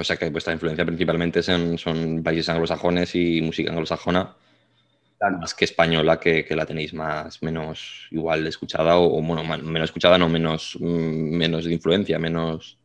O 0.00 0.02
sea 0.04 0.16
que 0.16 0.30
vuestra 0.30 0.54
influencia 0.54 0.86
principalmente 0.86 1.42
son, 1.42 1.76
son 1.76 2.22
países 2.22 2.48
anglosajones 2.48 3.14
y 3.14 3.42
música 3.42 3.70
anglosajona, 3.70 4.34
Claro. 5.18 5.38
más 5.38 5.52
que 5.52 5.64
española, 5.64 6.20
que, 6.20 6.44
que 6.44 6.54
la 6.54 6.64
tenéis 6.64 6.94
más, 6.94 7.42
menos 7.42 8.06
igual 8.12 8.46
escuchada 8.46 8.96
o, 8.98 9.18
o, 9.18 9.22
bueno, 9.22 9.42
menos 9.44 9.88
escuchada, 9.88 10.16
no 10.16 10.28
menos, 10.28 10.76
mm, 10.78 11.36
menos 11.36 11.64
de 11.64 11.72
influencia, 11.72 12.18
menos... 12.18 12.78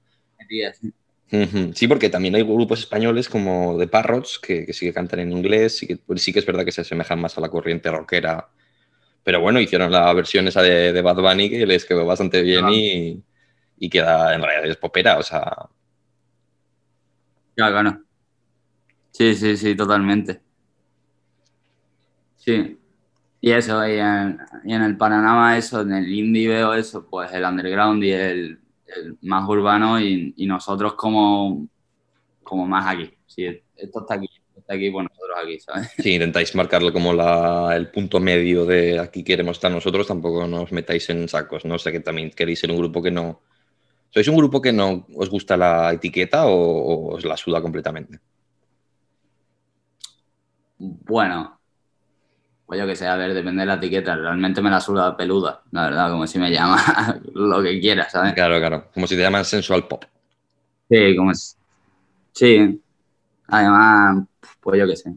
Sí, 1.74 1.88
porque 1.88 2.10
también 2.10 2.36
hay 2.36 2.43
grupos 2.43 2.80
españoles 2.80 3.30
como 3.30 3.78
The 3.78 3.88
Parrots 3.88 4.39
que, 4.39 4.65
que 4.65 4.74
sí 4.74 4.86
que 4.86 4.93
cantan 4.93 5.19
en 5.19 5.32
inglés, 5.32 5.78
sí 5.78 5.88
que, 5.88 5.98
pues 5.98 6.22
sí 6.22 6.34
que 6.34 6.39
es 6.39 6.46
verdad 6.46 6.65
que 6.65 6.72
se 6.72 6.82
asemejan 6.82 7.19
más 7.19 7.38
a 7.38 7.41
la 7.41 7.50
corriente 7.50 7.89
rockera, 7.89 8.50
pero 9.24 9.39
bueno, 9.39 9.60
hicieron 9.60 9.91
la 9.91 10.12
versión 10.13 10.48
esa 10.48 10.62
de, 10.62 10.93
de 10.93 11.02
Bad 11.02 11.17
Bunny 11.17 11.50
que 11.50 11.65
les 11.65 11.86
quedó 11.86 12.06
bastante 12.06 12.41
bien 12.41 12.65
y, 12.69 13.24
y 13.78 13.89
queda 13.89 14.36
en 14.36 14.41
realidad 14.41 14.69
es 14.69 14.78
popera, 14.78 15.17
o 15.17 15.24
sea, 15.24 15.69
Ya, 17.56 17.69
claro. 17.69 18.04
Sí, 19.12 19.36
sí, 19.36 19.58
sí, 19.58 19.76
totalmente. 19.76 20.41
Sí. 22.44 22.78
Y 23.40 23.52
eso, 23.52 23.86
y 23.88 23.98
en, 23.98 24.40
y 24.66 24.74
en 24.74 24.82
el 24.84 24.98
panorama 24.98 25.58
eso, 25.58 25.82
en 25.82 25.94
el 25.94 26.14
indie 26.14 26.48
veo 26.48 26.74
eso, 26.74 27.06
pues 27.10 27.32
el 27.34 27.44
underground 27.44 28.04
y 28.04 28.12
el, 28.12 28.60
el 28.88 29.18
más 29.22 29.48
urbano 29.48 30.00
y, 30.00 30.34
y 30.38 30.46
nosotros 30.46 30.94
como, 30.94 31.68
como 32.42 32.66
más 32.68 32.86
aquí. 32.88 33.14
Sí, 33.26 33.46
esto 33.76 34.02
está 34.02 34.14
aquí, 34.14 34.30
esto 34.48 34.60
está 34.60 34.76
aquí, 34.76 34.90
pues 34.92 35.08
nosotros 35.10 35.38
aquí, 35.42 35.60
¿sabes? 35.60 35.92
Si 35.98 36.14
intentáis 36.14 36.56
marcarle 36.56 36.94
como 36.94 37.14
la, 37.14 37.76
el 37.76 37.90
punto 37.92 38.20
medio 38.20 38.66
de 38.66 39.00
aquí 39.00 39.24
queremos 39.24 39.58
estar 39.58 39.72
nosotros, 39.72 40.08
tampoco 40.08 40.48
nos 40.48 40.72
metáis 40.72 41.10
en 41.10 41.28
sacos, 41.28 41.66
¿no? 41.66 41.76
O 41.76 41.80
sea 41.80 41.92
que 41.92 42.00
también 42.00 42.32
queréis 42.32 42.60
ser 42.60 42.72
un 42.72 42.78
grupo 42.78 43.02
que 43.02 43.12
no... 43.12 43.42
¿Sois 44.10 44.28
un 44.28 44.38
grupo 44.38 44.62
que 44.62 44.72
no 44.72 45.06
os 45.16 45.30
gusta 45.30 45.58
la 45.58 45.92
etiqueta 45.92 46.46
o, 46.46 46.54
o 46.54 47.16
os 47.16 47.26
la 47.26 47.36
suda 47.36 47.62
completamente? 47.62 48.20
Bueno, 50.78 51.60
pues 52.65 52.80
yo 52.80 52.88
que 52.88 52.95
sé, 52.95 53.08
a 53.08 53.15
ver, 53.15 53.34
depende 53.34 53.62
de 53.62 53.65
la 53.65 53.76
etiqueta. 53.76 54.15
Realmente 54.15 54.62
me 54.62 54.69
la 54.69 54.80
suda 54.80 55.15
peluda, 55.17 55.62
la 55.71 55.84
verdad, 55.84 56.12
como 56.12 56.26
si 56.26 56.39
me 56.39 56.52
llama 56.52 56.78
lo 57.34 57.62
que 57.62 57.80
quiera, 57.80 58.10
¿sabes? 58.10 58.34
Claro, 58.34 58.58
claro. 58.60 58.88
Como 58.93 59.06
si 59.06 59.15
te 59.15 59.21
llaman 59.21 59.45
sensual 59.45 59.88
pop. 59.88 60.06
Sí, 60.89 61.15
como 61.15 61.32
es. 61.32 61.58
Sí. 62.32 62.82
Además, 63.47 64.26
pues 64.62 64.80
yo 64.80 64.88
qué 64.88 64.95
sé. 64.95 65.13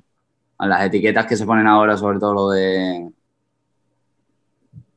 Las 0.59 0.87
etiquetas 0.87 1.26
que 1.26 1.37
se 1.37 1.46
ponen 1.46 1.66
ahora, 1.66 1.96
sobre 1.96 2.18
todo 2.18 2.35
lo 2.35 2.50
de. 2.50 3.11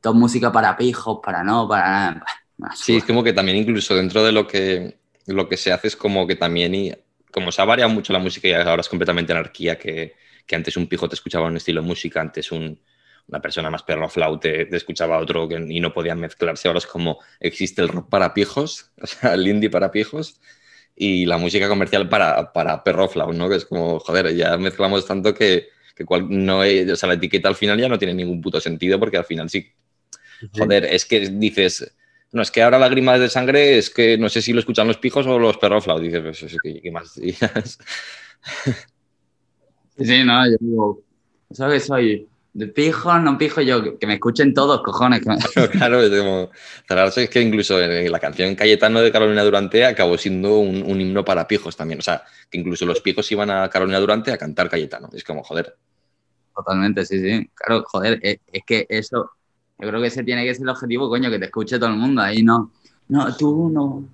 Todo 0.00 0.14
música 0.14 0.50
para 0.50 0.76
pijos, 0.76 1.20
para 1.22 1.44
no, 1.44 1.68
para 1.68 2.22
nada. 2.56 2.74
Sí, 2.74 2.96
es 2.96 3.04
como 3.04 3.22
que 3.22 3.32
también 3.32 3.58
incluso 3.58 3.94
dentro 3.94 4.24
de 4.24 4.32
lo 4.32 4.46
que, 4.46 4.98
lo 5.26 5.48
que 5.48 5.56
se 5.56 5.72
hace 5.72 5.88
es 5.88 5.96
como 5.96 6.26
que 6.26 6.36
también, 6.36 6.74
y 6.74 6.92
como 7.30 7.52
se 7.52 7.60
ha 7.60 7.66
variado 7.66 7.90
mucho 7.90 8.12
la 8.12 8.18
música 8.18 8.48
y 8.48 8.52
ahora 8.52 8.80
es 8.80 8.88
completamente 8.88 9.32
anarquía, 9.32 9.78
que, 9.78 10.14
que 10.46 10.56
antes 10.56 10.76
un 10.76 10.86
pijo 10.88 11.08
te 11.08 11.14
escuchaba 11.14 11.46
un 11.48 11.56
estilo 11.56 11.80
de 11.82 11.86
música, 11.88 12.20
antes 12.20 12.52
un- 12.52 12.80
una 13.28 13.40
persona 13.40 13.70
más 13.70 13.82
perro 13.84 14.08
flaute 14.08 14.66
te 14.66 14.76
escuchaba 14.76 15.18
otro 15.18 15.48
que, 15.48 15.54
y 15.68 15.80
no 15.80 15.92
podían 15.94 16.18
mezclarse. 16.20 16.68
Ahora 16.68 16.78
es 16.78 16.86
como 16.86 17.18
existe 17.38 17.80
el 17.82 17.88
rock 17.88 18.08
para 18.10 18.34
pijos, 18.34 18.90
o 19.00 19.06
sea, 19.06 19.34
el 19.34 19.46
indie 19.46 19.70
para 19.70 19.90
pijos 19.90 20.40
y 20.96 21.26
la 21.26 21.38
música 21.38 21.68
comercial 21.68 22.08
para, 22.08 22.52
para 22.52 22.82
perro 22.84 23.08
flau, 23.08 23.32
¿no? 23.32 23.48
Que 23.48 23.56
es 23.56 23.64
como, 23.66 24.00
joder, 24.00 24.34
ya 24.36 24.56
mezclamos 24.58 25.06
tanto 25.06 25.34
que, 25.34 25.68
que 25.94 26.04
cual- 26.04 26.26
no 26.30 26.60
o 26.60 26.96
sea, 26.96 27.08
la 27.08 27.14
etiqueta 27.14 27.48
al 27.48 27.56
final 27.56 27.78
ya 27.80 27.88
no 27.88 27.98
tiene 27.98 28.14
ningún 28.14 28.40
puto 28.40 28.60
sentido 28.60 28.98
porque 28.98 29.16
al 29.18 29.24
final 29.24 29.48
sí 29.50 29.72
Joder, 30.52 30.84
es 30.86 31.04
que 31.06 31.20
dices, 31.20 31.96
no, 32.32 32.42
es 32.42 32.50
que 32.50 32.62
ahora 32.62 32.78
lágrimas 32.78 33.20
de 33.20 33.28
sangre 33.28 33.78
es 33.78 33.90
que 33.90 34.18
no 34.18 34.28
sé 34.28 34.42
si 34.42 34.52
lo 34.52 34.60
escuchan 34.60 34.86
los 34.88 34.98
pijos 34.98 35.26
o 35.26 35.38
los 35.38 35.58
perroflaus. 35.58 36.00
Dices, 36.02 36.20
pues, 36.22 36.42
es 36.42 36.58
que, 36.62 36.80
¿qué 36.80 36.90
más? 36.90 37.18
Sí, 40.04 40.24
no, 40.24 40.50
yo 40.50 40.56
digo. 40.60 41.02
¿Eso 41.50 41.68
que 41.68 41.80
soy? 41.80 42.28
¿De 42.52 42.66
pijo? 42.66 43.16
No 43.18 43.36
pijo 43.36 43.60
yo. 43.60 43.98
Que, 43.98 44.06
me 44.06 44.14
escuchen 44.14 44.54
todos, 44.54 44.82
cojones. 44.82 45.20
que 45.20 45.30
me- 45.30 45.68
claro, 45.68 46.02
es 46.02 46.10
como, 46.10 46.50
es 47.16 47.30
que 47.30 47.40
incluso 47.42 47.80
en 47.80 48.10
la 48.10 48.18
canción 48.18 48.54
Cayetano 48.54 49.00
de 49.00 49.12
Carolina 49.12 49.44
Durante 49.44 49.84
acabó 49.84 50.16
siendo 50.18 50.58
un, 50.58 50.82
un 50.82 51.00
himno 51.00 51.24
para 51.24 51.46
pijos 51.46 51.76
también. 51.76 52.00
O 52.00 52.02
sea, 52.02 52.22
que 52.50 52.58
incluso 52.58 52.86
los 52.86 53.00
pijos 53.00 53.30
iban 53.30 53.50
a 53.50 53.68
Carolina 53.68 54.00
Durante 54.00 54.32
a 54.32 54.38
cantar 54.38 54.68
Cayetano. 54.68 55.10
Es 55.12 55.22
como, 55.22 55.42
joder. 55.42 55.76
Totalmente, 56.54 57.04
sí, 57.04 57.20
sí. 57.20 57.50
Claro, 57.54 57.84
joder, 57.86 58.18
es, 58.22 58.38
es 58.52 58.62
que 58.66 58.86
eso, 58.88 59.30
yo 59.78 59.88
creo 59.88 60.00
que 60.00 60.08
ese 60.08 60.24
tiene 60.24 60.44
que 60.44 60.54
ser 60.54 60.62
el 60.62 60.70
objetivo, 60.70 61.08
coño, 61.08 61.30
que 61.30 61.38
te 61.38 61.44
escuche 61.46 61.78
todo 61.78 61.90
el 61.90 61.96
mundo. 61.96 62.22
Ahí 62.22 62.42
no, 62.42 62.72
no, 63.08 63.36
tú 63.36 63.70
no, 63.70 64.04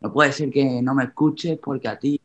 no 0.00 0.12
puede 0.12 0.32
ser 0.32 0.50
que 0.50 0.80
no 0.82 0.94
me 0.94 1.04
escuches 1.04 1.58
porque 1.62 1.88
a 1.88 1.98
ti. 1.98 2.20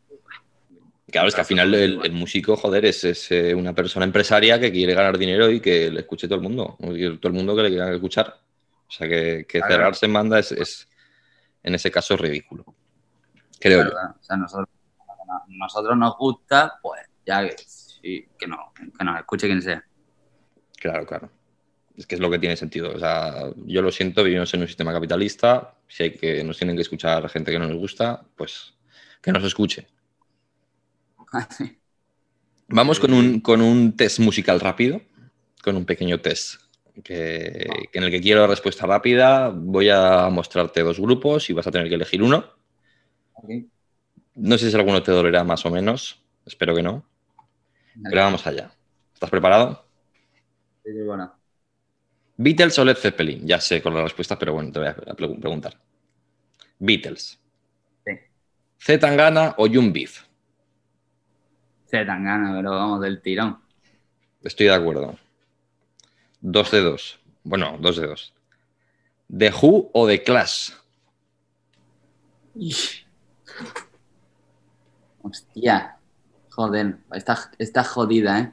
Claro, 1.12 1.28
es 1.28 1.36
que 1.36 1.42
al 1.42 1.48
final 1.48 1.74
el, 1.74 2.00
el 2.04 2.12
músico, 2.12 2.56
joder, 2.56 2.86
es, 2.86 3.04
es, 3.04 3.32
eh, 3.32 3.56
una 3.56 3.74
persona 3.74 4.06
empresaria 4.06 4.60
que 4.60 4.72
quiere 4.72 4.94
ganar 4.94 5.18
dinero 5.18 5.50
y 5.50 5.60
que 5.60 5.90
le 5.90 6.02
escuche 6.02 6.28
todo 6.28 6.38
el 6.38 6.44
mundo. 6.44 6.78
Todo 6.78 7.28
el 7.28 7.34
mundo 7.34 7.56
que 7.56 7.64
le 7.64 7.70
quiera 7.70 7.94
escuchar. 7.94 8.40
O 8.88 8.92
sea, 8.92 9.08
que, 9.08 9.46
cerrarse 9.50 10.06
en 10.06 10.14
banda 10.14 10.40
es, 10.40 10.52
es, 10.52 10.88
en 11.64 11.76
ese 11.76 11.90
caso, 11.92 12.18
ridículo. 12.18 12.66
Creo 13.60 13.84
yo. 13.84 13.90
O 13.90 14.24
sea, 14.24 14.38
nosotros, 14.38 14.70
nosotros 15.48 15.98
nos 15.98 16.18
gusta, 16.18 16.80
pues 16.82 17.02
ya 17.26 17.48
que, 17.48 17.56
sí, 17.58 18.28
que, 18.38 18.48
no, 18.48 18.72
que 18.76 19.04
nos 19.04 19.20
escuche 19.20 19.48
quien 19.48 19.62
sea. 19.62 19.84
Claro, 20.78 21.06
claro. 21.06 21.30
Es 21.96 22.08
que 22.08 22.16
es 22.16 22.22
lo 22.22 22.30
que 22.30 22.40
tiene 22.40 22.56
sentido. 22.56 22.92
O 22.94 23.00
sea, 23.00 23.52
yo 23.66 23.82
lo 23.82 23.92
siento, 23.92 24.24
vivimos 24.24 24.54
en 24.54 24.62
un 24.62 24.68
sistema 24.68 24.94
capitalista. 24.94 25.76
Si 25.88 26.04
hay 26.04 26.12
que 26.12 26.44
nos 26.44 26.58
tienen 26.58 26.76
que 26.76 26.84
escuchar 26.84 27.28
gente 27.30 27.52
que 27.52 27.60
no 27.60 27.68
nos 27.68 27.78
gusta, 27.78 28.24
pues 28.36 28.74
que 29.22 29.32
nos 29.32 29.44
escuche. 29.44 29.88
Vamos 32.68 33.00
con 33.00 33.14
un, 33.14 33.40
con 33.40 33.62
un 33.62 33.96
test 33.96 34.20
musical 34.20 34.60
rápido, 34.60 35.02
con 35.64 35.76
un 35.76 35.86
pequeño 35.86 36.20
test 36.22 36.62
que, 37.04 37.68
que 37.92 37.98
en 37.98 38.04
el 38.04 38.12
que 38.12 38.22
quiero 38.22 38.46
respuesta 38.48 38.86
rápida. 38.86 39.50
Voy 39.50 39.90
a 39.90 40.30
mostrarte 40.30 40.84
dos 40.84 41.00
grupos 41.00 41.50
y 41.50 41.54
vas 41.54 41.68
a 41.68 41.72
tener 41.72 41.90
que 41.90 41.96
elegir 41.96 42.22
uno. 42.22 42.46
No 44.52 44.58
sé 44.58 44.72
si 44.72 44.76
alguno 44.76 45.04
te 45.04 45.12
dolerá 45.12 45.44
más 45.44 45.66
o 45.68 45.70
menos, 45.70 46.24
espero 46.44 46.74
que 46.76 46.82
no, 46.82 47.06
pero 48.10 48.22
vamos 48.24 48.46
allá. 48.48 48.72
¿Estás 49.14 49.30
preparado? 49.30 49.86
Sí, 50.84 50.92
sí, 50.94 51.02
bueno. 51.04 51.40
Beatles 52.46 52.80
o 52.80 52.86
Led 52.86 52.98
Zeppelin. 52.98 53.46
Ya 53.46 53.60
sé 53.62 53.84
con 53.84 53.94
la 53.94 54.02
respuesta, 54.02 54.40
pero 54.40 54.54
bueno, 54.54 54.72
te 54.72 54.80
voy 54.80 54.88
a 54.88 54.96
pre- 54.96 55.36
preguntar. 55.40 55.80
Beatles. 56.80 57.38
Sí. 58.06 58.12
Z 58.86 58.98
Tangana 59.00 59.56
o 59.58 59.68
Beef. 59.94 60.24
Se 61.90 62.06
tan 62.06 62.24
ganas, 62.24 62.56
pero 62.56 62.72
vamos 62.72 63.02
del 63.02 63.20
tirón. 63.20 63.58
Estoy 64.44 64.68
de 64.68 64.76
acuerdo. 64.76 65.18
Dos 66.40 66.70
de 66.70 66.82
dos. 66.82 67.20
Bueno, 67.44 67.78
dos 67.80 67.98
de 67.98 68.06
dos. 68.06 68.34
¿The 69.28 69.52
Who 69.52 69.90
o 69.94 70.08
The 70.08 70.24
Clash? 70.24 70.72
Hostia, 75.22 75.98
joder, 76.50 76.98
está, 77.14 77.52
está 77.58 77.84
jodida, 77.84 78.40
¿eh? 78.40 78.52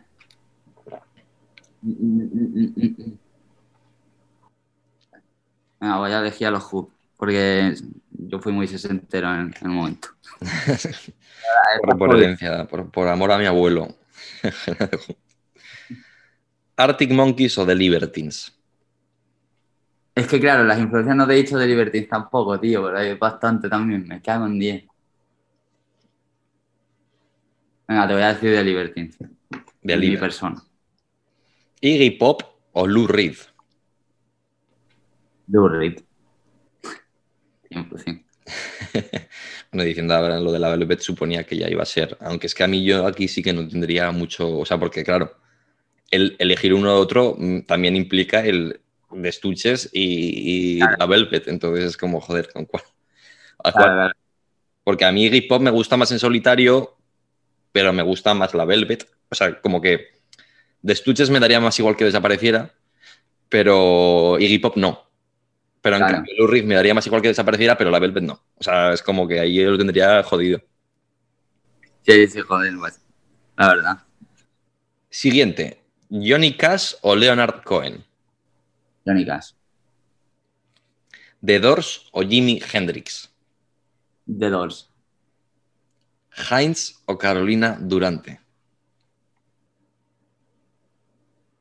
Venga, 5.81 5.99
voy 5.99 6.11
a 6.11 6.21
elegir 6.21 6.47
a 6.47 6.51
los 6.53 6.73
Who, 6.73 6.91
porque 7.17 7.75
yo 8.19 8.39
fui 8.41 8.53
muy 8.53 8.67
sesentero 8.67 9.33
en, 9.35 9.55
en 9.61 9.63
el 9.63 9.69
momento. 9.69 10.09
por, 11.83 11.99
por 11.99 12.17
herencia, 12.17 12.67
por, 12.67 12.91
por 12.91 13.09
amor 13.09 13.33
a 13.33 13.39
mi 13.39 13.47
abuelo. 13.47 13.97
Arctic 16.77 17.11
Monkeys 17.11 17.57
o 17.59 17.67
The 17.67 17.75
Libertines. 17.75 18.53
Es 20.15 20.27
que 20.27 20.41
claro, 20.41 20.65
las 20.65 20.79
influencias 20.79 21.17
no 21.17 21.27
te 21.27 21.35
he 21.35 21.37
dicho 21.37 21.59
de 21.59 21.67
Libertines 21.67 22.09
tampoco, 22.09 22.59
tío, 22.59 22.85
pero 22.85 22.99
hay 22.99 23.15
bastante 23.15 23.69
también, 23.69 24.07
me 24.07 24.23
cago 24.23 24.47
en 24.47 24.59
10. 24.59 24.85
Venga, 27.89 28.09
te 28.09 28.15
voy 28.15 28.23
a 28.23 28.35
decir 28.35 28.51
de 28.51 28.65
Libertines. 28.65 29.19
De 29.83 29.97
mi 29.97 30.17
persona. 30.17 30.63
Iggy 31.81 32.11
Pop 32.13 32.43
o 32.73 32.87
Lou 32.87 33.07
Reed. 33.07 33.37
Lou 35.49 35.69
Reed. 35.69 36.01
100%. 37.77 38.23
Bueno, 39.73 39.85
diciendo 39.85 40.15
ahora 40.15 40.39
lo 40.39 40.53
de 40.53 40.61
la 40.61 40.71
Velvet 40.71 41.01
suponía 41.01 41.45
que 41.45 41.57
ya 41.57 41.69
iba 41.69 41.83
a 41.83 41.87
ser, 41.87 42.17
aunque 42.21 42.47
es 42.47 42.55
que 42.55 42.63
a 42.63 42.69
mí 42.69 42.85
yo 42.85 43.05
aquí 43.05 43.27
sí 43.27 43.43
que 43.43 43.53
no 43.53 43.67
tendría 43.67 44.11
mucho, 44.13 44.59
o 44.59 44.65
sea, 44.65 44.79
porque 44.79 45.03
claro, 45.03 45.37
el 46.11 46.37
elegir 46.39 46.73
uno 46.73 46.95
u 46.95 46.99
otro 46.99 47.35
mm, 47.37 47.63
también 47.63 47.97
implica 47.97 48.47
el 48.47 48.81
de 49.11 49.29
estuches 49.29 49.91
y, 49.93 50.77
y 50.77 50.79
la 50.79 51.07
Velvet, 51.07 51.49
entonces 51.49 51.85
es 51.85 51.97
como, 51.97 52.21
joder, 52.21 52.49
¿con 52.53 52.67
cuál? 52.67 52.85
Porque 54.85 55.05
a 55.05 55.13
mí 55.13 55.25
Iggy 55.25 55.43
Pop 55.43 55.61
me 55.61 55.71
gusta 55.71 55.97
más 55.97 56.13
en 56.13 56.19
solitario, 56.19 56.97
pero 57.73 57.93
me 57.93 58.03
gusta 58.03 58.35
más 58.35 58.55
la 58.55 58.65
Velvet. 58.65 59.09
O 59.29 59.35
sea, 59.35 59.61
como 59.61 59.81
que 59.81 60.07
de 60.83 60.93
estuches 60.93 61.31
me 61.31 61.41
daría 61.41 61.61
más 61.61 61.79
igual 61.79 61.97
que 61.97 62.05
desapareciera, 62.05 62.73
pero 63.49 64.39
Iggy 64.39 64.59
Pop 64.59 64.77
no. 64.77 65.06
Pero 65.87 65.99
en 65.99 66.03
Claro. 66.03 66.15
cambio 66.17 66.35
Lou 66.37 66.49
Reed 66.49 66.65
me 66.65 66.75
daría 66.75 66.95
más 66.95 67.07
igual 67.07 67.23
que 67.23 67.29
desapareciera, 67.29 67.79
pero 67.79 67.93
la 67.93 68.01
Velvet 68.01 68.25
no. 68.25 68.43
O 68.57 68.65
sea, 68.65 68.93
es 68.93 69.03
como 69.05 69.29
que 69.29 69.39
ahí 69.39 69.55
yo 69.55 69.71
lo 69.71 69.79
tendría 69.79 70.21
jodido. 70.25 70.61
Sí, 72.03 72.27
sí, 72.27 72.41
joder, 72.41 72.75
pues. 72.77 73.01
La 73.57 73.69
verdad. 73.69 73.99
Siguiente, 75.09 75.81
Johnny 76.11 76.57
Cash 76.57 76.95
o 77.03 77.15
Leonard 77.15 77.63
Cohen. 77.63 78.05
Johnny 79.07 79.25
Cash. 79.25 79.53
The 81.45 81.61
Doors 81.61 82.09
o 82.11 82.23
Jimi 82.23 82.61
Hendrix. 82.73 83.33
The 84.27 84.51
Doors. 84.51 84.91
Heinz 86.51 87.01
o 87.05 87.17
Carolina 87.17 87.79
Durante. 87.81 88.41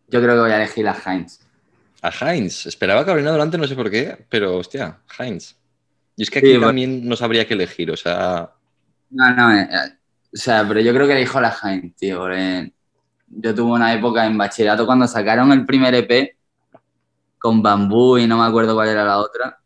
Yo 0.07 0.19
creo 0.19 0.33
que 0.33 0.41
voy 0.41 0.51
a 0.51 0.57
elegir 0.57 0.87
a 0.87 0.93
Heinz. 1.05 1.44
A 2.07 2.11
Heinz. 2.11 2.65
Esperaba 2.67 3.01
a 3.01 3.05
Carolina 3.05 3.31
Durante, 3.31 3.57
no 3.57 3.67
sé 3.67 3.75
por 3.75 3.89
qué, 3.91 4.25
pero 4.29 4.57
hostia, 4.57 5.01
Heinz. 5.19 5.55
Y 6.15 6.23
es 6.23 6.29
que 6.29 6.39
aquí 6.39 6.57
Sí, 6.57 6.59
también 6.59 7.07
no 7.07 7.15
sabría 7.15 7.47
qué 7.47 7.53
elegir, 7.55 7.91
o 7.91 7.97
sea, 7.97 8.53
No, 9.09 9.33
no, 9.35 9.53
eh, 9.57 9.67
o 10.33 10.37
sea, 10.37 10.67
pero 10.67 10.79
yo 10.81 10.93
creo 10.93 11.07
que 11.07 11.13
elijo 11.13 11.37
a 11.37 11.41
la 11.41 11.55
Heinz, 11.63 11.95
tío, 11.95 12.19
porque 12.19 12.73
yo 13.27 13.55
tuve 13.55 13.71
una 13.73 13.93
época 13.93 14.25
en 14.25 14.37
bachillerato 14.37 14.85
cuando 14.85 15.07
sacaron 15.07 15.51
el 15.51 15.65
primer 15.65 15.95
EP 15.95 16.37
con 17.39 17.61
Bambú 17.63 18.17
y 18.17 18.27
no 18.27 18.37
me 18.39 18.45
acuerdo 18.45 18.75
cuál 18.75 18.89
era 18.89 19.05
la 19.05 19.19
otra. 19.19 19.59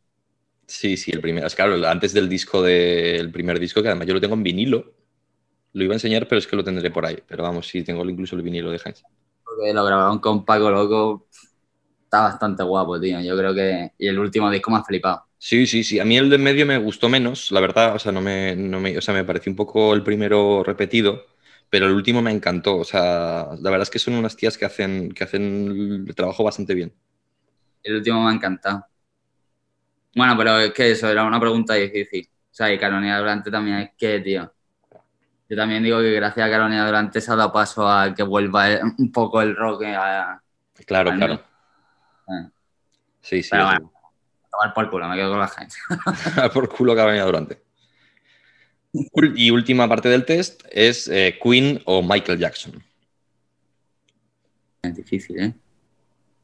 sí, 0.67 0.97
sí, 0.97 1.11
el 1.11 1.21
primero. 1.21 1.47
Es 1.47 1.55
claro, 1.55 1.75
antes 1.87 2.13
del 2.13 2.29
disco 2.29 2.61
del 2.61 3.31
primer 3.31 3.59
disco, 3.59 3.81
que 3.81 3.89
además 3.89 4.07
yo 4.07 4.13
lo 4.13 4.21
tengo 4.21 4.35
en 4.35 4.43
vinilo. 4.43 4.93
Lo 5.73 5.83
iba 5.83 5.93
a 5.93 5.97
enseñar, 5.97 6.27
pero 6.27 6.39
es 6.39 6.47
que 6.47 6.55
lo 6.55 6.63
tendré 6.63 6.91
por 6.91 7.05
ahí. 7.05 7.19
Pero 7.27 7.43
vamos, 7.43 7.67
sí, 7.67 7.83
tengo 7.83 8.05
incluso 8.09 8.35
el 8.35 8.43
vinilo 8.43 8.71
de 8.71 8.81
Heinz. 8.83 9.03
Porque 9.43 9.73
lo 9.73 9.83
grabaron 9.85 10.19
con 10.19 10.45
Paco 10.45 10.69
Loco. 10.71 11.27
Está 12.09 12.21
bastante 12.21 12.63
guapo, 12.63 12.99
tío. 12.99 13.21
Yo 13.21 13.37
creo 13.37 13.53
que. 13.53 13.93
Y 13.97 14.07
el 14.07 14.19
último 14.19 14.49
disco 14.49 14.71
me 14.71 14.77
ha 14.77 14.83
flipado. 14.83 15.25
Sí, 15.37 15.65
sí, 15.67 15.83
sí. 15.83 15.99
A 15.99 16.05
mí 16.05 16.17
el 16.17 16.29
de 16.29 16.35
en 16.35 16.43
medio 16.43 16.65
me 16.65 16.77
gustó 16.77 17.07
menos, 17.09 17.51
la 17.51 17.61
verdad. 17.61 17.95
O 17.95 17.99
sea, 17.99 18.11
no 18.11 18.21
me, 18.21 18.55
no 18.55 18.79
me, 18.79 18.97
o 18.97 19.01
sea, 19.01 19.13
me 19.13 19.23
pareció 19.23 19.51
un 19.51 19.55
poco 19.55 19.93
el 19.93 20.03
primero 20.03 20.63
repetido, 20.63 21.25
pero 21.69 21.85
el 21.85 21.93
último 21.93 22.21
me 22.21 22.31
encantó. 22.31 22.77
O 22.77 22.83
sea, 22.83 23.47
la 23.59 23.69
verdad 23.69 23.83
es 23.83 23.89
que 23.89 23.99
son 23.99 24.15
unas 24.15 24.35
tías 24.35 24.57
que 24.57 24.65
hacen, 24.65 25.11
que 25.11 25.23
hacen 25.23 26.05
el 26.07 26.15
trabajo 26.15 26.43
bastante 26.43 26.73
bien. 26.75 26.93
El 27.83 27.97
último 27.97 28.23
me 28.23 28.29
ha 28.31 28.33
encantado. 28.35 28.85
Bueno, 30.15 30.35
pero 30.37 30.59
es 30.59 30.73
que 30.73 30.91
eso 30.91 31.07
era 31.09 31.23
una 31.25 31.39
pregunta 31.39 31.75
difícil. 31.75 32.27
O 32.51 32.53
sea, 32.53 32.73
y 32.73 32.79
Carolina 32.79 33.19
Durante 33.19 33.51
también 33.51 33.77
es 33.77 33.91
que, 33.97 34.19
tío. 34.19 34.51
Yo 35.49 35.57
también 35.57 35.83
digo 35.83 35.99
que 35.99 36.11
gracias 36.13 36.47
a 36.47 36.51
Carolina 36.51 36.85
Durante 36.85 37.21
se 37.21 37.31
ha 37.31 37.35
dado 37.35 37.53
paso 37.53 37.87
a 37.89 38.13
que 38.15 38.23
vuelva 38.23 38.69
el- 38.71 38.81
un 38.99 39.11
poco 39.11 39.41
el 39.41 39.55
rock 39.55 39.83
a, 39.85 40.43
Claro, 40.85 41.13
claro. 41.13 41.39
Sí, 43.21 43.43
sí. 43.43 43.49
Pero 43.51 43.63
eso 43.63 43.71
bueno. 43.71 43.93
a 44.45 44.49
tomar 44.49 44.73
por 44.73 44.89
culo, 44.89 45.07
me 45.07 45.15
quedo 45.15 45.31
con 45.31 45.39
la 45.39 45.47
gente. 45.47 45.75
por 46.53 46.69
culo 46.69 46.95
que 46.95 47.01
ha 47.01 47.05
venido 47.05 47.25
durante. 47.25 47.61
Y 49.35 49.51
última 49.51 49.87
parte 49.87 50.09
del 50.09 50.25
test 50.25 50.63
es 50.71 51.07
eh, 51.07 51.37
Queen 51.41 51.81
o 51.85 52.01
Michael 52.01 52.39
Jackson. 52.39 52.83
Es 54.81 54.95
difícil, 54.95 55.39
¿eh? 55.39 55.53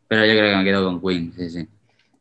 Pero 0.07 0.25
yo 0.25 0.33
creo 0.33 0.51
que 0.51 0.57
me 0.57 0.63
quedo 0.63 0.86
con 0.86 1.01
Queen, 1.01 1.33
sí, 1.36 1.49
sí. 1.49 1.67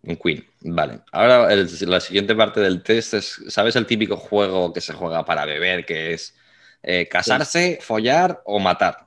Un 0.02 0.16
Queen, 0.16 0.44
vale. 0.62 1.00
Ahora 1.12 1.52
el- 1.52 1.68
la 1.90 2.00
siguiente 2.00 2.34
parte 2.34 2.60
del 2.60 2.82
test 2.82 3.14
es, 3.14 3.42
¿sabes 3.48 3.76
el 3.76 3.86
típico 3.86 4.16
juego 4.16 4.72
que 4.72 4.80
se 4.80 4.92
juega 4.94 5.24
para 5.24 5.44
beber, 5.44 5.84
que 5.84 6.14
es 6.14 6.34
eh, 6.82 7.08
casarse, 7.08 7.78
follar 7.82 8.40
o 8.44 8.58
matar? 8.58 9.06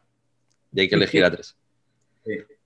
Y 0.71 0.81
hay 0.81 0.89
que 0.89 0.95
elegir 0.95 1.23
a 1.23 1.31
tres. 1.31 1.55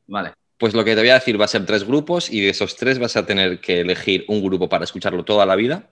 Vale. 0.08 0.34
Pues 0.62 0.76
lo 0.76 0.84
que 0.86 0.94
te 0.94 1.02
voy 1.02 1.10
a 1.10 1.16
decir 1.16 1.42
va 1.42 1.46
a 1.46 1.48
ser 1.48 1.66
tres 1.66 1.84
grupos 1.84 2.30
y 2.30 2.40
de 2.40 2.50
esos 2.50 2.76
tres 2.76 3.00
vas 3.00 3.16
a 3.18 3.26
tener 3.26 3.60
que 3.62 3.80
elegir 3.82 4.26
un 4.28 4.44
grupo 4.44 4.70
para 4.70 4.84
escucharlo 4.84 5.26
toda 5.26 5.44
la 5.44 5.56
vida, 5.56 5.90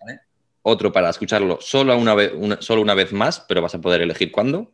Vale. 0.00 0.20
otro 0.62 0.90
para 0.90 1.10
escucharlo 1.10 1.58
solo 1.60 1.94
una, 1.98 2.14
vez, 2.14 2.32
una, 2.34 2.62
solo 2.62 2.80
una 2.80 2.94
vez 2.94 3.12
más, 3.12 3.40
pero 3.40 3.60
vas 3.60 3.74
a 3.74 3.80
poder 3.82 4.00
elegir 4.00 4.32
cuándo, 4.32 4.72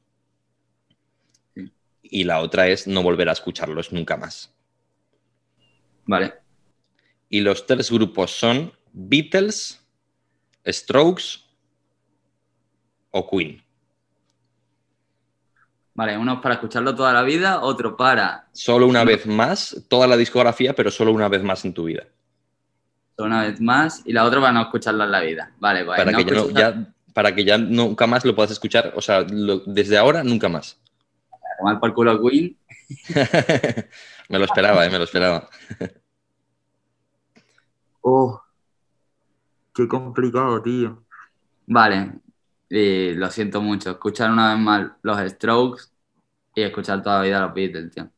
Sí. 1.57 1.73
y 2.05 2.23
la 2.23 2.39
otra 2.39 2.69
es 2.69 2.87
no 2.87 3.03
volver 3.03 3.29
a 3.29 3.33
escucharlos 3.33 3.91
nunca 3.91 4.17
más. 4.17 4.55
Vale. 6.05 6.35
Y 7.29 7.41
los 7.41 7.67
tres 7.67 7.91
grupos 7.91 8.31
son 8.31 8.73
Beatles, 8.93 9.85
Strokes 10.65 11.41
o 13.11 13.29
Queen. 13.29 13.61
Vale, 15.97 16.17
uno 16.19 16.41
para 16.43 16.55
escucharlo 16.57 16.95
toda 16.95 17.13
la 17.13 17.23
vida, 17.23 17.63
otro 17.63 17.97
para 17.97 18.49
Solo 18.53 18.87
una 18.87 19.03
vez 19.03 19.27
más, 19.27 19.85
toda 19.89 20.07
la 20.07 20.17
discografía, 20.17 20.75
pero 20.75 20.91
solo 20.91 21.11
una 21.11 21.29
vez 21.29 21.43
más 21.43 21.65
en 21.65 21.73
tu 21.73 21.85
vida. 21.85 22.05
una 23.19 23.45
vez 23.45 23.61
más 23.63 24.03
y 24.05 24.13
la 24.13 24.25
otra 24.25 24.41
para 24.41 24.53
no 24.53 24.61
escucharlo 24.61 25.05
en 25.05 25.11
la 25.11 25.21
vida. 25.21 25.51
Vale, 25.59 25.87
pues 25.87 25.97
Para, 25.97 26.13
no 26.13 26.19
que 26.19 26.25
ya, 26.25 26.31
no- 26.35 26.41
escuchar- 26.43 26.75
ya- 26.75 26.95
para 27.15 27.35
que 27.35 27.45
ya 27.47 27.57
nunca 27.57 28.07
más 28.07 28.27
lo 28.27 28.35
puedas 28.35 28.51
escuchar, 28.53 28.93
o 28.95 29.01
sea, 29.01 29.23
lo- 29.23 29.61
desde 29.65 29.97
ahora 29.97 30.23
nunca 30.23 30.51
más. 30.51 30.79
tomar 31.59 31.81
por 31.81 31.95
culo 31.95 32.11
a 32.11 32.21
Queen. 32.21 32.55
me 34.29 34.39
lo 34.39 34.45
esperaba, 34.45 34.85
eh, 34.85 34.91
me 34.91 34.99
lo 34.99 35.05
esperaba. 35.05 35.49
Oh, 38.03 38.39
qué 39.75 39.89
complicado, 39.89 40.61
tío. 40.63 41.03
Vale, 41.67 42.13
y 42.69 43.15
lo 43.15 43.31
siento 43.31 43.61
mucho. 43.63 43.91
Escuchar 43.93 44.31
una 44.31 44.55
vez 44.55 44.63
más 44.63 44.93
los 45.03 45.19
Strokes 45.33 45.85
y 46.55 46.63
escuchar 46.63 47.03
toda 47.03 47.19
la 47.19 47.25
vida 47.25 47.41
los 47.41 47.55
Beatles, 47.55 47.93
tío. 47.93 48.05
O 48.07 48.11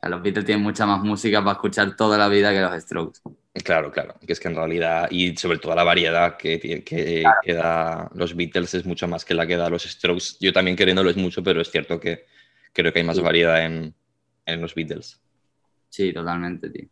sea, 0.00 0.10
los 0.10 0.22
Beatles 0.22 0.46
tienen 0.46 0.64
mucha 0.64 0.86
más 0.86 1.02
música 1.02 1.40
para 1.42 1.54
escuchar 1.54 1.96
toda 1.96 2.18
la 2.18 2.28
vida 2.28 2.52
que 2.52 2.60
los 2.62 2.82
Strokes. 2.82 3.20
Claro, 3.64 3.92
claro, 3.92 4.14
que 4.26 4.32
es 4.32 4.40
que 4.40 4.48
en 4.48 4.56
realidad, 4.56 5.08
y 5.12 5.36
sobre 5.36 5.58
todo 5.58 5.76
la 5.76 5.84
variedad 5.84 6.36
que, 6.36 6.58
que, 6.84 7.38
que 7.40 7.52
da 7.54 8.10
los 8.14 8.34
Beatles 8.34 8.74
es 8.74 8.84
mucho 8.84 9.06
más 9.06 9.24
que 9.24 9.32
la 9.34 9.46
que 9.46 9.56
da 9.56 9.70
los 9.70 9.84
Strokes. 9.84 10.36
Yo 10.40 10.52
también 10.52 10.76
queriéndolo 10.76 11.08
es 11.08 11.16
mucho, 11.16 11.40
pero 11.42 11.60
es 11.60 11.70
cierto 11.70 12.00
que 12.00 12.26
creo 12.72 12.92
que 12.92 12.98
hay 12.98 13.04
más 13.04 13.20
Sí. 13.20 13.22
variedad 13.22 13.64
en, 13.64 13.94
en 14.46 14.60
los 14.60 14.74
Beatles. 14.74 15.20
Sí, 15.88 16.12
totalmente, 16.12 16.68
tío. 16.70 16.88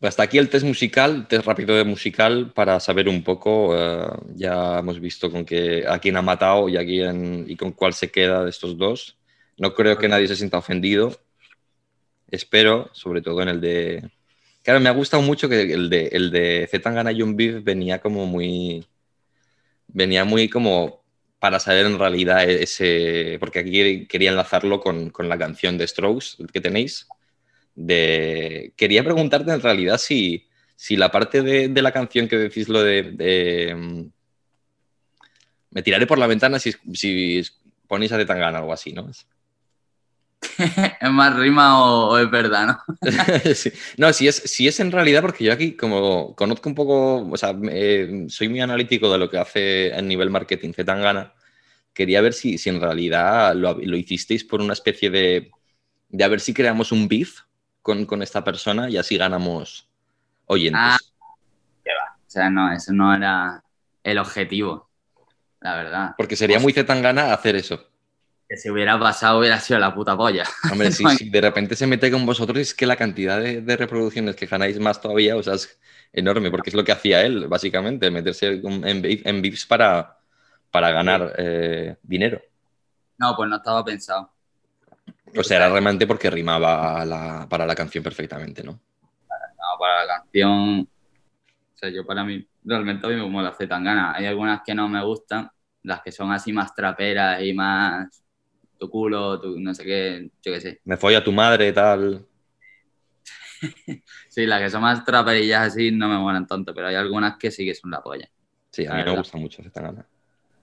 Hasta 0.00 0.22
aquí 0.22 0.38
el 0.38 0.48
test 0.48 0.64
musical, 0.64 1.26
test 1.26 1.44
rápido 1.44 1.74
de 1.76 1.82
musical 1.82 2.52
para 2.52 2.78
saber 2.78 3.08
un 3.08 3.24
poco. 3.24 3.76
eh, 3.76 4.06
ya 4.36 4.78
hemos 4.78 5.00
visto 5.00 5.30
con 5.30 5.44
qué, 5.44 5.84
a 5.88 5.98
quién 5.98 6.16
ha 6.16 6.22
matado 6.22 6.68
y, 6.68 6.76
a 6.76 6.84
quién, 6.84 7.44
y 7.48 7.56
con 7.56 7.72
cuál 7.72 7.94
se 7.94 8.10
queda 8.10 8.44
de 8.44 8.50
estos 8.50 8.78
dos. 8.78 9.18
No 9.58 9.74
creo 9.74 9.98
que 9.98 10.08
nadie 10.08 10.28
se 10.28 10.36
sienta 10.36 10.58
ofendido. 10.58 11.20
Espero, 12.30 12.90
sobre 12.92 13.22
todo 13.22 13.42
en 13.42 13.48
el 13.48 13.60
de. 13.60 14.10
Claro, 14.62 14.80
me 14.80 14.88
ha 14.88 14.92
gustado 14.92 15.22
mucho 15.22 15.48
que 15.48 15.62
el 15.62 15.90
de, 15.90 16.08
el 16.12 16.30
de 16.30 16.68
Zetangana 16.70 17.12
John 17.16 17.36
Beef 17.36 17.64
venía 17.64 18.00
como 18.00 18.26
muy. 18.26 18.86
Venía 19.88 20.24
muy 20.24 20.48
como 20.48 21.02
para 21.40 21.58
saber 21.58 21.86
en 21.86 21.98
realidad 21.98 22.48
ese. 22.48 23.38
Porque 23.40 23.60
aquí 23.60 24.06
quería 24.06 24.30
enlazarlo 24.30 24.80
con, 24.80 25.10
con 25.10 25.28
la 25.28 25.38
canción 25.38 25.78
de 25.78 25.88
Strokes 25.88 26.36
que 26.52 26.60
tenéis 26.60 27.08
de... 27.78 28.72
Quería 28.76 29.04
preguntarte 29.04 29.52
en 29.52 29.62
realidad 29.62 29.98
si, 29.98 30.48
si 30.74 30.96
la 30.96 31.10
parte 31.10 31.42
de, 31.42 31.68
de 31.68 31.82
la 31.82 31.92
canción 31.92 32.26
que 32.28 32.36
decís 32.36 32.68
lo 32.68 32.82
de, 32.82 33.02
de, 33.12 33.74
mm, 33.74 34.10
Me 35.70 35.82
tiraré 35.82 36.06
por 36.06 36.18
la 36.18 36.26
ventana 36.26 36.58
si, 36.58 36.74
si 36.92 37.42
ponéis 37.86 38.12
a 38.12 38.16
Zetangana 38.16 38.58
o 38.58 38.62
algo 38.62 38.72
así, 38.72 38.92
¿no? 38.92 39.08
¿Es 41.00 41.10
más 41.10 41.36
rima 41.36 41.84
o, 41.84 42.18
es 42.18 42.28
verdad, 42.30 42.66
no? 42.66 42.78
No, 43.96 44.12
si 44.12 44.26
es, 44.26 44.36
si 44.36 44.66
es 44.66 44.80
en 44.80 44.90
realidad, 44.90 45.22
porque 45.22 45.44
yo 45.44 45.52
aquí, 45.52 45.76
como 45.76 46.34
conozco 46.34 46.68
un 46.68 46.74
poco, 46.74 47.28
o 47.28 47.36
sea, 47.36 47.54
soy 48.28 48.48
muy 48.48 48.60
analítico 48.60 49.10
de 49.10 49.18
lo 49.18 49.30
que 49.30 49.38
hace 49.38 49.94
a 49.94 50.02
nivel 50.02 50.30
marketing 50.30 50.72
Zetangana, 50.72 51.32
quería 51.92 52.20
ver 52.22 52.32
si, 52.32 52.58
si 52.58 52.70
en 52.70 52.80
realidad 52.80 53.54
lo, 53.54 53.74
lo, 53.74 53.96
hicisteis 53.96 54.44
por 54.44 54.60
una 54.60 54.72
especie 54.72 55.10
de, 55.10 55.50
de 56.08 56.24
a 56.24 56.28
ver 56.28 56.40
si 56.40 56.52
creamos 56.52 56.92
un 56.92 57.06
beef 57.06 57.47
con, 57.88 58.04
con 58.04 58.22
esta 58.22 58.44
persona 58.44 58.90
y 58.90 58.98
así 58.98 59.16
ganamos 59.16 59.88
oyentes. 60.44 60.78
Ah, 60.78 60.98
O 62.26 62.30
sea, 62.30 62.50
no, 62.50 62.70
eso 62.70 62.92
no 62.92 63.14
era 63.14 63.64
el 64.02 64.18
objetivo, 64.18 64.90
la 65.60 65.74
verdad. 65.74 66.14
Porque 66.18 66.36
sería 66.36 66.58
muy 66.58 66.74
Zetangana 66.74 67.32
hacer 67.32 67.56
eso 67.56 67.82
que 68.46 68.58
si 68.58 68.70
hubiera 68.70 68.98
pasado 68.98 69.38
hubiera 69.38 69.58
sido 69.60 69.78
la 69.78 69.94
puta 69.94 70.16
polla. 70.16 70.44
Hombre, 70.72 70.90
si, 70.92 71.04
de 71.30 71.40
repente 71.40 71.76
se 71.76 71.86
mete 71.86 72.10
con 72.10 72.24
vosotros 72.24 72.58
es 72.58 72.74
que 72.74 72.86
la 72.86 72.96
cantidad 72.96 73.40
de, 73.40 73.76
reproducciones 73.76 74.36
que 74.36 74.46
ganáis 74.46 74.78
más 74.78 75.00
todavía, 75.00 75.36
o 75.36 75.42
sea, 75.42 75.54
es 75.54 75.78
enorme, 76.12 76.50
porque 76.50 76.70
es 76.70 76.74
lo 76.74 76.84
que 76.84 76.92
hacía 76.92 77.22
él, 77.22 77.46
básicamente, 77.46 78.10
meterse 78.10 78.60
en, 78.62 79.02
en 79.04 79.42
VIPs 79.42 79.66
para, 79.66 80.18
para 80.70 80.90
ganar 80.90 81.34
eh, 81.36 81.96
dinero. 82.02 82.40
No, 83.18 83.34
pues 83.36 83.50
no 83.50 83.56
estaba 83.56 83.84
pensado. 83.84 84.30
O 85.36 85.42
sea, 85.42 85.58
era 85.58 85.68
realmente 85.68 86.06
porque 86.06 86.30
rimaba 86.30 87.46
para 87.48 87.66
la 87.66 87.74
canción 87.74 88.02
perfectamente, 88.04 88.62
¿no? 88.62 88.72
No, 88.72 89.78
para 89.78 90.04
la 90.04 90.16
canción... 90.18 90.80
O 90.80 91.78
sea, 91.78 91.90
yo 91.90 92.04
para 92.04 92.24
mí, 92.24 92.44
realmente 92.64 93.06
a 93.06 93.10
mí 93.10 93.16
me 93.16 93.28
mola 93.28 93.56
tan 93.56 93.84
gana. 93.84 94.12
Hay 94.14 94.26
algunas 94.26 94.62
que 94.64 94.74
no 94.74 94.88
me 94.88 95.04
gustan, 95.04 95.48
las 95.84 96.02
que 96.02 96.10
son 96.10 96.32
así 96.32 96.52
más 96.52 96.74
traperas 96.74 97.40
y 97.42 97.52
más 97.52 98.24
tu 98.78 98.88
culo, 98.90 99.40
tu 99.40 99.58
no 99.60 99.74
sé 99.74 99.84
qué, 99.84 100.30
yo 100.42 100.52
qué 100.52 100.60
sé. 100.60 100.80
Me 100.84 100.96
folla 100.96 101.22
tu 101.22 101.32
madre, 101.32 101.72
tal. 101.72 102.26
sí, 104.28 104.46
las 104.46 104.60
que 104.60 104.70
son 104.70 104.82
más 104.82 105.04
traperillas 105.04 105.68
así 105.68 105.90
no 105.90 106.08
me 106.08 106.18
molan 106.18 106.46
tanto, 106.46 106.74
pero 106.74 106.88
hay 106.88 106.94
algunas 106.94 107.36
que 107.36 107.50
sí 107.50 107.64
que 107.64 107.74
son 107.74 107.90
la 107.90 108.02
polla. 108.02 108.28
Sí, 108.70 108.86
a 108.86 108.94
mí 108.94 109.04
me 109.04 109.16
gusta 109.16 109.38
mucho 109.38 109.62
esta 109.62 109.82
gana. 109.82 110.06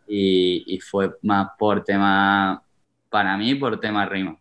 Y, 0.07 0.63
y, 0.67 0.79
fue 0.79 1.17
más 1.23 1.49
por 1.57 1.83
tema, 1.83 2.63
para 3.09 3.35
mí, 3.37 3.55
por 3.55 3.79
tema 3.79 4.05
rima. 4.05 4.37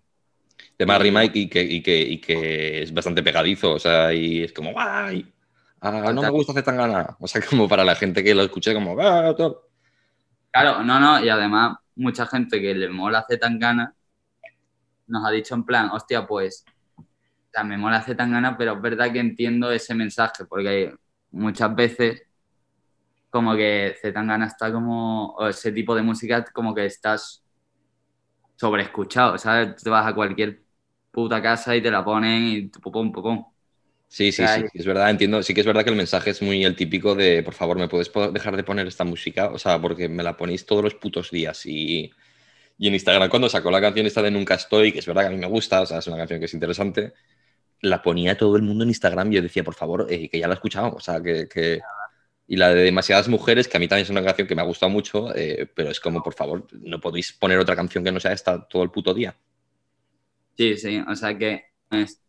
Tema 0.77 0.99
rima 0.99 1.25
y 1.25 1.49
que, 1.49 1.63
y, 1.63 1.83
que, 1.83 2.01
y 2.01 2.21
que 2.21 2.83
es 2.83 2.93
bastante 2.93 3.23
pegadizo, 3.23 3.75
o 3.75 3.79
sea, 3.79 4.13
y 4.13 4.43
es 4.43 4.53
como, 4.53 4.73
¡ay! 4.77 5.33
Ah, 5.81 6.13
no 6.13 6.23
me 6.23 6.31
gusta 6.31 6.53
hacer 6.53 6.65
tan 6.65 6.77
gana. 6.77 7.17
O 7.21 7.29
sea, 7.29 7.41
como 7.49 7.69
para 7.69 7.85
la 7.85 7.95
gente 7.95 8.25
que 8.25 8.35
lo 8.35 8.43
escuche, 8.43 8.75
como, 8.75 8.99
¡ah! 9.01 9.35
Claro, 10.51 10.83
no, 10.83 10.99
no, 10.99 11.25
y 11.25 11.29
además 11.29 11.77
mucha 11.97 12.27
gente 12.27 12.61
que 12.61 12.75
le 12.75 12.89
mola 12.89 13.25
gana 13.59 13.95
nos 15.07 15.25
ha 15.25 15.31
dicho 15.31 15.55
en 15.55 15.65
plan, 15.65 15.91
hostia, 15.91 16.27
pues, 16.27 16.65
o 16.97 17.05
sea, 17.53 17.63
me 17.65 17.77
mola 17.77 18.05
gana 18.07 18.57
pero 18.57 18.73
es 18.75 18.81
verdad 18.81 19.13
que 19.13 19.21
entiendo 19.21 19.71
ese 19.71 19.95
mensaje, 19.95 20.45
porque 20.45 20.95
muchas 21.31 21.75
veces 21.75 22.23
como 23.31 23.55
que 23.57 23.97
gana 24.03 24.47
está 24.47 24.73
como, 24.73 25.35
o 25.35 25.49
ese 25.49 25.73
tipo 25.73 25.95
de 25.95 26.03
música 26.03 26.45
como 26.53 26.75
que 26.75 26.87
estás 26.87 27.45
sobreescuchado, 28.57 29.37
¿sabes? 29.39 29.83
Te 29.83 29.91
vas 29.91 30.07
a 30.07 30.15
cualquier 30.15 30.64
puta 31.15 31.41
casa 31.41 31.77
y 31.77 31.83
te 31.83 31.91
la 31.91 32.05
ponen 32.05 32.43
y 32.49 32.63
pum, 32.69 33.13
pum. 33.13 33.45
Sí, 34.09 34.31
sí, 34.31 34.47
sí, 34.47 34.65
es 34.73 34.87
verdad, 34.87 35.11
entiendo. 35.11 35.43
Sí 35.43 35.55
que 35.55 35.61
es 35.61 35.67
verdad 35.67 35.83
que 35.83 35.91
el 35.91 35.97
mensaje 35.97 36.31
es 36.31 36.41
muy 36.41 36.65
el 36.65 36.77
típico 36.77 37.15
de, 37.15 37.43
por 37.43 37.55
favor, 37.55 37.79
¿me 37.79 37.89
puedes 37.89 38.13
dejar 38.33 38.57
de 38.57 38.63
poner 38.63 38.87
esta 38.87 39.03
música? 39.03 39.51
O 39.51 39.59
sea, 39.59 39.81
porque 39.81 40.09
me 40.09 40.23
la 40.23 40.37
ponéis 40.37 40.67
todos 40.67 40.85
los 40.85 40.95
putos 40.95 41.31
días. 41.31 41.67
Y, 41.67 42.13
y 42.79 42.89
en 42.89 42.95
Instagram, 42.95 43.29
cuando 43.29 43.49
sacó 43.49 43.71
la 43.73 43.81
canción 43.81 44.07
esta 44.07 44.23
de 44.23 44.31
Nunca 44.31 44.55
Estoy, 44.55 44.93
que 44.93 45.01
es 45.01 45.07
verdad 45.07 45.23
que 45.23 45.29
a 45.29 45.31
mí 45.31 45.37
me 45.37 45.49
gusta, 45.49 45.81
o 45.81 45.87
sea, 45.87 45.99
es 45.99 46.07
una 46.07 46.17
canción 46.19 46.39
que 46.39 46.47
es 46.47 46.55
interesante, 46.55 47.13
la 47.81 48.03
ponía 48.03 48.37
todo 48.39 48.57
el 48.57 48.63
mundo 48.63 48.85
en 48.85 48.91
Instagram 48.91 49.33
y 49.33 49.37
yo 49.37 49.43
decía, 49.43 49.65
por 49.65 49.75
favor, 49.75 50.07
eh, 50.09 50.29
que 50.29 50.39
ya 50.39 50.47
la 50.47 50.55
he 50.55 50.57
escuchado. 50.57 50.95
O 50.95 51.01
sea, 51.01 51.21
que, 51.21 51.49
que... 51.49 51.81
Y 52.47 52.57
la 52.57 52.73
de 52.73 52.85
Demasiadas 52.85 53.29
Mujeres, 53.29 53.67
que 53.69 53.79
a 53.79 53.81
mí 53.81 53.89
también 53.89 54.05
es 54.05 54.11
una 54.11 54.23
canción 54.23 54.47
que 54.47 54.55
me 54.55 54.63
ha 54.63 54.67
gustado 54.67 54.91
mucho, 54.91 55.35
eh, 55.35 55.69
pero 55.75 55.91
es 55.91 55.99
como, 55.99 56.23
por 56.23 56.35
favor, 56.35 56.69
no 56.73 57.01
podéis 57.01 57.33
poner 57.33 57.59
otra 57.59 57.75
canción 57.75 58.05
que 58.05 58.13
no 58.13 58.21
sea 58.21 58.33
esta 58.33 58.69
todo 58.69 58.85
el 58.85 58.91
puto 58.91 59.13
día. 59.15 59.37
Sí, 60.57 60.77
sí, 60.77 61.03
o 61.07 61.15
sea 61.17 61.37
que 61.37 61.65
es 61.91 62.25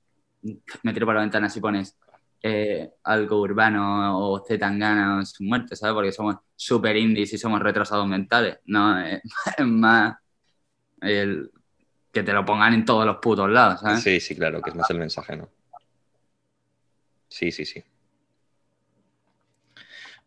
me 0.84 0.93
tiro 0.93 1.05
por 1.05 1.15
la 1.15 1.21
ventana 1.21 1.49
si 1.49 1.59
pones 1.59 1.97
eh, 2.41 2.91
algo 3.03 3.41
urbano 3.41 4.19
o 4.19 4.45
Zetangana 4.45 5.19
o 5.19 5.26
su 5.26 5.43
muerte, 5.43 5.76
¿sabes? 5.76 5.93
Porque 5.95 6.11
somos 6.11 6.38
super 6.55 6.95
indies 6.95 7.34
y 7.34 7.38
somos 7.38 7.61
retrasados 7.61 8.07
mentales. 8.07 8.59
No, 8.65 8.99
es, 9.05 9.21
más 9.65 10.17
el 11.01 11.49
que 12.11 12.23
te 12.23 12.34
lo 12.34 12.45
pongan 12.45 12.73
en 12.73 12.86
todos 12.86 13.05
los 13.05 13.17
putos 13.17 13.49
lados, 13.49 13.82
¿sabes? 13.82 14.01
Sí, 14.01 14.19
sí, 14.19 14.36
claro, 14.36 14.61
que 14.61 14.69
es 14.69 14.76
más 14.76 14.89
el 14.89 14.99
mensaje, 14.99 15.36
¿no? 15.36 15.49
Sí, 17.28 17.51
sí, 17.51 17.65
sí. 17.65 17.84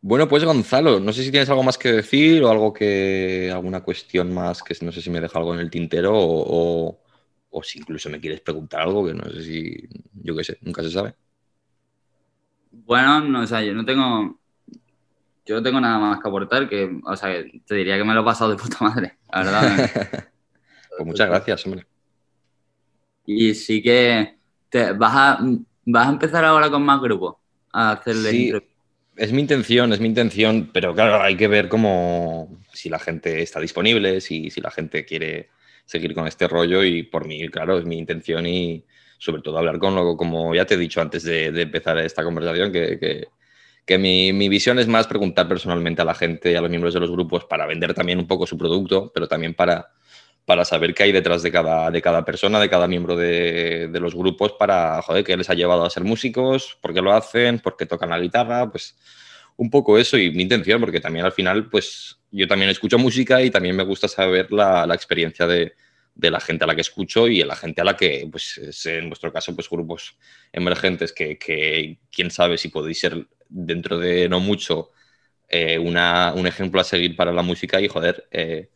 Bueno, 0.01 0.29
pues 0.29 0.45
Gonzalo, 0.45 1.01
no 1.01 1.13
sé 1.13 1.25
si 1.25 1.31
tienes 1.31 1.49
algo 1.51 1.63
más 1.63 1.79
que 1.79 1.91
decir 1.91 2.43
o 2.43 2.51
algo 2.51 2.73
que. 2.73 3.51
alguna 3.53 3.83
cuestión 3.83 4.33
más 4.33 4.63
que 4.63 4.77
no 4.83 4.93
sé 4.93 5.01
si 5.01 5.11
me 5.11 5.21
deja 5.21 5.39
algo 5.39 5.55
en 5.55 5.61
el 5.61 5.71
tintero 5.71 6.13
o 6.15 7.01
si 7.63 7.79
incluso 7.79 8.11
me 8.11 8.21
quieres 8.21 8.41
preguntar 8.41 8.83
algo 8.83 9.07
que 9.07 9.15
no 9.15 9.25
sé 9.31 9.43
si, 9.43 9.89
yo 10.23 10.37
qué 10.37 10.45
sé, 10.45 10.59
nunca 10.63 10.83
se 10.83 10.91
sabe. 10.91 11.15
Bueno, 12.71 13.21
no, 13.21 13.43
o 13.43 13.47
sea, 13.47 13.63
yo 13.63 13.75
no 13.75 13.85
tengo, 13.85 14.39
yo 15.45 15.55
no 15.57 15.63
tengo 15.63 15.81
nada 15.81 15.99
más 15.99 16.21
que 16.21 16.29
aportar, 16.29 16.69
que, 16.69 17.01
o 17.05 17.17
sea, 17.17 17.43
te 17.67 17.75
diría 17.75 17.97
que 17.97 18.05
me 18.05 18.15
lo 18.15 18.21
he 18.21 18.25
pasado 18.25 18.51
de 18.51 18.57
puta 18.63 18.77
madre, 18.81 19.19
la 19.33 19.43
verdad. 19.43 19.91
pues 20.97 21.07
muchas 21.07 21.29
gracias, 21.29 21.67
hombre. 21.67 21.87
Y 23.27 23.55
sí 23.55 23.83
que 23.83 24.37
te, 24.69 24.93
vas, 24.93 25.15
a, 25.15 25.39
vas 25.85 26.07
a 26.07 26.11
empezar 26.11 26.45
ahora 26.45 26.71
con 26.71 26.83
más 26.83 27.01
grupos 27.01 27.37
a 27.73 27.93
hacerle 27.93 28.31
sí, 28.31 28.53
Es 29.17 29.33
mi 29.33 29.41
intención, 29.43 29.93
es 29.93 30.01
mi 30.01 30.09
intención, 30.09 30.71
pero 30.73 30.95
claro, 30.95 31.23
hay 31.23 31.37
que 31.37 31.49
ver 31.49 31.69
cómo, 31.69 32.59
si 32.73 32.89
la 32.89 32.99
gente 32.99 33.43
está 33.43 33.61
disponible, 33.61 34.21
si, 34.21 34.51
si 34.51 34.61
la 34.61 34.71
gente 34.71 35.05
quiere 35.05 35.51
seguir 35.89 36.15
con 36.15 36.27
este 36.27 36.47
rollo 36.47 36.85
y 36.85 37.03
por 37.03 37.27
mí, 37.27 37.49
claro, 37.49 37.79
es 37.79 37.87
mi 37.87 37.97
intención 37.97 38.47
y 38.47 38.85
sobre 39.17 39.41
todo 39.41 39.57
hablar 39.57 39.79
con 39.79 39.95
lo, 39.95 40.19
como 40.19 40.55
ya 40.55 40.67
te 40.67 40.75
he 40.75 40.77
dicho 40.77 41.01
antes 41.01 41.23
de, 41.23 41.47
empezar 41.47 41.97
esta 41.99 42.23
conversación, 42.23 42.71
que, 42.71 43.27
que, 43.87 43.99
mi, 43.99 44.35
mi, 44.35 44.51
visión 44.51 44.79
es 44.79 44.87
más 44.87 45.07
preguntar 45.07 45.49
personalmente 45.49 46.03
a 46.03 46.05
la 46.05 46.13
gente 46.13 46.53
y 46.53 46.57
a 46.57 46.61
los 46.61 46.69
miembros 46.69 46.93
de 46.93 47.01
los 47.01 47.11
grupos 47.11 47.47
para 47.47 47.65
vender 47.65 47.95
también 47.95 48.19
un 48.19 48.27
poco 48.27 48.47
su 48.47 48.59
producto, 48.59 49.11
pero 49.15 49.29
también 49.29 49.55
para, 49.55 49.89
para 50.45 50.67
saber 50.67 50.93
qué 50.93 51.05
hay 51.05 51.13
detrás 51.13 51.43
de 51.43 51.51
cada, 51.51 51.91
de 51.91 52.03
cada 52.03 52.23
persona, 52.23 52.61
de 52.61 52.69
cada 52.69 52.87
miembro 52.87 53.17
de, 53.17 53.89
de 53.89 54.01
los 54.01 54.15
grupos, 54.15 54.53
para, 54.53 55.01
joder, 55.01 55.25
qué 55.25 55.39
les 55.39 55.49
ha 55.49 55.55
llevado 55.55 55.87
a 55.87 55.91
ser 55.91 56.05
músicos, 56.05 56.77
por 56.83 56.93
qué 56.93 57.01
lo 57.01 57.15
hacen, 57.15 57.61
por 57.61 57.79
qué 57.79 57.87
tocan 57.87 58.11
la 58.11 58.21
guitarra, 58.21 58.71
pues 58.71 58.95
un 59.59 59.71
poco 59.71 59.99
eso 59.99 60.17
y 60.17 60.31
mi 60.31 60.45
intención, 60.45 60.81
porque 60.81 61.01
también 61.01 61.27
al 61.27 61.33
final, 61.33 61.69
pues 61.69 62.21
yo 62.31 62.47
también 62.47 62.71
escucho 62.71 62.97
música 62.97 63.43
y 63.43 63.51
también 63.51 63.75
me 63.75 63.83
gusta 63.83 64.07
saber 64.07 64.53
la, 64.53 64.89
experiencia 64.95 65.49
de, 65.49 65.75
la 66.15 66.39
gente 66.39 66.63
a 66.63 66.69
la 66.69 66.77
que 66.77 66.83
escucho 66.83 67.27
y 67.27 67.43
la 67.43 67.57
gente 67.57 67.81
a 67.81 67.85
la 67.85 67.97
que, 67.97 68.29
pues 68.31 68.87
en 68.87 69.09
vuestro 69.09 69.33
caso, 69.33 69.55
pues 69.57 69.69
grupos 69.69 70.17
emergentes 70.53 71.13
que, 71.13 71.99
quién 72.11 72.31
sabe 72.31 72.57
si 72.57 72.69
podéis 72.69 73.01
ser 73.01 73.27
dentro 73.49 73.99
de 73.99 74.29
no 74.29 74.39
mucho 74.39 74.93
eh, 75.49 75.79
un 75.79 76.47
ejemplo 76.47 76.81
a 76.81 76.85
seguir 76.85 77.17
para 77.17 77.33
la 77.33 77.43
música 77.43 77.81
y 77.81 77.89
joder, 77.89 78.29
eh, 78.31 78.71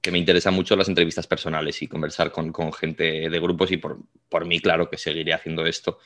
que 0.00 0.10
me 0.10 0.18
interesan 0.18 0.54
mucho 0.54 0.74
las 0.74 0.88
entrevistas 0.88 1.28
personales 1.28 1.80
y 1.80 1.86
conversar 1.86 2.32
con, 2.32 2.52
gente 2.72 3.30
de 3.30 3.40
grupos 3.40 3.70
y 3.70 3.76
por, 3.76 4.00
por 4.28 4.46
mí, 4.46 4.58
claro, 4.58 4.90
que 4.90 4.98
seguiré 4.98 5.32
haciendo 5.32 5.64
esto 5.64 6.00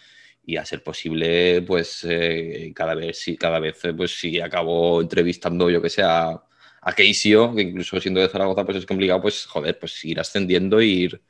y 0.44 0.56
a 0.56 0.64
ser 0.64 0.82
posible, 0.82 1.62
pues 1.62 2.04
eh, 2.08 2.72
cada 2.74 2.94
vez, 2.94 3.24
cada 3.38 3.58
vez, 3.58 3.84
eh, 3.84 3.94
pues 3.94 4.18
si 4.18 4.40
acabo 4.40 5.00
entrevistando, 5.00 5.70
yo 5.70 5.82
que 5.82 5.90
sé, 5.90 6.02
a, 6.02 6.42
a 6.80 6.92
Keisio, 6.92 7.54
que 7.54 7.62
incluso 7.62 8.00
siendo 8.00 8.20
de 8.20 8.28
Zaragoza, 8.28 8.64
pues 8.64 8.78
es 8.78 8.86
complicado, 8.86 9.20
pues 9.20 9.46
joder, 9.46 9.78
pues 9.78 10.04
ir 10.04 10.18
ascendiendo 10.18 10.80
e 10.80 10.86
ir, 10.86 11.22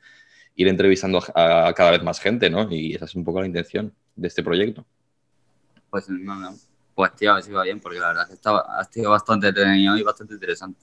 ir 0.55 0.67
entrevistando 0.67 1.21
a, 1.35 1.73
cada 1.75 1.91
vez 1.91 2.03
más 2.03 2.19
gente, 2.19 2.49
¿no? 2.49 2.71
Y 2.71 2.95
esa 2.95 3.05
es 3.05 3.15
un 3.15 3.23
poco 3.23 3.41
la 3.41 3.47
intención 3.47 3.93
de 4.15 4.27
este 4.27 4.43
proyecto. 4.43 4.85
Pues 5.89 6.09
no, 6.09 6.35
no. 6.35 6.55
Pues 6.95 7.15
tío, 7.15 7.31
a 7.31 7.35
ver 7.35 7.43
si 7.43 7.51
va 7.51 7.63
bien, 7.63 7.79
porque 7.79 7.99
la 7.99 8.07
verdad 8.09 8.23
es 8.23 8.29
que 8.29 8.35
estaba, 8.35 8.65
ha 8.79 8.83
sido 8.85 9.11
bastante 9.11 9.47
entretenido 9.47 9.97
y 9.97 10.03
bastante 10.03 10.33
interesante. 10.33 10.79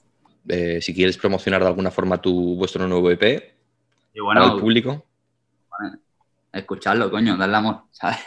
Eh, 0.47 0.81
si 0.81 0.93
quieres 0.93 1.17
promocionar 1.17 1.61
de 1.61 1.67
alguna 1.67 1.91
forma 1.91 2.21
tu, 2.21 2.55
vuestro 2.55 2.87
nuevo 2.87 3.11
EP 3.11 3.53
y 4.13 4.19
bueno, 4.19 4.43
al 4.43 4.59
público 4.59 5.05
escucharlo, 6.51 7.09
coño, 7.11 7.37
darle 7.37 7.57
amor, 7.57 7.83
¿sabes? 7.91 8.19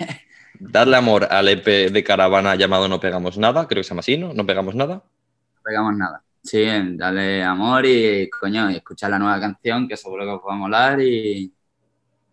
Darle 0.59 0.97
amor 0.97 1.25
al 1.31 1.49
EP 1.49 1.91
de 1.91 2.05
Caravana 2.05 2.55
llamado 2.55 2.89
No 2.89 3.01
Pegamos 3.01 3.39
Nada, 3.39 3.67
creo 3.67 3.81
que 3.81 3.85
se 3.85 3.91
llama 3.91 4.01
así, 4.01 4.17
¿no? 4.17 4.33
No 4.33 4.47
Pegamos 4.47 4.75
Nada. 4.75 4.95
No 4.95 5.63
Pegamos 5.65 5.97
Nada. 5.97 6.23
Sí, 6.43 6.65
darle 6.97 7.43
amor 7.43 7.87
y, 7.87 8.29
coño, 8.29 8.71
y 8.71 8.77
escuchar 8.77 9.11
la 9.11 9.19
nueva 9.19 9.41
canción, 9.41 9.87
que 9.87 9.97
seguro 9.97 10.25
que 10.25 10.31
os 10.31 10.41
va 10.41 10.55
a 10.55 10.57
molar 10.57 11.01
y, 11.01 11.53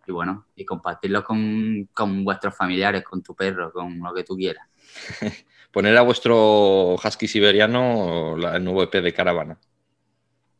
y 0.06 0.12
bueno, 0.12 0.46
y 0.56 0.64
compartirlo 0.64 1.22
con, 1.22 1.88
con, 1.92 2.24
vuestros 2.24 2.56
familiares, 2.56 3.04
con 3.04 3.22
tu 3.22 3.34
perro, 3.34 3.72
con 3.72 3.98
lo 4.00 4.12
que 4.12 4.24
tú 4.24 4.36
quieras. 4.36 4.66
Poner 5.72 5.96
a 5.96 6.02
vuestro 6.02 6.94
husky 6.94 7.28
siberiano 7.28 8.36
el 8.36 8.64
nuevo 8.64 8.82
EP 8.82 8.94
de 8.94 9.14
Caravana. 9.14 9.56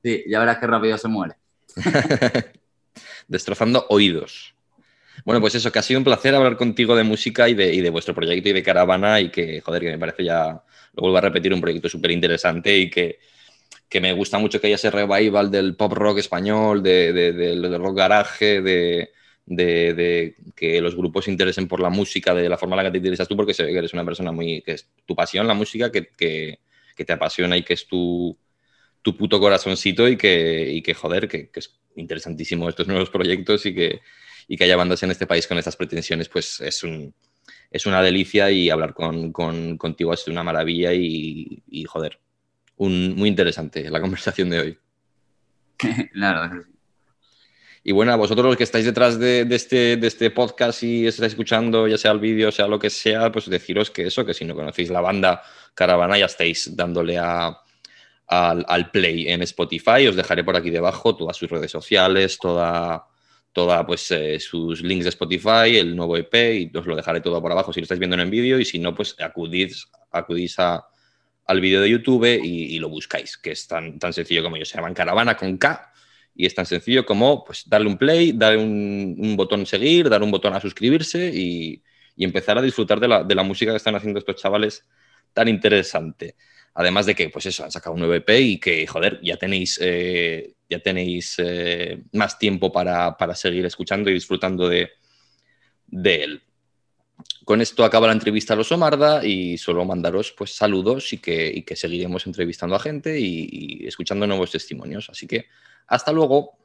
Sí, 0.03 0.25
ya 0.29 0.39
verás 0.39 0.59
qué 0.59 0.67
rápido 0.69 0.97
se 0.97 1.09
muere. 1.09 1.35
Destrozando 3.29 3.87
oídos. 3.91 4.55
Bueno, 5.25 5.41
pues 5.41 5.55
eso, 5.55 5.71
que 5.71 5.79
ha 5.79 5.83
sido 5.83 5.99
un 5.99 6.05
placer 6.05 6.35
hablar 6.35 6.57
contigo 6.57 6.97
de 6.97 7.05
música 7.05 7.49
y 7.49 7.55
de, 7.55 7.73
y 7.75 7.81
de 7.81 7.91
vuestro 7.91 8.15
proyecto 8.15 8.49
y 8.49 8.53
de 8.53 8.63
caravana 8.63 9.21
y 9.21 9.31
que, 9.31 9.61
joder, 9.61 9.83
que 9.83 9.91
me 9.91 9.99
parece 9.99 10.25
ya, 10.25 10.63
lo 10.95 11.03
vuelvo 11.03 11.19
a 11.19 11.21
repetir, 11.21 11.53
un 11.53 11.61
proyecto 11.61 11.89
súper 11.89 12.11
interesante 12.11 12.77
y 12.77 12.91
que, 12.91 13.19
que, 13.89 14.01
me 14.01 14.13
gusta 14.13 14.39
mucho 14.39 14.61
que 14.61 14.69
haya 14.69 14.77
ese 14.77 14.91
revival 14.91 15.51
del 15.51 15.77
pop 15.77 15.93
rock 15.93 16.19
español, 16.19 16.83
de, 16.83 17.13
de, 17.13 17.33
del 17.33 17.79
rock 17.79 17.97
garaje, 17.97 18.63
de, 18.63 19.13
de, 19.47 20.37
que 20.55 20.81
los 20.81 20.97
grupos 20.97 21.25
se 21.27 21.31
interesen 21.31 21.69
por 21.69 21.81
la 21.81 21.91
música 21.91 22.35
de 22.35 22.49
la 22.49 22.59
forma 22.59 22.77
en 22.77 22.79
la 22.79 22.85
que 22.85 22.93
te 22.93 22.99
interesas 22.99 23.29
tú, 23.29 23.37
porque 23.37 23.55
se 23.55 23.65
ve 23.65 23.73
que 23.73 23.79
eres 23.79 23.93
una 23.93 24.05
persona 24.05 24.33
muy, 24.33 24.63
que 24.63 24.73
es 24.73 24.89
tu 25.07 25.15
pasión, 25.15 25.47
la 25.47 25.55
música, 25.55 25.91
que, 25.93 26.09
que, 26.17 26.61
que 26.97 27.05
te 27.05 27.13
apasiona 27.13 27.57
y 27.57 27.63
que 27.63 27.75
es 27.75 27.87
tu, 27.87 28.37
tu 29.03 29.17
puto 29.17 29.41
corazoncito 29.41 30.09
y 30.09 30.17
que, 30.17 30.71
y 30.73 30.83
que 30.83 30.95
joder, 30.95 31.29
que, 31.29 31.51
que 31.51 31.61
es 31.61 31.79
interesantísimo 31.97 32.69
estos 32.69 32.87
nuevos 32.89 33.11
proyectos 33.11 33.67
y 33.67 33.75
que, 33.75 34.01
y 34.53 34.57
que 34.57 34.65
haya 34.65 34.75
bandas 34.75 35.01
en 35.05 35.13
este 35.13 35.29
país 35.29 35.47
con 35.47 35.59
estas 35.59 35.77
pretensiones, 35.77 36.29
pues 36.29 36.61
es, 36.61 36.83
un, 36.83 37.15
es 37.71 37.87
una 37.87 38.03
delicia 38.03 38.51
y 38.51 38.69
hablar 38.69 38.95
con, 38.95 39.31
con, 39.31 39.79
contigo 39.79 40.13
es 40.13 40.27
una 40.27 40.43
maravilla 40.43 40.93
y, 40.93 41.63
y, 41.69 41.85
joder, 41.85 42.19
un, 42.75 43.15
muy 43.15 43.29
interesante 43.29 43.89
la 43.89 44.01
conversación 44.01 44.51
de 44.51 44.61
hoy. 44.61 44.79
Claro, 46.13 46.65
y 47.85 47.93
bueno, 47.93 48.13
a 48.13 48.17
vosotros 48.17 48.45
los 48.45 48.57
que 48.57 48.65
estáis 48.65 48.85
detrás 48.85 49.21
de, 49.21 49.45
de, 49.45 49.55
este, 49.55 49.97
de 49.97 50.07
este 50.09 50.31
podcast 50.31 50.83
y 50.83 51.07
estáis 51.07 51.33
escuchando, 51.33 51.87
ya 51.87 51.97
sea 51.97 52.11
el 52.11 52.19
vídeo, 52.19 52.51
sea 52.51 52.67
lo 52.67 52.81
que 52.81 52.91
sea, 52.91 53.31
pues 53.31 53.49
deciros 53.49 53.93
que 53.93 54.09
eso, 54.09 54.27
que 54.27 54.35
si 54.35 54.45
no 54.45 54.57
conocéis 54.57 54.91
la 54.91 55.01
banda 55.01 55.43
Caravana, 55.75 56.19
ya 56.19 56.27
estáis 56.27 56.77
dándole 56.77 57.19
a, 57.19 57.57
al, 58.27 58.65
al, 58.69 58.91
play 58.91 59.29
en 59.29 59.43
Spotify. 59.43 60.09
Os 60.09 60.17
dejaré 60.17 60.43
por 60.43 60.57
aquí 60.57 60.71
debajo 60.71 61.17
todas 61.17 61.37
sus 61.37 61.49
redes 61.49 61.71
sociales, 61.71 62.37
toda, 62.39 63.07
toda 63.53 63.85
pues 63.87 64.11
eh, 64.11 64.39
sus 64.41 64.83
links 64.83 65.05
de 65.05 65.11
Spotify, 65.11 65.77
el 65.77 65.97
nuevo 65.97 66.17
EP 66.17 66.35
y 66.35 66.77
os 66.77 66.87
lo 66.87 66.97
dejaré 66.97 67.21
todo 67.21 67.41
por 67.43 67.53
abajo 67.53 67.73
si 67.73 67.81
lo 67.81 67.85
estáis 67.85 67.99
viendo 67.99 68.21
en 68.21 68.31
vídeo 68.31 68.59
y 68.59 68.65
si 68.65 68.79
no, 68.79 68.95
pues 68.95 69.17
acudís, 69.19 69.89
acudís 70.11 70.59
a, 70.59 70.87
al 71.47 71.61
vídeo 71.61 71.81
de 71.81 71.91
YouTube 71.91 72.41
y, 72.43 72.79
lo 72.79 72.89
buscáis, 72.89 73.37
que 73.37 73.53
es 73.53 73.67
tan, 73.67 73.99
tan 73.99 74.13
sencillo 74.13 74.43
como 74.43 74.57
ellos 74.57 74.69
se 74.69 74.77
llaman 74.77 74.95
Caravana 74.95 75.37
con 75.37 75.57
K 75.59 75.93
y 76.35 76.47
es 76.47 76.55
tan 76.55 76.67
sencillo 76.67 77.05
como 77.05 77.45
pues 77.45 77.69
darle 77.69 77.89
un 77.89 77.99
play, 77.99 78.33
darle 78.33 78.59
un, 78.59 79.17
un 79.19 79.37
botón 79.37 79.67
seguir, 79.67 80.09
dar 80.09 80.23
un 80.23 80.31
botón 80.31 80.55
a 80.55 80.61
suscribirse 80.61 81.31
y, 81.35 81.83
y 82.17 82.25
empezar 82.25 82.59
a 82.59 82.63
disfrutar 82.63 83.01
de 83.01 83.09
la, 83.09 83.25
de 83.25 83.35
la 83.35 83.43
música 83.43 83.73
que 83.73 83.79
están 83.79 83.97
haciendo 83.97 84.19
estos 84.19 84.37
chavales 84.37 84.87
tan 85.33 85.49
interesante. 85.49 86.37
Además 86.75 87.07
de 87.07 87.15
que, 87.15 87.29
pues 87.31 87.47
eso, 87.47 87.65
han 87.65 87.73
sacado 87.73 87.95
un 87.95 88.01
nuevo 88.01 88.15
EP 88.15 88.29
y 88.41 88.59
que, 88.59 88.87
joder, 88.87 89.21
ya 89.23 89.37
tenéis, 89.37 89.79
eh, 89.83 90.55
ya 90.69 90.79
tenéis 90.79 91.35
eh, 91.39 92.03
más 92.13 92.39
tiempo 92.39 92.71
para, 92.71 93.17
para, 93.17 93.35
seguir 93.35 93.67
escuchando 93.67 94.09
y 94.09 94.15
disfrutando 94.15 94.69
de, 94.69 94.91
de, 95.89 96.25
él. 96.25 96.43
Con 97.45 97.61
esto 97.61 97.85
acaba 97.85 98.07
la 98.07 98.13
entrevista 98.13 98.55
a 98.55 98.57
los 98.57 98.71
Omarda 98.71 99.25
y 99.27 99.59
solo 99.59 99.85
mandaros 99.85 100.33
pues 100.33 100.55
saludos 100.55 101.13
y 101.13 101.19
que, 101.19 101.51
y 101.53 101.63
que 101.63 101.75
seguiremos 101.75 102.27
entrevistando 102.27 102.77
a 102.77 102.81
gente 102.81 103.19
y, 103.19 103.87
escuchando 103.87 104.27
nuevos 104.27 104.53
testimonios. 104.53 105.11
Así 105.11 105.27
que 105.27 105.47
hasta 105.89 106.13
luego. 106.13 106.57